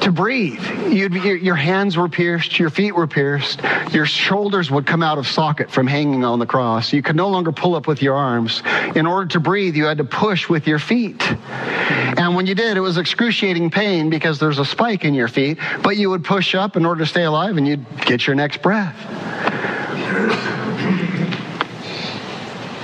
to 0.00 0.12
breathe, 0.12 0.62
your, 0.92 1.08
your 1.10 1.54
hands 1.54 1.96
were 1.96 2.10
pierced, 2.10 2.58
your 2.58 2.68
feet 2.68 2.94
were 2.94 3.06
pierced, 3.06 3.62
your 3.92 4.04
shoulders 4.04 4.70
would 4.70 4.84
come 4.84 5.02
out 5.02 5.16
of 5.16 5.26
socket 5.26 5.70
from 5.70 5.86
hanging 5.86 6.22
on 6.22 6.38
the 6.38 6.44
cross. 6.44 6.92
You 6.92 7.00
could 7.00 7.16
no 7.16 7.30
longer 7.30 7.50
pull 7.50 7.76
up 7.76 7.86
with 7.86 8.02
your 8.02 8.14
arms. 8.14 8.62
In 8.94 9.06
order 9.06 9.26
to 9.28 9.40
breathe, 9.40 9.74
you 9.74 9.86
had 9.86 9.96
to 9.96 10.04
push 10.04 10.50
with 10.50 10.66
your 10.66 10.78
feet. 10.78 11.22
And 11.32 12.36
when 12.36 12.46
you 12.46 12.54
did, 12.54 12.76
it 12.76 12.80
was 12.80 12.98
excruciating 12.98 13.70
pain 13.70 14.10
because 14.10 14.38
there's 14.38 14.58
a 14.58 14.66
spike 14.66 15.06
in 15.06 15.14
your 15.14 15.28
feet, 15.28 15.56
but 15.82 15.96
you 15.96 16.10
would 16.10 16.24
push 16.24 16.54
up 16.54 16.76
in 16.76 16.84
order 16.84 17.04
to 17.04 17.06
stay 17.06 17.24
alive 17.24 17.56
and 17.56 17.66
you'd 17.66 17.86
get 18.00 18.26
your 18.26 18.36
next 18.36 18.60
breath. 18.60 20.51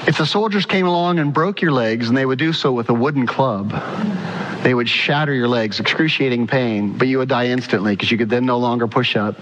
If 0.08 0.16
the 0.16 0.24
soldiers 0.24 0.64
came 0.64 0.86
along 0.86 1.18
and 1.18 1.34
broke 1.34 1.60
your 1.60 1.70
legs, 1.70 2.08
and 2.08 2.16
they 2.16 2.24
would 2.24 2.38
do 2.38 2.54
so 2.54 2.72
with 2.72 2.88
a 2.88 2.94
wooden 2.94 3.26
club, 3.26 3.74
They 4.62 4.74
would 4.74 4.88
shatter 4.88 5.32
your 5.32 5.46
legs, 5.46 5.78
excruciating 5.78 6.48
pain, 6.48 6.98
but 6.98 7.06
you 7.06 7.18
would 7.18 7.28
die 7.28 7.46
instantly 7.46 7.94
because 7.94 8.10
you 8.10 8.18
could 8.18 8.28
then 8.28 8.44
no 8.44 8.58
longer 8.58 8.88
push 8.88 9.16
up 9.16 9.36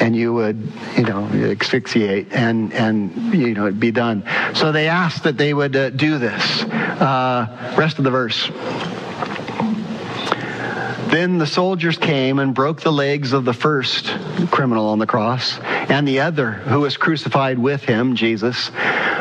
and 0.00 0.16
you 0.16 0.32
would, 0.32 0.72
you 0.96 1.04
know, 1.04 1.26
asphyxiate 1.26 2.32
and, 2.32 2.72
and 2.72 3.34
you 3.34 3.52
know, 3.54 3.66
it'd 3.66 3.78
be 3.78 3.90
done. 3.90 4.24
So 4.54 4.72
they 4.72 4.88
asked 4.88 5.24
that 5.24 5.36
they 5.36 5.52
would 5.52 5.76
uh, 5.76 5.90
do 5.90 6.18
this. 6.18 6.62
Uh, 6.62 7.74
rest 7.76 7.98
of 7.98 8.04
the 8.04 8.10
verse. 8.10 8.50
Then 11.14 11.38
the 11.38 11.46
soldiers 11.46 11.96
came 11.96 12.40
and 12.40 12.52
broke 12.52 12.80
the 12.80 12.90
legs 12.90 13.32
of 13.32 13.44
the 13.44 13.52
first 13.52 14.06
criminal 14.50 14.88
on 14.88 14.98
the 14.98 15.06
cross 15.06 15.60
and 15.60 16.08
the 16.08 16.18
other 16.18 16.50
who 16.50 16.80
was 16.80 16.96
crucified 16.96 17.56
with 17.56 17.84
him, 17.84 18.16
Jesus. 18.16 18.72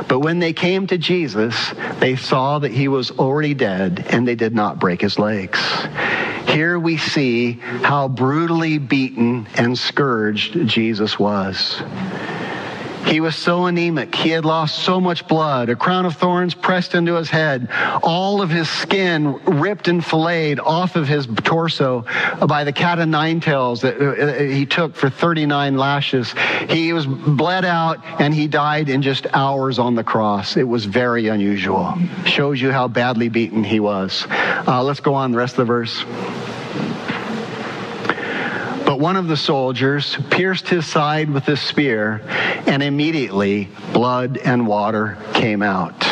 But 0.08 0.22
when 0.22 0.40
they 0.40 0.54
came 0.54 0.88
to 0.88 0.98
Jesus, 0.98 1.72
they 2.00 2.16
saw 2.16 2.58
that 2.58 2.72
he 2.72 2.88
was 2.88 3.12
already 3.12 3.54
dead 3.54 4.08
and 4.10 4.28
they 4.28 4.34
did 4.34 4.56
not 4.56 4.80
break 4.80 5.02
his 5.02 5.20
legs. 5.20 5.60
Here 6.48 6.80
we 6.80 6.98
see 6.98 7.60
how 7.62 8.08
brutally 8.08 8.80
beaten 8.80 9.48
and 9.54 9.78
scourged 9.78 10.66
Jesus 10.66 11.20
was. 11.20 11.80
He 13.06 13.20
was 13.20 13.36
so 13.36 13.66
anemic. 13.66 14.16
He 14.16 14.30
had 14.30 14.46
lost 14.46 14.80
so 14.80 15.00
much 15.00 15.28
blood. 15.28 15.70
A 15.70 15.76
crown 15.76 16.06
of 16.06 16.16
thorns 16.16 16.54
pressed 16.54 16.96
into 16.96 17.16
his 17.16 17.30
head. 17.30 17.70
All 18.02 18.42
of 18.42 18.50
his 18.50 18.70
skin 18.70 19.40
ripped 19.46 19.88
and 19.88 20.04
filleted 20.04 20.60
off 20.60 20.96
of 20.96 21.08
his 21.08 21.28
torso 21.44 22.06
by 22.48 22.64
the 22.64 22.74
cat 22.74 23.00
o' 23.00 23.06
nine 23.06 23.40
tails 23.40 23.82
that 23.82 24.00
uh, 24.00 24.06
uh, 24.06 24.40
he 24.40 24.66
took 24.66 24.96
for 24.96 25.10
39 25.10 25.78
lashes. 25.78 26.34
He 26.70 26.94
was 26.94 27.06
bled 27.06 27.66
out 27.66 28.00
and 28.20 28.34
he 28.34 28.48
died 28.48 28.90
in 28.90 29.02
just 29.02 29.28
hours 29.34 29.80
on 29.80 29.96
the 29.96 30.04
cross. 30.04 30.58
It 30.58 30.68
was 30.68 30.86
very 30.86 31.28
unusual. 31.28 31.94
Shows 32.26 32.62
you 32.62 32.72
how 32.72 32.88
badly 32.88 33.30
beaten 33.30 33.64
he 33.64 33.80
was. 33.80 34.26
Uh, 34.30 34.82
let's 34.84 35.02
go 35.02 35.14
on 35.14 35.32
the 35.32 35.38
rest 35.38 35.54
of 35.54 35.58
the 35.58 35.66
verse. 35.66 36.04
But 38.86 39.00
one 39.00 39.16
of 39.16 39.28
the 39.28 39.38
soldiers 39.38 40.18
pierced 40.30 40.68
his 40.68 40.86
side 40.86 41.30
with 41.30 41.48
a 41.48 41.58
spear, 41.58 42.22
and 42.68 42.84
immediately 42.84 43.70
blood 43.94 44.38
and 44.38 44.68
water 44.68 45.18
came 45.34 45.62
out. 45.62 46.06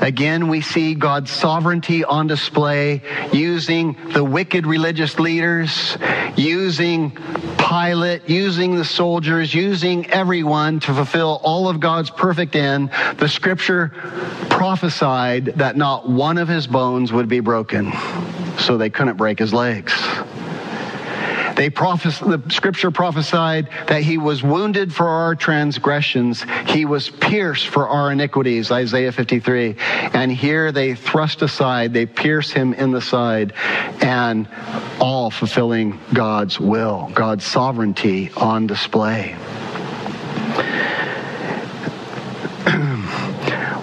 Again, 0.00 0.48
we 0.48 0.60
see 0.60 0.94
God's 0.94 1.30
sovereignty 1.30 2.04
on 2.04 2.28
display 2.28 3.02
using 3.32 3.96
the 4.12 4.22
wicked 4.22 4.66
religious 4.66 5.18
leaders, 5.18 5.98
using 6.36 7.16
Pilate, 7.58 8.28
using 8.28 8.76
the 8.76 8.84
soldiers, 8.84 9.52
using 9.52 10.08
everyone 10.10 10.80
to 10.80 10.94
fulfill 10.94 11.40
all 11.42 11.68
of 11.68 11.80
God's 11.80 12.08
perfect 12.08 12.56
end. 12.56 12.90
The 13.18 13.28
scripture 13.28 13.88
prophesied 14.48 15.46
that 15.56 15.76
not 15.76 16.08
one 16.08 16.38
of 16.38 16.48
his 16.48 16.66
bones 16.66 17.12
would 17.12 17.28
be 17.28 17.40
broken, 17.40 17.92
so 18.58 18.78
they 18.78 18.88
couldn't 18.88 19.16
break 19.16 19.38
his 19.38 19.52
legs. 19.52 19.92
They 21.58 21.70
prophes- 21.70 22.20
the 22.20 22.40
scripture 22.50 22.92
prophesied 22.92 23.68
that 23.88 24.02
he 24.02 24.16
was 24.16 24.44
wounded 24.44 24.94
for 24.94 25.08
our 25.08 25.34
transgressions. 25.34 26.46
He 26.66 26.84
was 26.84 27.10
pierced 27.10 27.66
for 27.66 27.88
our 27.88 28.12
iniquities, 28.12 28.70
Isaiah 28.70 29.10
53. 29.10 29.74
And 30.14 30.30
here 30.30 30.70
they 30.70 30.94
thrust 30.94 31.42
aside, 31.42 31.92
they 31.92 32.06
pierce 32.06 32.52
him 32.52 32.74
in 32.74 32.92
the 32.92 33.00
side, 33.00 33.54
and 34.00 34.46
all 35.00 35.32
fulfilling 35.32 35.98
God's 36.14 36.60
will, 36.60 37.10
God's 37.12 37.44
sovereignty 37.44 38.30
on 38.36 38.68
display. 38.68 39.34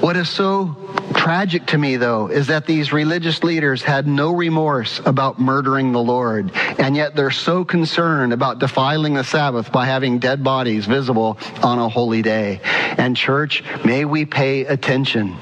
What 0.06 0.16
is 0.16 0.30
so 0.30 0.76
tragic 1.16 1.66
to 1.66 1.80
me, 1.80 1.96
though, 1.96 2.28
is 2.28 2.46
that 2.46 2.68
these 2.68 2.94
religious 2.94 3.44
leaders 3.44 3.82
had 3.82 4.06
no 4.06 4.32
remorse 4.32 5.02
about 5.04 5.42
murdering 5.42 5.94
the 5.94 6.00
Lord, 6.00 6.52
and 6.78 6.96
yet 6.96 7.16
they're 7.16 7.32
so 7.32 7.66
concerned 7.66 8.32
about 8.32 8.60
defiling 8.60 9.16
the 9.16 9.24
Sabbath 9.24 9.72
by 9.72 9.88
having 9.88 10.20
dead 10.20 10.44
bodies 10.44 10.86
visible 10.86 11.40
on 11.64 11.80
a 11.80 11.90
holy 11.90 12.22
day. 12.22 12.62
And, 13.00 13.18
church, 13.18 13.64
may 13.84 14.06
we 14.06 14.28
pay 14.28 14.66
attention. 14.66 15.38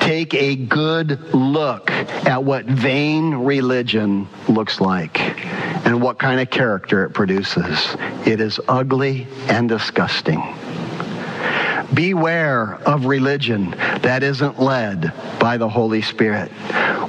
Take 0.00 0.34
a 0.34 0.54
good 0.54 1.32
look 1.32 1.90
at 1.90 2.44
what 2.44 2.66
vain 2.66 3.32
religion 3.32 4.28
looks 4.50 4.82
like 4.82 5.18
and 5.86 6.02
what 6.02 6.18
kind 6.18 6.42
of 6.42 6.50
character 6.50 7.06
it 7.06 7.14
produces. 7.14 7.96
It 8.26 8.42
is 8.42 8.60
ugly 8.68 9.26
and 9.48 9.66
disgusting. 9.66 10.42
Beware 11.92 12.74
of 12.86 13.06
religion 13.06 13.70
that 13.70 14.22
isn't 14.22 14.58
led 14.58 15.12
by 15.38 15.56
the 15.56 15.68
Holy 15.68 16.02
Spirit. 16.02 16.50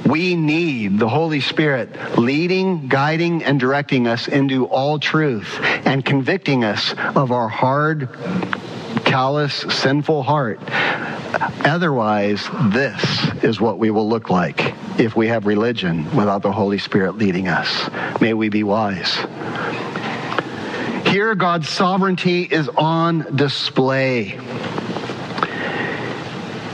We 0.06 0.36
need 0.36 0.98
the 0.98 1.08
Holy 1.08 1.40
Spirit 1.40 2.18
leading, 2.18 2.88
guiding, 2.88 3.42
and 3.42 3.58
directing 3.58 4.06
us 4.06 4.28
into 4.28 4.66
all 4.66 4.98
truth 4.98 5.58
and 5.84 6.04
convicting 6.04 6.62
us 6.62 6.94
of 7.14 7.32
our 7.32 7.48
hard, 7.48 8.08
callous, 9.04 9.54
sinful 9.54 10.22
heart. 10.22 10.60
Otherwise, 11.64 12.48
this 12.66 13.02
is 13.42 13.60
what 13.60 13.78
we 13.78 13.90
will 13.90 14.08
look 14.08 14.30
like 14.30 14.74
if 14.98 15.16
we 15.16 15.26
have 15.26 15.46
religion 15.46 16.04
without 16.16 16.42
the 16.42 16.52
Holy 16.52 16.78
Spirit 16.78 17.16
leading 17.16 17.48
us. 17.48 17.90
May 18.20 18.32
we 18.34 18.48
be 18.48 18.62
wise. 18.62 19.16
Here, 21.06 21.34
God's 21.34 21.68
sovereignty 21.68 22.42
is 22.42 22.68
on 22.68 23.36
display. 23.36 24.38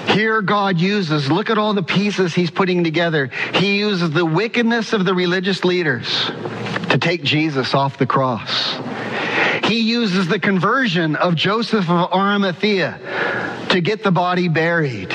Here, 0.08 0.42
God 0.42 0.78
uses, 0.78 1.30
look 1.30 1.48
at 1.48 1.58
all 1.58 1.74
the 1.74 1.82
pieces 1.82 2.34
He's 2.34 2.50
putting 2.50 2.84
together. 2.84 3.30
He 3.54 3.78
uses 3.78 4.10
the 4.10 4.26
wickedness 4.26 4.92
of 4.92 5.04
the 5.04 5.14
religious 5.14 5.64
leaders 5.64 6.06
to 6.90 6.98
take 7.00 7.22
Jesus 7.22 7.74
off 7.74 7.98
the 7.98 8.06
cross. 8.06 8.78
He 9.64 9.80
uses 9.80 10.28
the 10.28 10.38
conversion 10.38 11.16
of 11.16 11.34
Joseph 11.34 11.88
of 11.88 12.12
Arimathea 12.12 13.66
to 13.70 13.80
get 13.80 14.02
the 14.02 14.10
body 14.10 14.48
buried. 14.48 15.10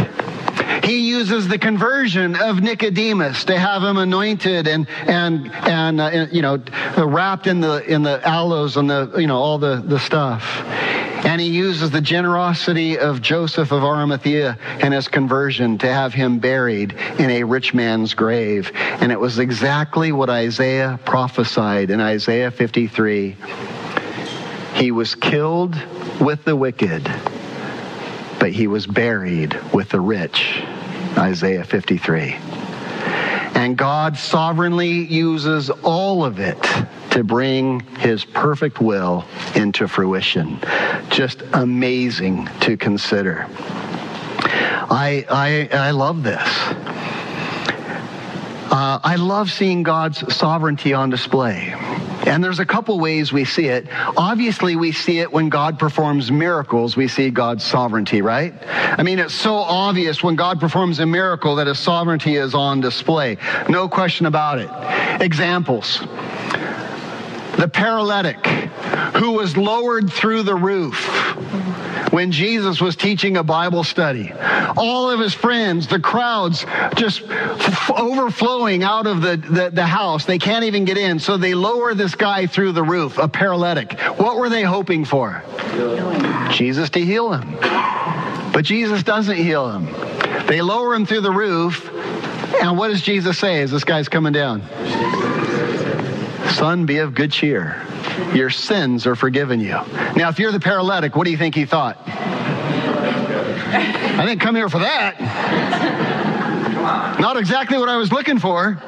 He 0.84 1.10
uses 1.10 1.48
the 1.48 1.58
conversion 1.58 2.36
of 2.36 2.62
Nicodemus 2.62 3.46
to 3.46 3.58
have 3.58 3.84
him 3.84 3.98
anointed 3.98 4.68
and 4.68 4.88
and 5.02 5.52
and 5.52 6.02
uh, 6.02 6.28
you 6.32 6.42
know 6.42 6.62
wrapped 6.98 7.48
in 7.48 7.60
the 7.60 7.84
in 7.84 8.04
the 8.04 8.26
aloes 8.28 8.78
and 8.78 8.90
the 8.90 9.14
you 9.18 9.28
know 9.28 9.38
all 9.38 9.58
the 9.58 9.84
the 9.86 10.00
stuff. 10.00 10.64
And 11.26 11.42
he 11.42 11.48
uses 11.48 11.90
the 11.90 12.00
generosity 12.00 12.98
of 12.98 13.22
Joseph 13.22 13.72
of 13.72 13.84
Arimathea 13.84 14.58
and 14.80 14.94
his 14.94 15.08
conversion 15.08 15.78
to 15.80 15.92
have 15.92 16.14
him 16.14 16.40
buried 16.40 16.94
in 17.18 17.32
a 17.32 17.44
rich 17.44 17.74
man's 17.74 18.14
grave. 18.14 18.72
And 18.76 19.12
it 19.12 19.20
was 19.20 19.40
exactly 19.40 20.12
what 20.12 20.30
Isaiah 20.30 21.00
prophesied 21.06 21.90
in 21.90 22.00
Isaiah 22.00 22.52
53. 22.52 23.36
He 24.76 24.92
was 24.92 25.16
killed 25.16 25.76
with 26.22 26.46
the 26.46 26.56
wicked, 26.56 27.08
but 28.40 28.52
he 28.52 28.68
was 28.68 28.88
buried 28.88 29.58
with 29.74 29.90
the 29.90 30.00
rich. 30.00 30.62
Isaiah 31.18 31.64
53. 31.64 32.34
And 33.56 33.76
God 33.76 34.18
sovereignly 34.18 35.06
uses 35.06 35.70
all 35.70 36.24
of 36.24 36.40
it 36.40 36.62
to 37.12 37.24
bring 37.24 37.80
his 37.98 38.24
perfect 38.24 38.80
will 38.80 39.26
into 39.56 39.88
fruition. 39.88 40.60
Just 41.10 41.42
amazing 41.54 42.48
to 42.62 42.78
consider. 42.78 43.48
I, 44.90 45.26
I, 45.30 45.70
I 45.76 45.92
love 45.92 46.24
this. 46.24 46.48
Uh, 48.70 49.00
I 49.04 49.16
love 49.16 49.50
seeing 49.50 49.82
God's 49.82 50.36
sovereignty 50.36 50.94
on 50.94 51.10
display. 51.10 51.74
And 52.28 52.44
there's 52.44 52.60
a 52.60 52.66
couple 52.66 53.00
ways 53.00 53.32
we 53.32 53.46
see 53.46 53.68
it. 53.68 53.88
Obviously, 54.18 54.76
we 54.76 54.92
see 54.92 55.20
it 55.20 55.32
when 55.32 55.50
God 55.50 55.80
performs 55.80 56.30
miracles, 56.30 56.98
we 56.98 57.08
see 57.08 57.30
God's 57.30 57.64
sovereignty, 57.64 58.22
right? 58.22 58.54
I 58.68 59.04
mean, 59.04 59.18
it's 59.18 59.34
so 59.34 59.56
obvious 59.56 60.22
when 60.22 60.36
God 60.36 60.60
performs 60.60 61.00
a 61.00 61.06
miracle 61.06 61.56
that 61.56 61.68
his 61.68 61.80
sovereignty 61.80 62.36
is 62.36 62.54
on 62.54 62.82
display. 62.82 63.38
No 63.70 63.88
question 63.88 64.26
about 64.26 64.60
it. 64.60 64.70
Examples. 65.22 66.00
The 67.58 67.70
paralytic 67.72 68.46
who 69.16 69.32
was 69.32 69.56
lowered 69.56 70.12
through 70.12 70.44
the 70.44 70.56
roof 70.56 71.08
when 72.12 72.32
Jesus 72.32 72.80
was 72.82 72.96
teaching 72.96 73.38
a 73.38 73.44
Bible 73.44 73.84
study. 73.84 74.32
All 74.76 75.10
of 75.10 75.20
his 75.20 75.34
friends, 75.34 75.88
the 75.88 76.00
crowds 76.00 76.66
just 76.96 77.24
f- 77.24 77.92
overflowing 77.92 78.84
out 78.84 79.08
of 79.08 79.22
the, 79.22 79.38
the, 79.38 79.70
the, 79.72 79.86
house. 79.86 80.26
They 80.26 80.38
can't 80.38 80.66
even 80.66 80.86
get 80.86 80.98
in. 80.98 81.20
So 81.20 81.38
they 81.38 81.54
lower 81.54 81.94
this 81.94 82.16
guy 82.16 82.48
through 82.48 82.74
the 82.74 82.84
roof, 82.84 83.18
a 83.18 83.28
paralytic. 83.28 84.00
What 84.18 84.38
were 84.38 84.50
they 84.50 84.64
hoping 84.64 85.06
for? 85.06 85.44
Jesus 86.52 86.90
to 86.92 87.00
heal 87.00 87.34
him. 87.34 87.58
But 88.52 88.66
Jesus 88.66 89.04
doesn't 89.04 89.38
heal 89.38 89.72
him. 89.72 89.86
They 90.48 90.62
lower 90.62 90.96
him 90.96 91.06
through 91.06 91.22
the 91.22 91.32
roof. 91.32 91.92
And 92.62 92.78
what 92.78 92.88
does 92.90 93.02
Jesus 93.02 93.38
say 93.38 93.62
as 93.62 93.72
this 93.72 93.84
guy's 93.84 94.10
coming 94.10 94.34
down? 94.34 94.64
Son, 96.52 96.86
be 96.86 96.98
of 96.98 97.14
good 97.14 97.32
cheer. 97.32 97.86
Your 98.34 98.50
sins 98.50 99.06
are 99.06 99.16
forgiven 99.16 99.60
you. 99.60 99.80
Now, 100.16 100.30
if 100.30 100.40
you're 100.40 100.52
the 100.52 100.60
paralytic, 100.60 101.16
what 101.16 101.26
do 101.26 101.32
you 101.32 101.38
think 101.38 101.56
he 101.56 101.66
thought? 101.66 101.98
I 103.70 104.26
didn't 104.26 104.42
come 104.42 104.56
here 104.56 104.70
for 104.70 104.80
that. 104.80 105.20
Not 107.20 107.38
exactly 107.38 107.78
what 107.78 107.90
I 107.90 107.98
was 107.98 108.12
looking 108.12 108.40
for. 108.40 108.82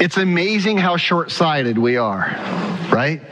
It's 0.00 0.16
amazing 0.16 0.78
how 0.78 0.96
short 0.96 1.30
sighted 1.30 1.78
we 1.78 1.96
are, 1.96 2.26
right? 2.92 3.22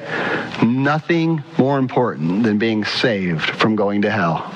Nothing 0.62 1.42
more 1.58 1.78
important 1.78 2.44
than 2.44 2.58
being 2.58 2.84
saved 2.84 3.50
from 3.50 3.76
going 3.76 4.02
to 4.02 4.10
hell. 4.10 4.52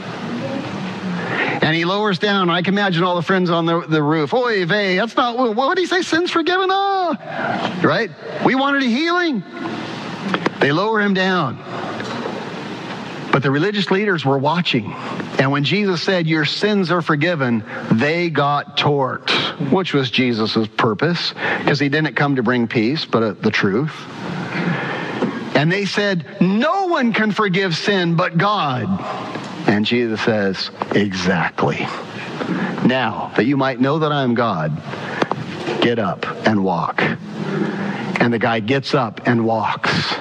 And 1.67 1.75
he 1.75 1.85
lowers 1.85 2.21
down. 2.21 2.49
I 2.49 2.63
can 2.63 2.75
imagine 2.75 3.03
all 3.03 3.17
the 3.17 3.23
friends 3.23 3.51
on 3.51 3.67
the, 3.67 3.81
the 3.81 4.01
roof. 4.01 4.33
Oy 4.33 4.65
vey, 4.67 4.95
that's 4.95 5.17
not, 5.17 5.57
what 5.57 5.75
did 5.75 5.81
he 5.81 5.87
say? 5.89 6.01
Sins 6.03 6.31
forgiven? 6.31 6.69
Oh, 6.71 7.17
right? 7.83 8.09
We 8.45 8.55
wanted 8.55 8.85
a 8.85 8.87
healing. 8.87 9.43
They 10.61 10.71
lower 10.71 11.01
him 11.01 11.13
down. 11.13 11.57
But 13.33 13.43
the 13.43 13.51
religious 13.51 13.91
leaders 13.91 14.25
were 14.25 14.39
watching. 14.39 14.93
And 15.41 15.51
when 15.51 15.65
Jesus 15.65 16.05
said, 16.05 16.29
Your 16.29 16.45
sins 16.45 16.93
are 16.93 17.03
forgiven, 17.03 17.65
they 17.91 18.31
got 18.31 18.77
torqued, 18.77 19.33
which 19.73 19.93
was 19.93 20.09
Jesus' 20.09 20.69
purpose, 20.77 21.35
because 21.59 21.81
he 21.81 21.89
didn't 21.89 22.15
come 22.15 22.37
to 22.37 22.45
bring 22.45 22.69
peace, 22.69 23.05
but 23.05 23.25
uh, 23.25 23.33
the 23.33 23.51
truth. 23.51 23.93
And 25.57 25.73
they 25.73 25.85
said, 25.85 26.25
No 26.41 26.87
one 26.87 27.13
can 27.13 27.33
forgive 27.33 27.77
sin 27.77 28.15
but 28.15 28.39
God. 28.39 28.87
And 29.67 29.85
Jesus 29.85 30.21
says, 30.21 30.71
Exactly. 30.93 31.79
Now, 32.87 33.33
that 33.37 33.47
you 33.47 33.57
might 33.57 33.81
know 33.81 33.99
that 33.99 34.13
I 34.13 34.23
am 34.23 34.35
God, 34.35 34.81
get 35.81 35.99
up 35.99 36.27
and 36.47 36.63
walk. 36.63 37.03
And 37.03 38.33
the 38.33 38.39
guy 38.39 38.61
gets 38.61 38.95
up 38.95 39.27
and 39.27 39.45
walks. 39.45 40.15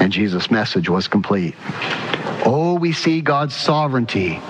And 0.00 0.12
Jesus' 0.12 0.50
message 0.50 0.88
was 0.88 1.08
complete. 1.08 1.54
Oh, 2.44 2.78
we 2.80 2.92
see 2.92 3.20
God's 3.20 3.54
sovereignty 3.54 4.40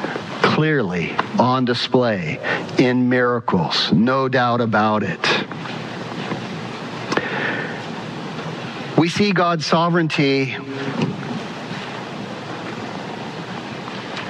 clearly 0.42 1.14
on 1.38 1.64
display 1.64 2.38
in 2.78 3.08
miracles, 3.08 3.92
no 3.92 4.28
doubt 4.28 4.60
about 4.60 5.02
it. 5.02 5.20
We 8.96 9.08
see 9.08 9.32
God's 9.32 9.64
sovereignty 9.64 10.56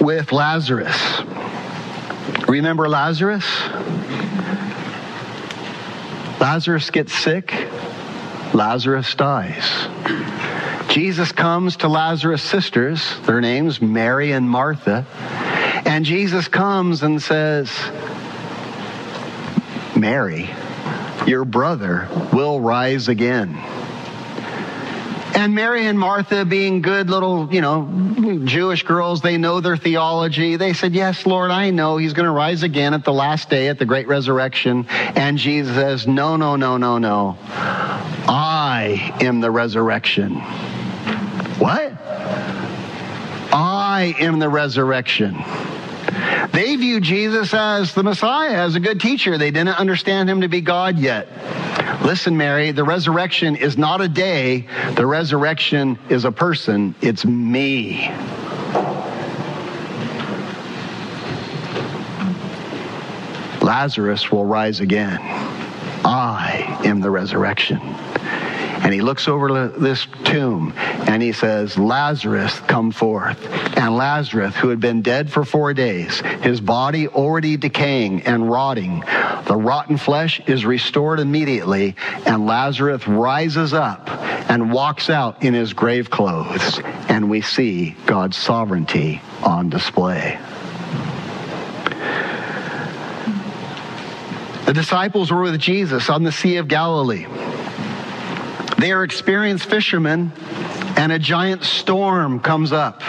with 0.01 0.33
Lazarus. 0.33 0.97
Remember 2.49 2.89
Lazarus? 2.89 3.45
Lazarus 6.41 6.91
gets 6.91 7.13
sick, 7.13 7.53
Lazarus 8.55 9.15
dies. 9.15 9.89
Jesus 10.89 11.31
comes 11.33 11.77
to 11.77 11.89
Lazarus' 11.89 12.43
sisters, 12.43 13.21
their 13.27 13.41
names 13.41 13.81
Mary 13.81 14.33
and 14.33 14.49
Martha, 14.49 15.07
and 15.85 16.05
Jesus 16.05 16.49
comes 16.49 17.03
and 17.03 17.23
says, 17.23 17.71
Mary, 19.95 20.51
your 21.27 21.45
brother 21.45 22.09
will 22.33 22.61
rise 22.61 23.09
again. 23.09 23.57
And 25.35 25.55
Mary 25.55 25.87
and 25.87 25.99
Martha, 25.99 26.45
being 26.45 26.83
good 26.83 27.09
little, 27.09 27.53
you 27.53 27.61
know, 27.61 27.89
Jewish 28.45 28.83
girls, 28.83 29.21
they 29.21 29.37
know 29.37 29.61
their 29.61 29.77
theology. 29.77 30.57
They 30.57 30.73
said, 30.73 30.95
Yes, 30.95 31.25
Lord, 31.25 31.51
I 31.51 31.71
know 31.71 31.97
he's 31.97 32.13
going 32.13 32.27
to 32.27 32.33
rise 32.33 32.63
again 32.63 32.95
at 32.95 33.05
the 33.05 33.13
last 33.13 33.49
day 33.49 33.69
at 33.69 33.79
the 33.79 33.87
great 33.87 34.09
resurrection. 34.09 34.87
And 34.89 35.39
Jesus 35.39 35.75
says, 35.75 36.07
No, 36.07 36.37
no, 36.37 36.57
no, 36.57 36.77
no, 36.77 36.99
no. 36.99 37.39
I 37.43 39.17
am 39.21 39.41
the 39.41 39.51
resurrection. 39.51 40.35
What? 41.59 41.93
I 43.53 44.15
am 44.19 44.39
the 44.39 44.49
resurrection. 44.49 45.37
They 46.53 46.77
view 46.77 47.01
Jesus 47.01 47.55
as 47.55 47.95
the 47.95 48.03
Messiah, 48.03 48.65
as 48.65 48.75
a 48.75 48.81
good 48.81 49.01
teacher. 49.01 49.39
They 49.39 49.51
didn't 49.51 49.79
understand 49.79 50.29
him 50.29 50.41
to 50.41 50.49
be 50.49 50.61
God 50.61 50.99
yet. 50.99 51.29
Listen, 52.03 52.37
Mary, 52.37 52.73
the 52.73 52.85
resurrection 52.85 53.57
is 53.57 53.77
not 53.77 54.01
a 54.01 54.09
day, 54.09 54.67
the 54.95 55.05
resurrection 55.05 55.99
is 56.09 56.25
a 56.25 56.33
person. 56.33 56.95
It's 57.03 57.25
me. 57.25 58.11
Lazarus 63.63 64.33
will 64.33 64.47
rise 64.47 64.81
again. 64.81 65.21
I 66.05 66.81
am 66.85 67.01
the 67.01 67.11
resurrection. 67.11 67.79
And 68.83 68.95
he 68.95 69.03
looks 69.03 69.29
over 69.29 69.69
this 69.69 70.07
tomb 70.25 70.73
and 70.77 71.23
he 71.23 71.33
says, 71.33 71.79
Lazarus, 71.79 72.59
come 72.61 72.91
forth. 72.93 73.39
And 73.77 73.97
Lazarus, 73.97 74.57
who 74.57 74.69
had 74.69 74.81
been 74.81 75.03
dead 75.03 75.31
for 75.31 75.45
four 75.45 75.75
days, 75.75 76.21
his 76.43 76.61
body 76.61 77.07
already 77.07 77.57
decaying 77.57 78.23
and 78.23 78.51
rotting, 78.51 79.01
the 79.47 79.57
rotten 79.57 79.97
flesh 79.97 80.41
is 80.47 80.65
restored 80.65 81.21
immediately, 81.21 81.97
and 82.25 82.47
Lazarus 82.47 83.07
rises 83.07 83.75
up 83.75 84.09
and 84.51 84.73
walks 84.73 85.11
out 85.11 85.43
in 85.43 85.55
his 85.55 85.73
grave 85.73 86.11
clothes. 86.11 86.81
And 87.09 87.29
we 87.29 87.41
see 87.41 87.97
God's 88.07 88.37
sovereignty 88.37 89.21
on 89.43 89.71
display. 89.71 90.39
The 94.67 94.73
disciples 94.73 95.33
were 95.33 95.43
with 95.43 95.59
Jesus 95.59 96.09
on 96.09 96.23
the 96.23 96.33
Sea 96.33 96.57
of 96.59 96.69
Galilee. 96.69 97.27
They 98.81 98.93
are 98.93 99.05
experienced 99.05 99.67
fishermen, 99.67 100.33
and 100.97 101.13
a 101.13 101.19
giant 101.19 101.65
storm 101.65 102.41
comes 102.41 102.73
up. 102.73 103.03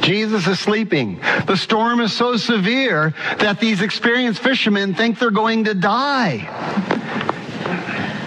Jesus 0.00 0.46
is 0.46 0.60
sleeping. 0.60 1.18
The 1.46 1.56
storm 1.56 2.00
is 2.00 2.12
so 2.12 2.36
severe 2.36 3.12
that 3.40 3.58
these 3.58 3.82
experienced 3.82 4.40
fishermen 4.40 4.94
think 4.94 5.18
they're 5.18 5.32
going 5.32 5.64
to 5.64 5.74
die. 5.74 6.46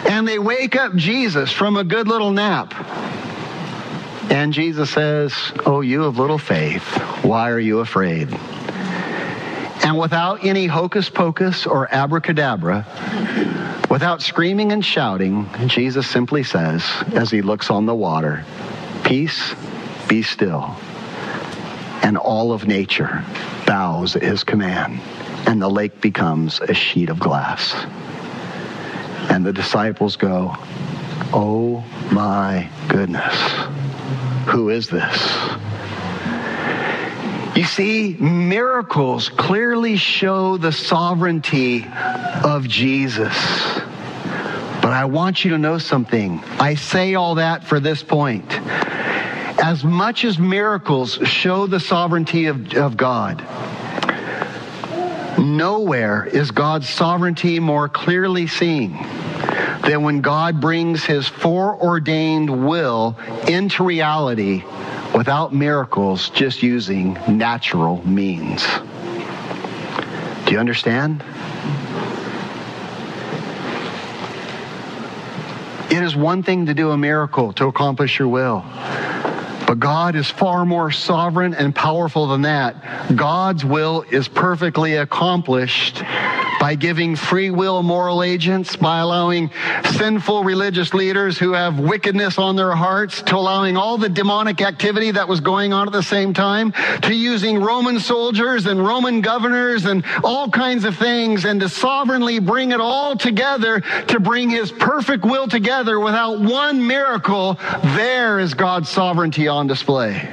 And 0.09 0.27
they 0.27 0.37
wake 0.37 0.75
up 0.75 0.93
Jesus 0.95 1.49
from 1.49 1.77
a 1.77 1.85
good 1.85 2.09
little 2.09 2.31
nap. 2.31 2.73
And 4.29 4.51
Jesus 4.51 4.89
says, 4.89 5.33
Oh, 5.65 5.79
you 5.79 6.03
of 6.03 6.17
little 6.17 6.37
faith, 6.37 6.83
why 7.23 7.51
are 7.51 7.59
you 7.59 7.79
afraid? 7.79 8.37
And 9.91 9.99
without 9.99 10.45
any 10.45 10.67
hocus 10.67 11.09
pocus 11.09 11.67
or 11.67 11.93
abracadabra, 11.93 12.87
Without 13.89 14.21
screaming 14.21 14.71
and 14.71 14.85
shouting, 14.85 15.49
Jesus 15.67 16.07
simply 16.07 16.43
says, 16.43 16.81
as 17.13 17.29
he 17.29 17.41
looks 17.41 17.69
on 17.69 17.87
the 17.87 17.93
water, 17.93 18.45
Peace, 19.03 19.53
be 20.07 20.21
still. 20.21 20.77
And 22.03 22.17
all 22.17 22.53
of 22.53 22.65
nature 22.65 23.25
bows 23.67 24.15
at 24.15 24.21
his 24.21 24.45
command, 24.45 25.01
and 25.45 25.61
the 25.61 25.69
lake 25.69 25.99
becomes 25.99 26.61
a 26.61 26.73
sheet 26.73 27.09
of 27.09 27.19
glass. 27.19 27.73
And 29.29 29.45
the 29.45 29.51
disciples 29.51 30.15
go, 30.15 30.55
Oh 31.33 31.83
my 32.13 32.69
goodness, 32.87 33.35
who 34.47 34.69
is 34.69 34.87
this? 34.87 35.17
You 37.55 37.65
see, 37.65 38.15
miracles 38.17 39.27
clearly 39.27 39.97
show 39.97 40.55
the 40.55 40.71
sovereignty 40.71 41.85
of 42.45 42.65
Jesus. 42.65 43.35
But 44.81 44.93
I 44.93 45.03
want 45.05 45.43
you 45.43 45.51
to 45.51 45.57
know 45.57 45.77
something. 45.77 46.41
I 46.59 46.75
say 46.75 47.15
all 47.15 47.35
that 47.35 47.65
for 47.65 47.81
this 47.81 48.03
point. 48.03 48.49
As 49.61 49.83
much 49.83 50.23
as 50.23 50.39
miracles 50.39 51.19
show 51.23 51.67
the 51.67 51.81
sovereignty 51.81 52.45
of, 52.45 52.73
of 52.73 52.95
God, 52.95 53.45
nowhere 55.37 56.25
is 56.25 56.51
God's 56.51 56.87
sovereignty 56.87 57.59
more 57.59 57.89
clearly 57.89 58.47
seen 58.47 58.93
than 59.83 60.03
when 60.03 60.21
God 60.21 60.61
brings 60.61 61.03
his 61.03 61.27
foreordained 61.27 62.65
will 62.65 63.17
into 63.47 63.83
reality 63.83 64.63
without 65.16 65.53
miracles, 65.53 66.30
just 66.30 66.64
using 66.64 67.14
natural 67.28 68.05
means. 68.07 68.66
Do 70.45 70.53
you 70.53 70.59
understand? 70.59 71.24
It 75.89 76.03
is 76.03 76.16
one 76.16 76.41
thing 76.41 76.68
to 76.68 76.74
do 76.74 76.91
a 76.91 76.97
miracle 76.97 77.51
to 77.53 77.68
accomplish 77.68 78.18
your 78.18 78.30
will. 78.30 78.64
But 79.68 79.80
God 79.80 80.16
is 80.16 80.30
far 80.30 80.66
more 80.66 80.91
sovereign 80.91 81.53
and 81.53 81.76
powerful 81.76 82.28
than 82.28 82.41
that. 82.43 83.16
God's 83.16 83.64
will 83.64 84.03
is 84.09 84.28
perfectly 84.28 84.95
accomplished 84.95 86.03
by 86.62 86.76
giving 86.76 87.16
free 87.16 87.49
will 87.49 87.82
moral 87.82 88.22
agents, 88.22 88.76
by 88.76 88.99
allowing 88.99 89.49
sinful 89.93 90.43
religious 90.43 90.93
leaders 90.93 91.39
who 91.39 91.53
have 91.53 91.80
wickedness 91.80 92.38
on 92.38 92.55
their 92.55 92.74
hearts, 92.74 93.24
to 93.24 93.36
allowing 93.36 93.76
all 93.76 93.97
the 93.97 94.07
demonic 94.07 94.62
activity 94.62 95.09
that 95.09 95.28
was 95.28 95.39
going 95.39 95.74
on 95.74 95.88
at 95.88 95.91
the 95.91 96.03
same 96.03 96.36
time, 96.36 96.72
to 97.01 97.16
using 97.16 97.59
Roman 97.59 97.99
soldiers 97.99 98.68
and 98.68 98.80
Roman 98.80 99.22
governors 99.22 99.86
and 99.86 100.05
all 100.24 100.51
kinds 100.51 100.86
of 100.86 100.95
things, 100.95 101.45
and 101.45 101.59
to 101.62 101.68
sovereignly 101.68 102.38
bring 102.38 102.72
it 102.72 102.80
all 102.80 103.18
together 103.18 103.80
to 103.80 104.20
bring 104.20 104.51
his 104.51 104.72
perfect 104.72 105.26
will 105.26 105.47
together 105.47 105.99
without 105.99 106.39
one 106.39 106.86
miracle. 106.86 107.57
There 107.95 108.38
is 108.38 108.53
God's 108.53 108.88
sovereignty 108.88 109.47
on 109.47 109.66
display. 109.66 110.32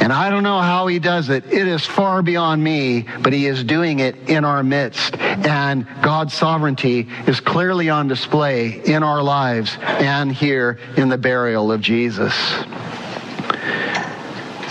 And 0.00 0.12
I 0.12 0.30
don't 0.30 0.42
know 0.42 0.60
how 0.60 0.86
he 0.86 0.98
does 0.98 1.28
it. 1.28 1.44
It 1.52 1.66
is 1.66 1.84
far 1.84 2.22
beyond 2.22 2.62
me, 2.62 3.06
but 3.20 3.32
he 3.32 3.46
is 3.46 3.64
doing 3.64 3.98
it 3.98 4.16
in 4.28 4.44
our 4.44 4.62
midst. 4.62 5.16
And 5.18 5.86
God's 6.02 6.34
sovereignty 6.34 7.08
is 7.26 7.40
clearly 7.40 7.90
on 7.90 8.08
display 8.08 8.80
in 8.84 9.02
our 9.02 9.22
lives 9.22 9.76
and 9.80 10.32
here 10.32 10.78
in 10.96 11.08
the 11.08 11.18
burial 11.18 11.72
of 11.72 11.80
Jesus. 11.80 12.32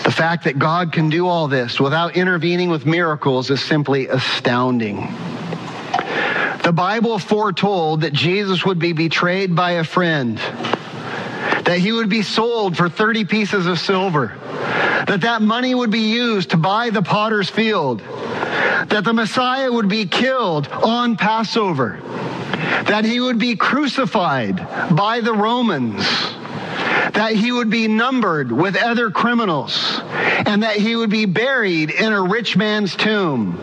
The 0.03 0.13
fact 0.13 0.45
that 0.45 0.57
God 0.57 0.93
can 0.93 1.09
do 1.09 1.27
all 1.27 1.49
this 1.49 1.79
without 1.79 2.15
intervening 2.15 2.69
with 2.69 2.85
miracles 2.85 3.49
is 3.51 3.61
simply 3.61 4.07
astounding. 4.07 5.13
The 6.63 6.73
Bible 6.73 7.19
foretold 7.19 8.01
that 8.01 8.13
Jesus 8.13 8.65
would 8.65 8.79
be 8.79 8.93
betrayed 8.93 9.55
by 9.55 9.71
a 9.71 9.83
friend, 9.83 10.39
that 11.63 11.79
he 11.79 11.91
would 11.91 12.09
be 12.09 12.21
sold 12.21 12.77
for 12.77 12.89
30 12.89 13.25
pieces 13.25 13.65
of 13.67 13.79
silver, 13.79 14.35
that 15.07 15.21
that 15.21 15.41
money 15.41 15.75
would 15.75 15.91
be 15.91 16.11
used 16.11 16.51
to 16.51 16.57
buy 16.57 16.89
the 16.89 17.01
potter's 17.01 17.49
field, 17.49 17.99
that 17.99 19.03
the 19.03 19.13
Messiah 19.13 19.71
would 19.71 19.89
be 19.89 20.05
killed 20.05 20.67
on 20.67 21.15
Passover, 21.15 21.99
that 22.85 23.05
he 23.05 23.19
would 23.19 23.39
be 23.39 23.55
crucified 23.55 24.57
by 24.95 25.19
the 25.21 25.33
Romans 25.33 26.05
that 27.13 27.33
he 27.33 27.51
would 27.51 27.69
be 27.69 27.87
numbered 27.87 28.51
with 28.51 28.75
other 28.75 29.11
criminals 29.11 29.99
and 30.45 30.63
that 30.63 30.75
he 30.75 30.95
would 30.95 31.09
be 31.09 31.25
buried 31.25 31.91
in 31.91 32.13
a 32.13 32.21
rich 32.21 32.55
man's 32.55 32.95
tomb. 32.95 33.59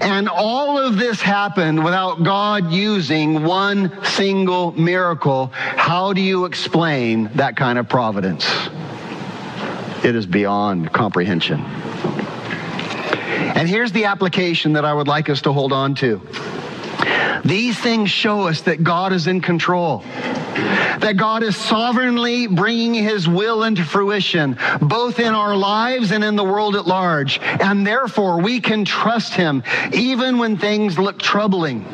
And 0.00 0.28
all 0.28 0.78
of 0.78 0.96
this 0.96 1.20
happened 1.20 1.84
without 1.84 2.22
God 2.22 2.72
using 2.72 3.44
one 3.44 4.04
single 4.04 4.72
miracle. 4.72 5.50
How 5.52 6.12
do 6.12 6.20
you 6.20 6.44
explain 6.46 7.30
that 7.34 7.56
kind 7.56 7.78
of 7.78 7.88
providence? 7.88 8.46
It 10.04 10.14
is 10.14 10.26
beyond 10.26 10.92
comprehension. 10.92 11.60
And 13.54 13.68
here's 13.68 13.92
the 13.92 14.06
application 14.06 14.74
that 14.74 14.84
I 14.84 14.92
would 14.92 15.08
like 15.08 15.30
us 15.30 15.42
to 15.42 15.52
hold 15.52 15.72
on 15.72 15.94
to. 15.96 16.20
These 17.44 17.78
things 17.78 18.10
show 18.10 18.42
us 18.48 18.62
that 18.62 18.82
God 18.82 19.12
is 19.12 19.26
in 19.26 19.40
control 19.40 20.02
that 21.00 21.16
God 21.16 21.42
is 21.42 21.56
sovereignly 21.56 22.46
bringing 22.46 22.94
his 22.94 23.28
will 23.28 23.64
into 23.64 23.84
fruition, 23.84 24.56
both 24.80 25.18
in 25.18 25.34
our 25.34 25.56
lives 25.56 26.12
and 26.12 26.24
in 26.24 26.36
the 26.36 26.44
world 26.44 26.76
at 26.76 26.86
large. 26.86 27.38
And 27.40 27.86
therefore, 27.86 28.40
we 28.40 28.60
can 28.60 28.84
trust 28.84 29.34
him 29.34 29.62
even 29.92 30.38
when 30.38 30.56
things 30.56 30.98
look 30.98 31.18
troubling. 31.18 31.84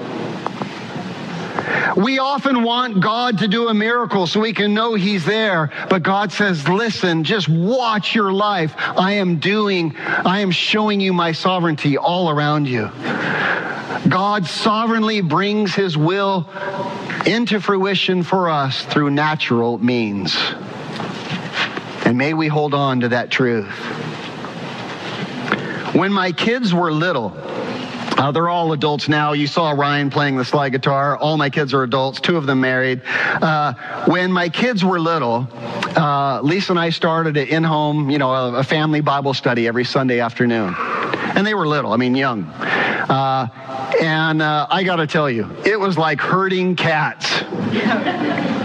We 1.97 2.19
often 2.19 2.63
want 2.63 3.01
God 3.01 3.39
to 3.39 3.49
do 3.49 3.69
a 3.69 3.75
miracle 3.75 4.27
so 4.27 4.41
we 4.41 4.53
can 4.53 4.75
know 4.75 4.95
He's 4.95 5.25
there. 5.25 5.73
But 5.89 6.03
God 6.03 6.33
says, 6.33 6.69
listen, 6.69 7.25
just 7.25 7.49
watch 7.49 8.15
your 8.15 8.33
life. 8.33 8.75
I 8.77 9.13
am 9.15 9.39
doing, 9.39 9.97
I 9.97 10.41
am 10.41 10.51
showing 10.51 11.01
you 11.01 11.13
my 11.13 11.33
sovereignty 11.33 11.97
all 11.97 12.31
around 12.31 12.69
you. 12.69 12.91
God 14.09 14.47
sovereignly 14.47 15.21
brings 15.21 15.75
His 15.75 15.97
will 15.97 16.49
into 17.27 17.61
fruition 17.61 18.23
for 18.23 18.49
us 18.49 18.83
through 18.85 19.11
natural 19.11 19.79
means. 19.79 20.37
And 22.05 22.17
may 22.17 22.35
we 22.35 22.49
hold 22.49 22.75
on 22.75 23.01
to 23.01 23.09
that 23.09 23.31
truth. 23.31 23.71
When 25.95 26.13
my 26.13 26.33
kids 26.33 26.73
were 26.73 26.93
little, 26.93 27.31
uh, 28.19 28.33
they're 28.33 28.49
all 28.49 28.73
adults 28.73 29.09
now. 29.09 29.33
You 29.33 29.47
saw 29.47 29.71
Ryan 29.73 30.11
playing 30.11 30.37
the 30.37 30.45
slide 30.45 30.71
guitar. 30.71 31.17
All 31.17 31.37
my 31.37 31.51
kids 31.51 31.75
are 31.75 31.83
adults, 31.83 32.21
two 32.21 32.37
of 32.37 32.47
them 32.47 32.61
married. 32.61 33.03
Uh, 33.07 33.75
when 34.07 34.33
my 34.33 34.49
kids 34.49 34.85
were 34.85 35.01
little, 35.01 35.49
uh, 35.97 36.41
Lisa 36.43 36.73
and 36.73 36.79
I 36.79 36.91
started 36.91 37.37
an 37.37 37.49
in 37.49 37.65
home, 37.65 38.11
you 38.11 38.19
know, 38.19 38.31
a, 38.31 38.55
a, 38.55 38.65
family 38.65 39.01
Bible 39.01 39.35
study 39.35 39.67
every 39.67 39.85
Sunday 39.85 40.21
afternoon. 40.21 40.75
And 41.35 41.47
they 41.47 41.55
were 41.55 41.67
little, 41.67 41.93
I 41.93 41.97
mean, 41.97 42.15
young. 42.15 42.45
Uh, 42.45 43.49
and 44.01 44.43
uh, 44.43 44.67
I 44.71 44.85
got 44.85 44.97
to 44.97 45.07
tell 45.07 45.31
you, 45.31 45.51
it 45.65 45.79
was 45.79 45.99
like 45.99 46.21
herding 46.21 46.77
cats. 46.77 47.43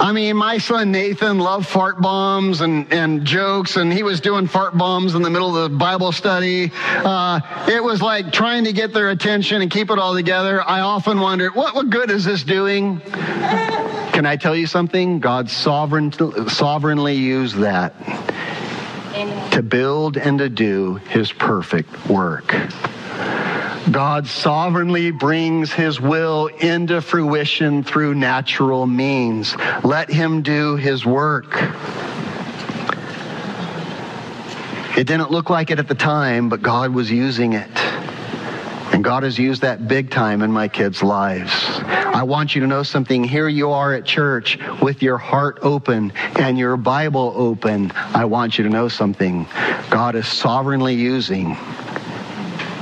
I 0.00 0.12
mean, 0.12 0.36
my 0.36 0.56
son 0.56 0.92
Nathan 0.92 1.38
loved 1.38 1.66
fart 1.66 2.00
bombs 2.00 2.62
and, 2.62 2.90
and 2.90 3.26
jokes, 3.26 3.76
and 3.76 3.92
he 3.92 4.02
was 4.02 4.22
doing 4.22 4.46
fart 4.46 4.76
bombs 4.76 5.14
in 5.14 5.20
the 5.20 5.28
middle 5.28 5.54
of 5.54 5.70
the 5.70 5.76
Bible 5.76 6.10
study. 6.10 6.72
Uh, 6.74 7.40
it 7.68 7.84
was 7.84 8.00
like 8.00 8.32
trying 8.32 8.64
to 8.64 8.72
get 8.72 8.94
their 8.94 9.10
attention 9.10 9.60
and 9.60 9.70
keep 9.70 9.90
it 9.90 9.98
all 9.98 10.14
together. 10.14 10.66
I 10.66 10.80
often 10.80 11.20
wondered, 11.20 11.54
what, 11.54 11.74
what 11.74 11.90
good 11.90 12.10
is 12.10 12.24
this 12.24 12.42
doing? 12.42 13.00
Can 13.00 14.24
I 14.24 14.36
tell 14.36 14.56
you 14.56 14.66
something? 14.66 15.20
God 15.20 15.50
sovereign, 15.50 16.12
sovereignly 16.48 17.16
used 17.16 17.56
that 17.56 17.94
to 19.52 19.62
build 19.62 20.16
and 20.16 20.38
to 20.38 20.48
do 20.48 20.94
his 21.10 21.30
perfect 21.30 22.08
work. 22.08 22.54
God 23.88 24.26
sovereignly 24.26 25.10
brings 25.10 25.72
his 25.72 26.00
will 26.00 26.46
into 26.46 27.00
fruition 27.00 27.82
through 27.82 28.14
natural 28.14 28.86
means. 28.86 29.56
Let 29.82 30.10
him 30.10 30.42
do 30.42 30.76
his 30.76 31.06
work. 31.06 31.56
It 34.96 35.06
didn't 35.06 35.30
look 35.30 35.48
like 35.48 35.70
it 35.70 35.78
at 35.78 35.88
the 35.88 35.94
time, 35.94 36.48
but 36.48 36.62
God 36.62 36.92
was 36.92 37.10
using 37.10 37.54
it. 37.54 37.70
And 38.92 39.02
God 39.02 39.22
has 39.22 39.38
used 39.38 39.62
that 39.62 39.88
big 39.88 40.10
time 40.10 40.42
in 40.42 40.52
my 40.52 40.68
kids' 40.68 41.02
lives. 41.02 41.52
I 41.84 42.24
want 42.24 42.54
you 42.54 42.60
to 42.60 42.66
know 42.66 42.82
something. 42.82 43.24
Here 43.24 43.48
you 43.48 43.70
are 43.70 43.94
at 43.94 44.04
church 44.04 44.58
with 44.82 45.02
your 45.02 45.16
heart 45.16 45.58
open 45.62 46.12
and 46.36 46.58
your 46.58 46.76
Bible 46.76 47.32
open. 47.34 47.92
I 47.94 48.26
want 48.26 48.58
you 48.58 48.64
to 48.64 48.70
know 48.70 48.88
something. 48.88 49.46
God 49.90 50.16
is 50.16 50.28
sovereignly 50.28 50.94
using 50.94 51.56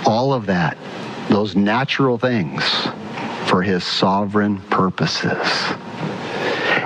all 0.07 0.33
of 0.33 0.47
that 0.47 0.77
those 1.29 1.55
natural 1.55 2.19
things 2.19 2.63
for 3.47 3.63
his 3.63 3.85
sovereign 3.85 4.61
purposes. 4.71 5.37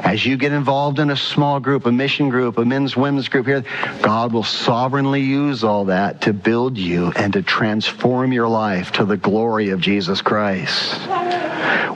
As 0.04 0.26
you 0.26 0.36
get 0.36 0.52
involved 0.52 0.98
in 0.98 1.10
a 1.10 1.16
small 1.16 1.60
group, 1.60 1.86
a 1.86 1.92
mission 1.92 2.28
group, 2.28 2.58
a 2.58 2.64
men's 2.64 2.96
women's 2.96 3.28
group 3.28 3.46
here, 3.46 3.64
God 4.02 4.32
will 4.32 4.42
sovereignly 4.42 5.22
use 5.22 5.64
all 5.64 5.86
that 5.86 6.22
to 6.22 6.32
build 6.32 6.76
you 6.76 7.12
and 7.16 7.32
to 7.32 7.42
transform 7.42 8.32
your 8.32 8.48
life 8.48 8.92
to 8.92 9.04
the 9.04 9.16
glory 9.16 9.70
of 9.70 9.80
Jesus 9.80 10.20
Christ. 10.20 11.00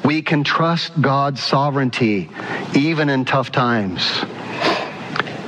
We 0.05 0.23
can 0.23 0.45
trust 0.45 0.99
God's 1.01 1.43
sovereignty 1.43 2.31
even 2.75 3.09
in 3.09 3.25
tough 3.25 3.51
times. 3.51 4.03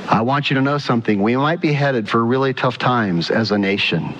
I 0.09 0.21
want 0.21 0.49
you 0.49 0.55
to 0.55 0.61
know 0.61 0.79
something. 0.79 1.23
We 1.23 1.37
might 1.37 1.61
be 1.61 1.71
headed 1.71 2.09
for 2.09 2.23
really 2.23 2.53
tough 2.53 2.77
times 2.77 3.31
as 3.31 3.51
a 3.51 3.57
nation. 3.57 4.13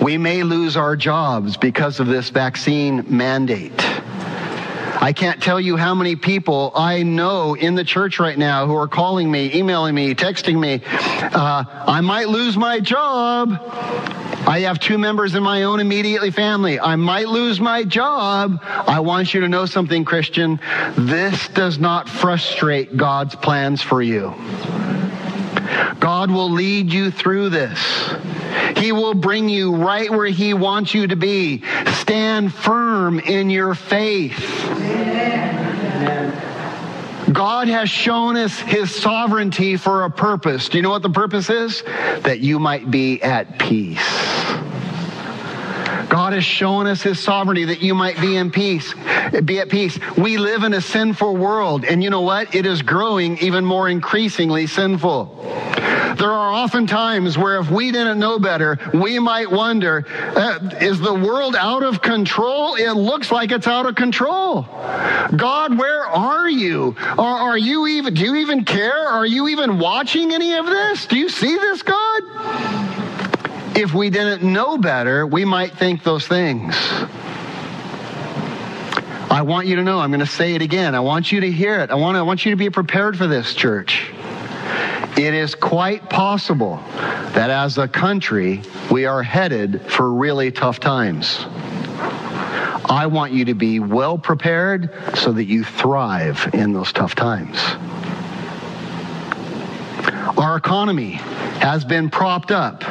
We 0.00 0.16
may 0.16 0.42
lose 0.42 0.76
our 0.76 0.96
jobs 0.96 1.56
because 1.56 2.00
of 2.00 2.06
this 2.06 2.30
vaccine 2.30 3.04
mandate. 3.08 3.72
I 5.00 5.12
can't 5.12 5.40
tell 5.40 5.60
you 5.60 5.76
how 5.76 5.94
many 5.94 6.16
people 6.16 6.72
I 6.74 7.04
know 7.04 7.54
in 7.54 7.76
the 7.76 7.84
church 7.84 8.18
right 8.18 8.36
now 8.36 8.66
who 8.66 8.74
are 8.74 8.88
calling 8.88 9.30
me, 9.30 9.54
emailing 9.54 9.94
me, 9.94 10.14
texting 10.14 10.58
me. 10.58 10.82
Uh, 10.84 11.64
I 11.86 12.00
might 12.00 12.28
lose 12.28 12.56
my 12.56 12.80
job. 12.80 13.60
I 14.46 14.60
have 14.60 14.80
two 14.80 14.98
members 14.98 15.34
in 15.34 15.42
my 15.42 15.64
own 15.64 15.78
immediately 15.78 16.30
family. 16.30 16.80
I 16.80 16.96
might 16.96 17.28
lose 17.28 17.60
my 17.60 17.84
job. 17.84 18.60
I 18.62 18.98
want 19.00 19.34
you 19.34 19.40
to 19.42 19.48
know 19.48 19.66
something, 19.66 20.04
Christian. 20.04 20.58
This 20.96 21.48
does 21.48 21.78
not 21.78 22.08
frustrate 22.08 22.96
God's 22.96 23.36
plans 23.36 23.82
for 23.82 24.02
you. 24.02 24.34
God 26.00 26.30
will 26.30 26.50
lead 26.50 26.92
you 26.92 27.10
through 27.10 27.50
this. 27.50 27.78
He 28.76 28.92
will 28.92 29.14
bring 29.14 29.48
you 29.48 29.76
right 29.76 30.10
where 30.10 30.26
He 30.26 30.54
wants 30.54 30.94
you 30.94 31.06
to 31.06 31.16
be. 31.16 31.62
Stand 31.94 32.52
firm 32.52 33.20
in 33.20 33.50
your 33.50 33.74
faith. 33.74 34.38
God 37.32 37.68
has 37.68 37.90
shown 37.90 38.36
us 38.36 38.58
His 38.58 38.94
sovereignty 38.94 39.76
for 39.76 40.04
a 40.04 40.10
purpose. 40.10 40.68
Do 40.68 40.78
you 40.78 40.82
know 40.82 40.90
what 40.90 41.02
the 41.02 41.10
purpose 41.10 41.50
is? 41.50 41.82
That 42.22 42.40
you 42.40 42.58
might 42.58 42.90
be 42.90 43.22
at 43.22 43.58
peace. 43.58 44.47
God 46.08 46.32
has 46.32 46.44
shown 46.44 46.86
us 46.86 47.02
his 47.02 47.20
sovereignty 47.20 47.64
that 47.66 47.82
you 47.82 47.94
might 47.94 48.20
be 48.20 48.36
in 48.36 48.50
peace, 48.50 48.94
be 49.44 49.60
at 49.60 49.68
peace. 49.68 49.98
We 50.16 50.38
live 50.38 50.62
in 50.62 50.74
a 50.74 50.80
sinful 50.80 51.36
world, 51.36 51.84
and 51.84 52.02
you 52.02 52.10
know 52.10 52.22
what? 52.22 52.54
It 52.54 52.66
is 52.66 52.82
growing 52.82 53.38
even 53.38 53.64
more 53.64 53.88
increasingly 53.88 54.66
sinful. 54.66 55.36
There 56.18 56.32
are 56.32 56.50
often 56.50 56.86
times 56.86 57.38
where 57.38 57.60
if 57.60 57.70
we 57.70 57.92
didn't 57.92 58.18
know 58.18 58.40
better, 58.40 58.76
we 58.92 59.20
might 59.20 59.50
wonder, 59.50 60.04
uh, 60.08 60.58
is 60.80 60.98
the 60.98 61.14
world 61.14 61.54
out 61.54 61.84
of 61.84 62.02
control? 62.02 62.74
It 62.74 62.92
looks 62.92 63.30
like 63.30 63.52
it's 63.52 63.68
out 63.68 63.86
of 63.86 63.94
control. 63.94 64.62
God, 65.36 65.78
where 65.78 66.04
are 66.06 66.48
you? 66.48 66.96
Are, 67.18 67.38
are 67.50 67.58
you 67.58 67.86
even, 67.86 68.14
do 68.14 68.24
you 68.24 68.34
even 68.36 68.64
care? 68.64 69.08
Are 69.08 69.26
you 69.26 69.46
even 69.48 69.78
watching 69.78 70.32
any 70.32 70.54
of 70.54 70.66
this? 70.66 71.06
Do 71.06 71.16
you 71.16 71.28
see 71.28 71.56
this, 71.56 71.82
God? 71.82 73.07
If 73.78 73.94
we 73.94 74.10
didn't 74.10 74.42
know 74.42 74.76
better, 74.76 75.24
we 75.24 75.44
might 75.44 75.70
think 75.70 76.02
those 76.02 76.26
things. 76.26 76.74
I 79.30 79.40
want 79.46 79.68
you 79.68 79.76
to 79.76 79.84
know, 79.84 80.00
I'm 80.00 80.10
going 80.10 80.18
to 80.18 80.26
say 80.26 80.56
it 80.56 80.62
again. 80.62 80.96
I 80.96 81.00
want 81.00 81.30
you 81.30 81.38
to 81.42 81.52
hear 81.52 81.78
it. 81.78 81.90
I 81.90 81.94
want, 81.94 82.16
I 82.16 82.22
want 82.22 82.44
you 82.44 82.50
to 82.50 82.56
be 82.56 82.70
prepared 82.70 83.16
for 83.16 83.28
this, 83.28 83.54
church. 83.54 84.10
it 85.16 85.32
is 85.32 85.54
quite 85.54 86.10
possible 86.10 86.82
that 87.34 87.50
as 87.50 87.78
a 87.78 87.86
country, 87.86 88.62
we 88.90 89.06
are 89.06 89.22
headed 89.22 89.80
for 89.82 90.12
really 90.12 90.50
tough 90.50 90.80
times. 90.80 91.46
I 92.90 93.06
want 93.08 93.32
you 93.32 93.44
to 93.44 93.54
be 93.54 93.78
well 93.78 94.18
prepared 94.18 94.92
so 95.14 95.30
that 95.30 95.44
you 95.44 95.62
thrive 95.62 96.50
in 96.52 96.72
those 96.72 96.92
tough 96.92 97.14
times. 97.14 97.58
Our 100.36 100.56
economy 100.56 101.12
has 101.60 101.84
been 101.84 102.10
propped 102.10 102.50
up 102.50 102.82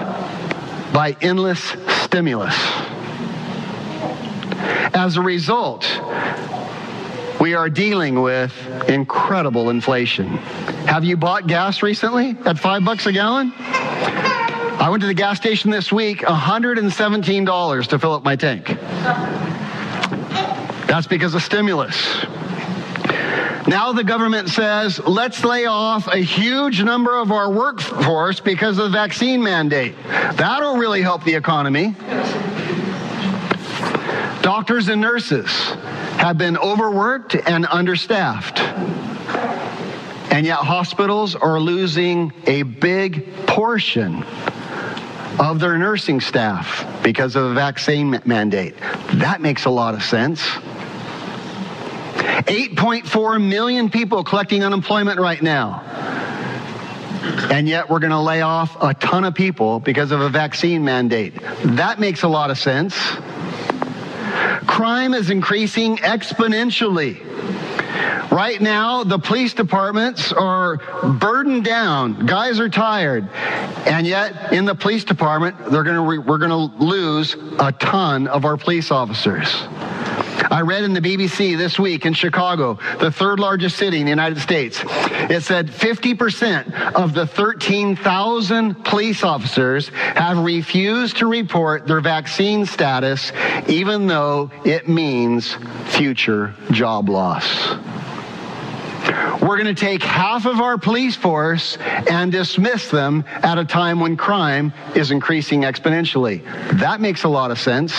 by 0.97 1.15
endless 1.21 1.75
stimulus. 2.05 2.55
As 4.95 5.15
a 5.15 5.21
result, 5.21 5.85
we 7.39 7.53
are 7.53 7.69
dealing 7.69 8.23
with 8.23 8.51
incredible 8.89 9.69
inflation. 9.69 10.25
Have 10.87 11.03
you 11.03 11.15
bought 11.15 11.45
gas 11.45 11.83
recently 11.83 12.35
at 12.45 12.57
five 12.57 12.83
bucks 12.83 13.05
a 13.05 13.11
gallon? 13.11 13.53
I 13.59 14.87
went 14.89 15.01
to 15.01 15.07
the 15.07 15.13
gas 15.13 15.37
station 15.37 15.69
this 15.69 15.91
week, 15.91 16.21
$117 16.21 17.87
to 17.89 17.99
fill 17.99 18.13
up 18.13 18.23
my 18.23 18.35
tank. 18.35 18.65
That's 20.87 21.05
because 21.05 21.35
of 21.35 21.43
stimulus. 21.43 22.25
Now 23.67 23.91
the 23.91 24.05
government 24.05 24.47
says, 24.47 24.97
let's 24.99 25.43
lay 25.43 25.65
off 25.65 26.07
a 26.07 26.19
huge 26.19 26.81
number 26.81 27.17
of 27.17 27.33
our 27.33 27.51
workforce 27.51 28.39
because 28.39 28.77
of 28.77 28.85
the 28.85 28.89
vaccine 28.97 29.43
mandate. 29.43 29.93
That'll 30.07 30.77
really 30.77 31.01
help 31.01 31.25
the 31.25 31.35
economy. 31.35 31.93
Doctors 34.41 34.87
and 34.87 35.01
nurses 35.01 35.49
have 36.15 36.37
been 36.37 36.57
overworked 36.57 37.35
and 37.35 37.65
understaffed. 37.65 38.59
And 40.31 40.45
yet 40.45 40.59
hospitals 40.59 41.35
are 41.35 41.59
losing 41.59 42.31
a 42.45 42.63
big 42.63 43.33
portion 43.47 44.23
of 45.39 45.59
their 45.59 45.77
nursing 45.77 46.21
staff 46.21 47.03
because 47.03 47.35
of 47.35 47.49
the 47.49 47.53
vaccine 47.53 48.21
mandate. 48.23 48.75
That 49.15 49.41
makes 49.41 49.65
a 49.65 49.69
lot 49.69 49.93
of 49.93 50.03
sense. 50.03 50.41
8.4 52.47 53.45
million 53.45 53.89
people 53.89 54.23
collecting 54.23 54.63
unemployment 54.63 55.19
right 55.19 55.41
now. 55.41 55.83
And 57.51 57.67
yet 57.67 57.89
we're 57.89 57.99
going 57.99 58.11
to 58.11 58.19
lay 58.19 58.41
off 58.41 58.81
a 58.81 58.93
ton 58.93 59.25
of 59.25 59.35
people 59.35 59.79
because 59.79 60.11
of 60.11 60.21
a 60.21 60.29
vaccine 60.29 60.83
mandate. 60.83 61.33
That 61.63 61.99
makes 61.99 62.23
a 62.23 62.27
lot 62.27 62.49
of 62.49 62.57
sense. 62.57 62.95
Crime 64.65 65.13
is 65.13 65.29
increasing 65.29 65.97
exponentially. 65.97 67.23
Right 68.31 68.61
now, 68.61 69.03
the 69.03 69.19
police 69.19 69.53
departments 69.53 70.31
are 70.31 70.77
burdened 71.19 71.63
down. 71.63 72.25
Guys 72.25 72.59
are 72.59 72.69
tired. 72.69 73.27
And 73.85 74.05
yet, 74.05 74.53
in 74.53 74.65
the 74.65 74.75
police 74.75 75.03
department, 75.03 75.57
they're 75.71 75.83
to 75.83 76.01
re- 76.01 76.17
we're 76.17 76.37
going 76.37 76.51
to 76.51 76.77
lose 76.83 77.35
a 77.59 77.71
ton 77.73 78.27
of 78.27 78.45
our 78.45 78.57
police 78.57 78.91
officers. 78.91 79.47
I 80.51 80.61
read 80.61 80.83
in 80.83 80.93
the 80.93 81.01
BBC 81.01 81.57
this 81.57 81.79
week 81.79 82.05
in 82.05 82.13
Chicago, 82.13 82.79
the 82.99 83.11
third 83.11 83.39
largest 83.39 83.77
city 83.77 83.99
in 83.99 84.05
the 84.05 84.09
United 84.09 84.39
States, 84.39 84.81
it 84.85 85.43
said 85.43 85.67
50% 85.67 86.93
of 86.93 87.13
the 87.13 87.25
13,000 87.25 88.85
police 88.85 89.23
officers 89.23 89.89
have 89.89 90.37
refused 90.37 91.17
to 91.17 91.27
report 91.27 91.87
their 91.87 92.01
vaccine 92.01 92.65
status, 92.65 93.31
even 93.67 94.07
though 94.07 94.51
it 94.63 94.87
means 94.87 95.55
future 95.85 96.53
job 96.71 97.09
loss. 97.09 97.75
We're 99.41 99.57
going 99.57 99.73
to 99.73 99.75
take 99.75 100.03
half 100.03 100.45
of 100.45 100.59
our 100.59 100.77
police 100.77 101.15
force 101.15 101.77
and 101.77 102.31
dismiss 102.31 102.89
them 102.89 103.23
at 103.27 103.57
a 103.57 103.65
time 103.65 103.99
when 103.99 104.17
crime 104.17 104.73
is 104.95 105.11
increasing 105.11 105.61
exponentially. 105.61 106.43
That 106.79 106.99
makes 106.99 107.23
a 107.23 107.29
lot 107.29 107.51
of 107.51 107.59
sense. 107.59 107.93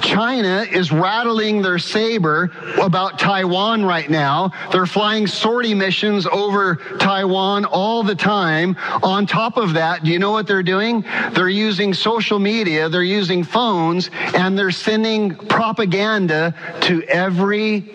China 0.00 0.66
is 0.70 0.92
rattling 0.92 1.62
their 1.62 1.78
saber 1.78 2.50
about 2.80 3.18
Taiwan 3.18 3.84
right 3.84 4.08
now. 4.08 4.52
They're 4.72 4.86
flying 4.86 5.26
sortie 5.26 5.74
missions 5.74 6.26
over 6.26 6.76
Taiwan 6.98 7.64
all 7.64 8.02
the 8.02 8.14
time. 8.14 8.76
On 9.02 9.26
top 9.26 9.56
of 9.56 9.74
that, 9.74 10.04
do 10.04 10.10
you 10.10 10.18
know 10.18 10.30
what 10.30 10.46
they're 10.46 10.62
doing? 10.62 11.04
They're 11.32 11.48
using 11.48 11.94
social 11.94 12.38
media, 12.38 12.88
they're 12.88 13.02
using 13.02 13.44
phones, 13.44 14.10
and 14.34 14.58
they're 14.58 14.70
sending 14.70 15.34
propaganda 15.34 16.54
to 16.82 17.02
every 17.04 17.90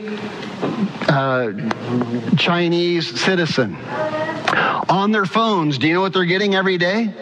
uh, 1.08 1.52
Chinese 2.38 3.20
citizen. 3.20 3.76
On 4.90 5.12
their 5.12 5.26
phones, 5.26 5.78
do 5.78 5.88
you 5.88 5.94
know 5.94 6.02
what 6.02 6.14
they're 6.14 6.26
getting 6.26 6.56
every 6.56 6.78
day? 6.78 7.14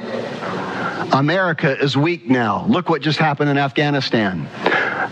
America 1.13 1.77
is 1.81 1.97
weak 1.97 2.29
now. 2.29 2.65
Look 2.67 2.89
what 2.89 3.01
just 3.01 3.19
happened 3.19 3.49
in 3.49 3.57
Afghanistan. 3.57 4.47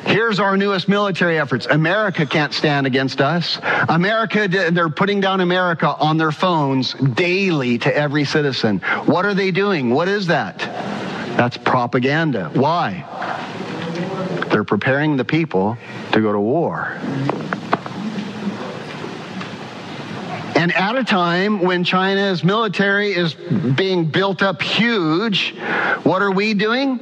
Here's 0.06 0.40
our 0.40 0.58
newest 0.58 0.88
military 0.88 1.40
efforts. 1.40 1.66
America 1.66 2.26
can't 2.26 2.54
stand 2.54 2.88
against 2.88 3.22
us. 3.22 3.60
America, 3.88 4.48
they're 4.48 4.90
putting 4.90 5.20
down 5.20 5.42
America 5.42 5.88
on 6.00 6.18
their 6.18 6.32
phones 6.32 6.94
daily 6.94 7.78
to 7.80 7.96
every 7.96 8.26
citizen. 8.26 8.80
What 9.06 9.26
are 9.26 9.34
they 9.34 9.52
doing? 9.52 9.92
What 9.92 10.08
is 10.08 10.28
that? 10.28 10.58
That's 11.38 11.58
propaganda. 11.58 12.50
Why? 12.54 13.06
They're 14.52 14.64
preparing 14.64 15.16
the 15.18 15.26
people 15.26 15.78
to 16.12 16.22
go 16.22 16.32
to 16.32 16.40
war. 16.40 17.00
And 20.56 20.74
at 20.74 20.96
a 20.96 21.04
time 21.04 21.62
when 21.62 21.84
China's 21.84 22.44
military 22.44 23.14
is 23.14 23.34
being 23.34 24.06
built 24.06 24.42
up 24.42 24.62
huge, 24.62 25.56
what 26.04 26.22
are 26.22 26.32
we 26.32 26.54
doing? 26.54 27.00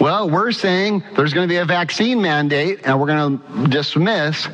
Well, 0.00 0.30
we're 0.30 0.52
saying 0.52 1.02
there's 1.16 1.32
going 1.32 1.48
to 1.48 1.52
be 1.52 1.58
a 1.58 1.64
vaccine 1.64 2.20
mandate 2.22 2.80
and 2.84 3.00
we're 3.00 3.06
going 3.06 3.38
to 3.38 3.68
dismiss 3.68 4.48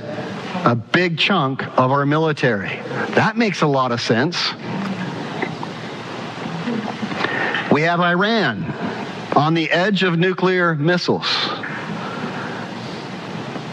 a 0.65 0.75
big 0.75 1.19
chunk 1.19 1.63
of 1.79 1.91
our 1.91 2.07
military. 2.07 2.77
That 3.15 3.37
makes 3.37 3.63
a 3.63 3.67
lot 3.67 3.93
of 3.93 4.01
sense. 4.01 4.53
We 7.71 7.83
have 7.83 8.01
Iran 8.01 8.65
on 9.37 9.55
the 9.55 9.71
edge 9.71 10.03
of 10.03 10.19
nuclear 10.19 10.75
missiles. 10.75 11.27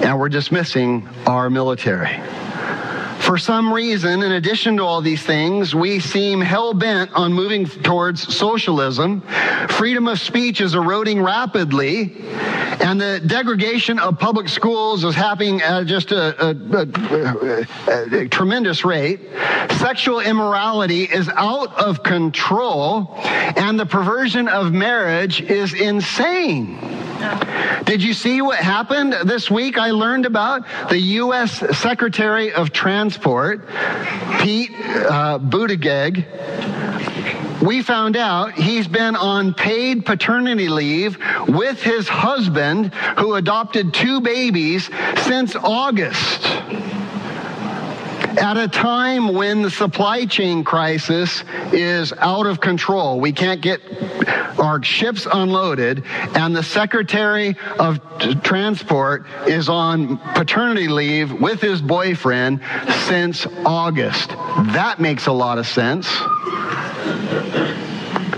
And 0.02 0.20
we're 0.20 0.30
dismissing 0.30 1.08
our 1.26 1.50
military. 1.50 2.22
For 3.34 3.40
some 3.40 3.74
reason, 3.74 4.22
in 4.22 4.34
addition 4.34 4.78
to 4.78 4.84
all 4.84 5.02
these 5.02 5.24
things, 5.24 5.74
we 5.74 6.00
seem 6.00 6.40
hell 6.40 6.72
bent 6.72 7.12
on 7.14 7.34
moving 7.34 7.66
towards 7.66 8.32
socialism. 8.32 9.22
Freedom 9.70 10.08
of 10.08 10.20
speech 10.20 10.62
is 10.62 10.76
eroding 10.76 11.20
rapidly, 11.20 12.16
and 12.80 13.02
the 13.02 13.20
degradation 13.26 13.98
of 13.98 14.20
public 14.20 14.48
schools 14.48 15.04
is 15.04 15.16
happening 15.16 15.64
at 15.64 15.88
just 15.88 16.12
a, 16.12 16.46
a, 16.46 17.66
a, 17.88 18.22
a 18.22 18.28
tremendous 18.28 18.86
rate. 18.86 19.22
Sexual 19.80 20.20
immorality 20.20 21.06
is 21.06 21.28
out 21.30 21.76
of 21.80 22.04
control, 22.04 23.16
and 23.24 23.80
the 23.80 23.86
perversion 23.88 24.48
of 24.48 24.74
marriage 24.74 25.42
is 25.42 25.74
insane. 25.74 27.03
Did 27.86 28.02
you 28.02 28.14
see 28.14 28.42
what 28.42 28.60
happened 28.60 29.14
this 29.26 29.52
week? 29.52 29.78
I 29.78 29.92
learned 29.92 30.26
about 30.26 30.66
the 30.90 31.00
U.S. 31.00 31.78
Secretary 31.78 32.54
of 32.54 32.72
Transport, 32.72 33.68
Pete 34.40 34.72
uh, 34.74 35.40
Buttigieg. 35.40 36.26
We 37.62 37.82
found 37.82 38.18
out 38.18 38.54
he's 38.54 38.88
been 38.88 39.16
on 39.16 39.54
paid 39.54 40.06
paternity 40.06 40.68
leave 40.70 41.18
with 41.48 41.82
his 41.82 42.08
husband, 42.08 42.94
who 43.18 43.36
adopted 43.36 43.94
two 43.94 44.22
babies, 44.22 44.90
since 45.18 45.56
August 45.56 46.44
at 48.38 48.58
a 48.58 48.68
time 48.68 49.34
when 49.34 49.62
the 49.62 49.70
supply 49.70 50.26
chain 50.26 50.64
crisis 50.64 51.44
is 51.72 52.14
out 52.14 52.46
of 52.46 52.60
control. 52.60 53.20
We 53.20 53.32
can't 53.32 53.62
get 53.62 53.82
our 54.60 54.82
ships 54.84 55.28
unloaded, 55.32 56.04
and 56.36 56.56
the 56.56 56.64
Secretary 56.64 57.56
of 57.80 58.00
Transport 58.44 59.26
is 59.48 59.70
on 59.70 60.18
paternity 60.36 60.88
leave 60.88 61.32
with 61.42 61.62
his 61.62 61.82
boyfriend 61.82 62.62
since 63.08 63.46
August. 63.66 64.30
That 64.30 65.00
makes 65.00 65.28
a 65.28 65.32
lot 65.32 65.58
of 65.58 65.68
sense. 65.68 66.08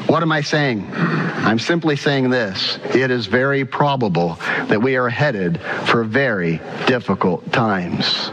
What 0.07 0.21
am 0.21 0.31
I 0.31 0.41
saying? 0.41 0.87
I'm 0.93 1.59
simply 1.59 1.95
saying 1.95 2.29
this. 2.29 2.77
It 2.93 3.11
is 3.11 3.25
very 3.25 3.65
probable 3.65 4.37
that 4.67 4.81
we 4.81 4.97
are 4.97 5.09
headed 5.09 5.59
for 5.85 6.03
very 6.03 6.59
difficult 6.85 7.51
times. 7.51 8.29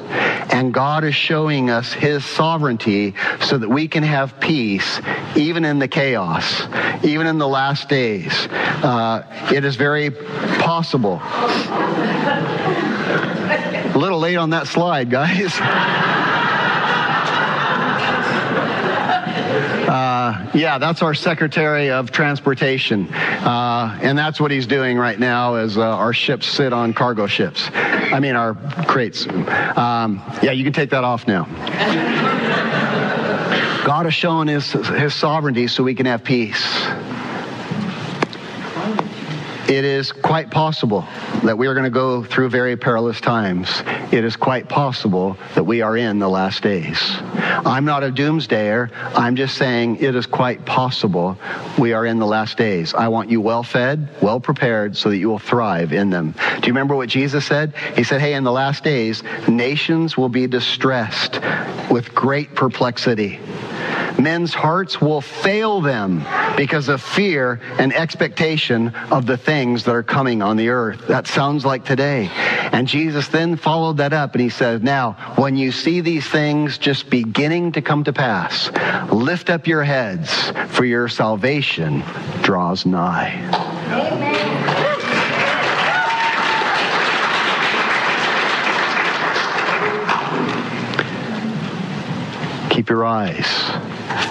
And 0.53 0.75
God 0.75 1.03
is 1.05 1.14
showing 1.14 1.70
us 1.70 1.93
his 1.93 2.25
sovereignty 2.25 3.14
so 3.41 3.57
that 3.57 3.68
we 3.68 3.89
can 3.89 4.03
have 4.03 4.39
peace 4.39 5.01
even 5.35 5.64
in 5.64 5.79
the 5.79 5.89
chaos, 5.89 6.62
even 7.03 7.27
in 7.27 7.39
the 7.39 7.49
last 7.49 7.89
days. 7.89 8.33
Uh, 8.83 9.23
it 9.53 9.64
is 9.64 9.77
very 9.77 10.11
possible. 10.11 11.20
A 13.95 13.97
little 13.97 14.18
late 14.18 14.37
on 14.37 14.51
that 14.51 14.66
slide, 14.66 15.11
guys. 15.11 15.59
Uh, 19.93 20.51
yeah, 20.55 20.78
that's 20.78 21.03
our 21.03 21.12
Secretary 21.12 21.90
of 21.90 22.11
Transportation. 22.11 23.12
Uh, 23.12 23.99
and 24.01 24.16
that's 24.16 24.40
what 24.40 24.51
he's 24.51 24.66
doing 24.66 24.97
right 24.97 25.18
now 25.18 25.57
as 25.57 25.76
uh, 25.76 25.82
our 25.82 26.14
ships 26.14 26.47
sit 26.47 26.72
on 26.72 26.95
cargo 26.95 27.26
ships. 27.26 27.68
I 27.74 28.18
mean, 28.18 28.34
our 28.34 28.55
crates. 28.86 29.26
Um, 29.28 30.22
yeah, 30.43 30.53
you 30.53 30.64
can 30.64 30.72
take 30.72 30.88
that 30.90 31.05
off 31.05 31.26
now. 31.26 31.45
God 33.84 34.07
has 34.07 34.14
shown 34.14 34.47
his, 34.47 34.72
his 34.72 35.12
sovereignty 35.12 35.66
so 35.66 35.82
we 35.82 35.95
can 35.95 36.07
have 36.07 36.24
peace 36.24 36.64
it 39.69 39.85
is 39.85 40.13
quite 40.13 40.51
possible 40.51 41.07
that 41.45 41.57
we 41.57 41.67
are 41.67 41.75
going 41.75 41.85
to 41.85 41.91
go 41.91 42.25
through 42.25 42.49
very 42.49 42.77
perilous 42.77 43.21
times. 43.21 43.83
It 44.13 44.25
is 44.25 44.37
quite 44.37 44.69
possible 44.69 45.39
that 45.55 45.65
we 45.65 45.83
are 45.83 45.97
in 45.97 46.19
the 46.19 46.29
last 46.29 46.63
days. 46.63 46.99
I'm 47.65 47.85
not 47.85 48.03
a 48.03 48.11
doomsdayer. 48.11 48.91
I'm 49.15 49.37
just 49.37 49.57
saying 49.57 49.97
it 49.97 50.15
is 50.15 50.27
quite 50.27 50.65
possible 50.67 51.39
we 51.79 51.93
are 51.93 52.05
in 52.05 52.19
the 52.19 52.27
last 52.27 52.59
days. 52.59 52.93
I 52.93 53.09
want 53.09 53.31
you 53.31 53.41
well 53.41 53.63
fed, 53.63 54.09
well 54.21 54.41
prepared, 54.41 54.97
so 54.97 55.11
that 55.11 55.19
you 55.19 55.29
will 55.29 55.39
thrive 55.39 55.93
in 55.93 56.11
them. 56.11 56.33
Do 56.33 56.67
you 56.67 56.73
remember 56.73 56.97
what 56.97 57.09
Jesus 57.09 57.47
said? 57.47 57.75
He 57.95 58.05
said, 58.05 58.21
Hey, 58.21 58.35
in 58.35 58.45
the 58.45 58.53
last 58.53 58.83
days, 58.83 59.23
nations 59.49 60.17
will 60.17 60.29
be 60.29 60.47
distressed 60.47 61.41
with 61.91 62.15
great 62.15 62.55
perplexity 62.55 63.39
men's 64.18 64.55
hearts 64.55 65.01
will 65.01 65.20
fail 65.20 65.80
them 65.80 66.24
because 66.57 66.89
of 66.89 67.03
fear 67.03 67.61
and 67.78 67.93
expectation 67.93 68.89
of 69.11 69.26
the 69.26 69.37
things 69.37 69.85
that 69.85 69.95
are 69.95 70.03
coming 70.03 70.43
on 70.43 70.57
the 70.57 70.68
earth. 70.68 71.07
That 71.09 71.26
sounds 71.26 71.64
like 71.64 71.85
today. 71.85 72.28
And 72.72 72.87
Jesus 72.87 73.28
then 73.28 73.57
followed 73.57 73.99
that 73.99 74.12
up 74.12 74.33
and 74.33 74.41
he 74.41 74.49
says, 74.49 74.83
Now, 74.83 75.12
when 75.37 75.57
you 75.57 75.72
see 75.72 76.01
these 76.01 76.26
things 76.28 76.78
just 76.78 77.11
beginning 77.11 77.72
to 77.72 77.83
come 77.83 78.05
to 78.05 78.12
pass, 78.12 78.70
lift 79.12 79.51
up 79.51 79.66
your 79.66 79.83
heads, 79.83 80.53
for 80.68 80.85
your 80.85 81.09
salvation 81.09 82.03
draws 82.43 82.87
nigh. 82.87 83.33
Amen. 83.93 84.91
Your 92.93 93.07
eyes 93.07 93.47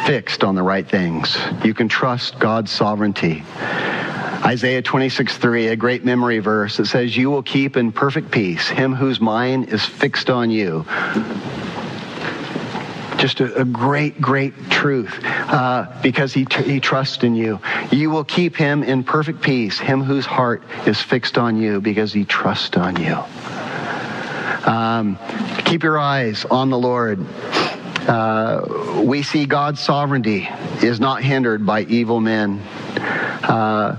fixed 0.06 0.44
on 0.44 0.54
the 0.54 0.62
right 0.62 0.88
things. 0.88 1.36
You 1.64 1.74
can 1.74 1.88
trust 1.88 2.38
God's 2.38 2.70
sovereignty. 2.70 3.44
Isaiah 4.46 4.84
26, 4.84 5.36
3, 5.36 5.68
a 5.70 5.76
great 5.76 6.06
memory 6.06 6.38
verse 6.38 6.78
that 6.78 6.86
says, 6.86 7.18
You 7.18 7.32
will 7.32 7.42
keep 7.42 7.76
in 7.76 7.92
perfect 7.92 8.30
peace 8.30 8.70
him 8.70 8.94
whose 8.94 9.20
mind 9.20 9.70
is 9.70 9.84
fixed 9.84 10.30
on 10.30 10.52
you. 10.52 10.86
Just 13.18 13.40
a, 13.40 13.62
a 13.62 13.66
great, 13.66 14.22
great 14.22 14.54
truth 14.70 15.20
uh, 15.24 15.88
because 16.04 16.32
he, 16.32 16.46
he 16.64 16.80
trusts 16.80 17.24
in 17.24 17.34
you. 17.34 17.60
You 17.92 18.12
will 18.12 18.26
keep 18.26 18.56
him 18.56 18.84
in 18.84 19.04
perfect 19.04 19.42
peace, 19.42 19.80
him 19.80 20.04
whose 20.04 20.28
heart 20.28 20.62
is 20.86 21.02
fixed 21.02 21.40
on 21.40 21.58
you 21.58 21.82
because 21.82 22.14
he 22.14 22.26
trusts 22.26 22.78
on 22.78 22.96
you. 23.02 23.18
Um, 24.72 25.18
keep 25.66 25.82
your 25.82 25.98
eyes 25.98 26.46
on 26.46 26.70
the 26.70 26.78
Lord. 26.78 27.26
Uh, 28.08 29.04
we 29.06 29.24
see 29.24 29.46
God's 29.46 29.80
sovereignty 29.80 30.50
is 30.82 31.00
not 31.00 31.22
hindered 31.22 31.66
by 31.66 31.82
evil 31.84 32.20
men. 32.20 32.60
Uh, 33.44 33.98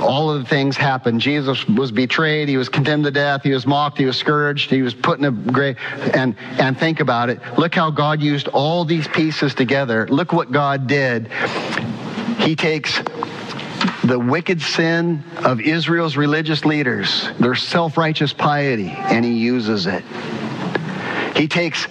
all 0.00 0.30
of 0.30 0.42
the 0.42 0.48
things 0.48 0.76
happened. 0.76 1.20
Jesus 1.20 1.66
was 1.68 1.90
betrayed. 1.90 2.48
He 2.48 2.56
was 2.56 2.68
condemned 2.68 3.04
to 3.04 3.10
death. 3.10 3.42
He 3.42 3.52
was 3.52 3.66
mocked. 3.66 3.98
He 3.98 4.04
was 4.04 4.16
scourged. 4.16 4.70
He 4.70 4.82
was 4.82 4.94
put 4.94 5.18
in 5.18 5.24
a 5.24 5.30
grave. 5.30 5.76
And, 6.14 6.36
and 6.58 6.78
think 6.78 7.00
about 7.00 7.30
it. 7.30 7.40
Look 7.58 7.74
how 7.74 7.90
God 7.90 8.22
used 8.22 8.48
all 8.48 8.84
these 8.84 9.06
pieces 9.08 9.54
together. 9.54 10.06
Look 10.08 10.32
what 10.32 10.50
God 10.52 10.86
did. 10.86 11.28
He 12.38 12.56
takes 12.56 13.00
the 14.04 14.18
wicked 14.18 14.60
sin 14.60 15.22
of 15.44 15.60
Israel's 15.60 16.16
religious 16.16 16.64
leaders, 16.64 17.28
their 17.38 17.54
self 17.54 17.96
righteous 17.96 18.32
piety, 18.32 18.90
and 18.90 19.24
he 19.24 19.32
uses 19.32 19.86
it. 19.86 20.02
He 21.36 21.48
takes 21.48 21.86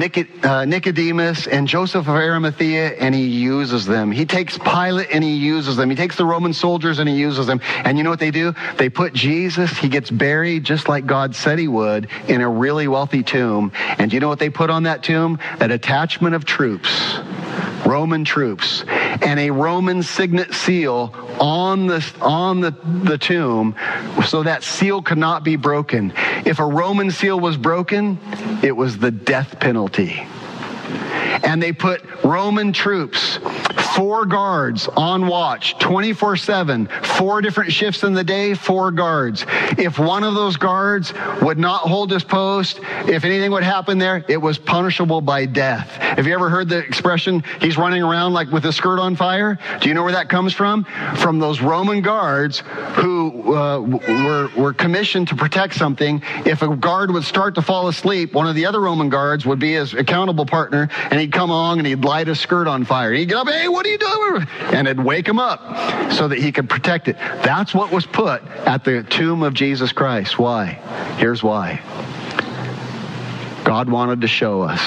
Uh, 0.00 0.64
Nicodemus 0.64 1.46
and 1.46 1.68
Joseph 1.68 2.08
of 2.08 2.14
Arimathea, 2.14 2.94
and 2.98 3.14
he 3.14 3.26
uses 3.26 3.84
them. 3.84 4.10
He 4.10 4.24
takes 4.24 4.56
Pilate 4.56 5.08
and 5.12 5.22
he 5.22 5.36
uses 5.36 5.76
them. 5.76 5.90
He 5.90 5.96
takes 5.96 6.16
the 6.16 6.24
Roman 6.24 6.54
soldiers 6.54 6.98
and 6.98 7.06
he 7.06 7.16
uses 7.16 7.46
them. 7.46 7.60
And 7.84 7.98
you 7.98 8.04
know 8.04 8.08
what 8.08 8.18
they 8.18 8.30
do? 8.30 8.54
They 8.78 8.88
put 8.88 9.12
Jesus, 9.12 9.76
he 9.76 9.90
gets 9.90 10.10
buried 10.10 10.64
just 10.64 10.88
like 10.88 11.04
God 11.04 11.36
said 11.36 11.58
he 11.58 11.68
would, 11.68 12.08
in 12.28 12.40
a 12.40 12.48
really 12.48 12.88
wealthy 12.88 13.22
tomb. 13.22 13.72
And 13.98 14.10
you 14.10 14.20
know 14.20 14.28
what 14.28 14.38
they 14.38 14.48
put 14.48 14.70
on 14.70 14.84
that 14.84 15.02
tomb? 15.02 15.38
A 15.60 15.70
attachment 15.70 16.34
of 16.34 16.46
troops. 16.46 17.18
Roman 17.84 18.24
troops 18.24 18.84
and 19.22 19.38
a 19.40 19.50
Roman 19.50 20.02
signet 20.02 20.54
seal 20.54 21.14
on 21.40 21.86
the 21.86 22.04
on 22.20 22.60
the, 22.60 22.74
the 23.02 23.18
tomb 23.18 23.74
so 24.26 24.42
that 24.42 24.62
seal 24.62 25.02
could 25.02 25.18
not 25.18 25.44
be 25.44 25.56
broken. 25.56 26.12
If 26.44 26.58
a 26.58 26.66
Roman 26.66 27.10
seal 27.10 27.38
was 27.38 27.56
broken, 27.56 28.18
it 28.62 28.72
was 28.72 28.98
the 28.98 29.10
death 29.10 29.60
penalty. 29.60 30.26
And 31.42 31.62
they 31.62 31.72
put 31.72 32.02
Roman 32.24 32.72
troops 32.72 33.38
four 33.94 34.24
guards 34.24 34.88
on 34.96 35.26
watch 35.26 35.78
24 35.78 36.36
7, 36.36 36.88
four 37.02 37.40
different 37.40 37.72
shifts 37.72 38.02
in 38.02 38.14
the 38.14 38.24
day, 38.24 38.54
four 38.54 38.90
guards. 38.90 39.44
If 39.78 39.98
one 39.98 40.24
of 40.24 40.34
those 40.34 40.56
guards 40.56 41.12
would 41.42 41.58
not 41.58 41.82
hold 41.82 42.10
his 42.10 42.24
post, 42.24 42.80
if 43.06 43.24
anything 43.24 43.50
would 43.50 43.62
happen 43.62 43.98
there, 43.98 44.24
it 44.28 44.36
was 44.36 44.58
punishable 44.58 45.20
by 45.20 45.46
death. 45.46 45.88
Have 45.96 46.26
you 46.26 46.34
ever 46.34 46.48
heard 46.48 46.68
the 46.68 46.78
expression, 46.78 47.42
he's 47.60 47.76
running 47.76 48.02
around 48.02 48.32
like 48.32 48.50
with 48.50 48.64
his 48.64 48.76
skirt 48.76 48.98
on 48.98 49.16
fire? 49.16 49.58
Do 49.80 49.88
you 49.88 49.94
know 49.94 50.02
where 50.02 50.12
that 50.12 50.28
comes 50.28 50.52
from? 50.52 50.84
From 51.16 51.38
those 51.38 51.60
Roman 51.60 52.02
guards 52.02 52.62
who 52.94 53.54
uh, 53.54 53.80
were, 53.80 54.50
were 54.56 54.72
commissioned 54.72 55.28
to 55.28 55.36
protect 55.36 55.74
something. 55.74 56.22
If 56.44 56.62
a 56.62 56.76
guard 56.76 57.10
would 57.10 57.24
start 57.24 57.54
to 57.56 57.62
fall 57.62 57.88
asleep, 57.88 58.34
one 58.34 58.46
of 58.46 58.54
the 58.54 58.66
other 58.66 58.80
Roman 58.80 59.08
guards 59.08 59.46
would 59.46 59.58
be 59.58 59.74
his 59.74 59.94
accountable 59.94 60.46
partner, 60.46 60.88
and 61.10 61.20
he'd 61.30 61.38
come 61.38 61.50
along 61.50 61.78
and 61.78 61.86
he'd 61.86 62.04
light 62.04 62.26
his 62.26 62.40
skirt 62.40 62.66
on 62.66 62.84
fire. 62.84 63.12
He'd 63.12 63.26
get 63.26 63.36
up, 63.36 63.48
hey, 63.48 63.68
what 63.68 63.86
are 63.86 63.88
you 63.88 63.98
doing? 63.98 64.48
And 64.74 64.88
it'd 64.88 65.04
wake 65.04 65.28
him 65.28 65.38
up 65.38 66.12
so 66.12 66.26
that 66.26 66.38
he 66.38 66.50
could 66.50 66.68
protect 66.68 67.06
it. 67.06 67.16
That's 67.16 67.72
what 67.72 67.92
was 67.92 68.04
put 68.04 68.42
at 68.66 68.84
the 68.84 69.04
tomb 69.04 69.44
of 69.44 69.54
Jesus 69.54 69.92
Christ. 69.92 70.40
Why? 70.40 70.66
Here's 71.18 71.40
why. 71.40 71.80
God 73.64 73.88
wanted 73.88 74.22
to 74.22 74.26
show 74.26 74.62
us 74.62 74.80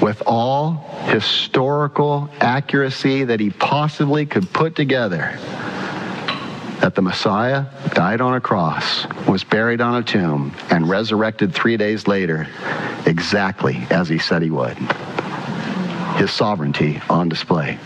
with 0.00 0.22
all 0.24 0.72
historical 1.08 2.30
accuracy 2.40 3.24
that 3.24 3.38
he 3.38 3.50
possibly 3.50 4.24
could 4.24 4.50
put 4.54 4.74
together 4.74 5.38
that 6.80 6.94
the 6.94 7.02
Messiah 7.02 7.66
died 7.94 8.20
on 8.20 8.34
a 8.34 8.40
cross, 8.40 9.06
was 9.28 9.44
buried 9.44 9.80
on 9.80 9.96
a 9.96 10.02
tomb, 10.02 10.52
and 10.70 10.88
resurrected 10.88 11.54
three 11.54 11.76
days 11.76 12.08
later, 12.08 12.48
exactly 13.06 13.86
as 13.90 14.08
he 14.08 14.18
said 14.18 14.42
he 14.42 14.50
would. 14.50 14.76
His 16.16 16.30
sovereignty 16.30 17.00
on 17.08 17.28
display. 17.28 17.78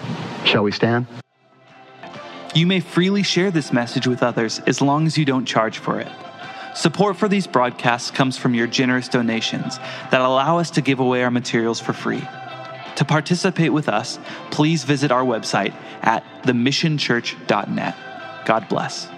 Shall 0.44 0.62
we 0.62 0.72
stand? 0.72 1.06
You 2.54 2.66
may 2.66 2.80
freely 2.80 3.22
share 3.22 3.50
this 3.50 3.72
message 3.72 4.06
with 4.06 4.22
others 4.22 4.60
as 4.60 4.80
long 4.80 5.06
as 5.06 5.18
you 5.18 5.24
don't 5.24 5.44
charge 5.44 5.78
for 5.78 6.00
it. 6.00 6.08
Support 6.74 7.16
for 7.16 7.28
these 7.28 7.46
broadcasts 7.46 8.10
comes 8.10 8.36
from 8.36 8.54
your 8.54 8.66
generous 8.66 9.08
donations 9.08 9.78
that 10.10 10.20
allow 10.20 10.58
us 10.58 10.70
to 10.72 10.80
give 10.82 11.00
away 11.00 11.22
our 11.22 11.30
materials 11.30 11.80
for 11.80 11.92
free. 11.92 12.22
To 12.96 13.04
participate 13.04 13.72
with 13.72 13.88
us, 13.88 14.18
please 14.50 14.84
visit 14.84 15.10
our 15.10 15.24
website 15.24 15.74
at 16.02 16.24
themissionchurch.net. 16.42 17.96
God 18.46 18.68
bless. 18.68 19.08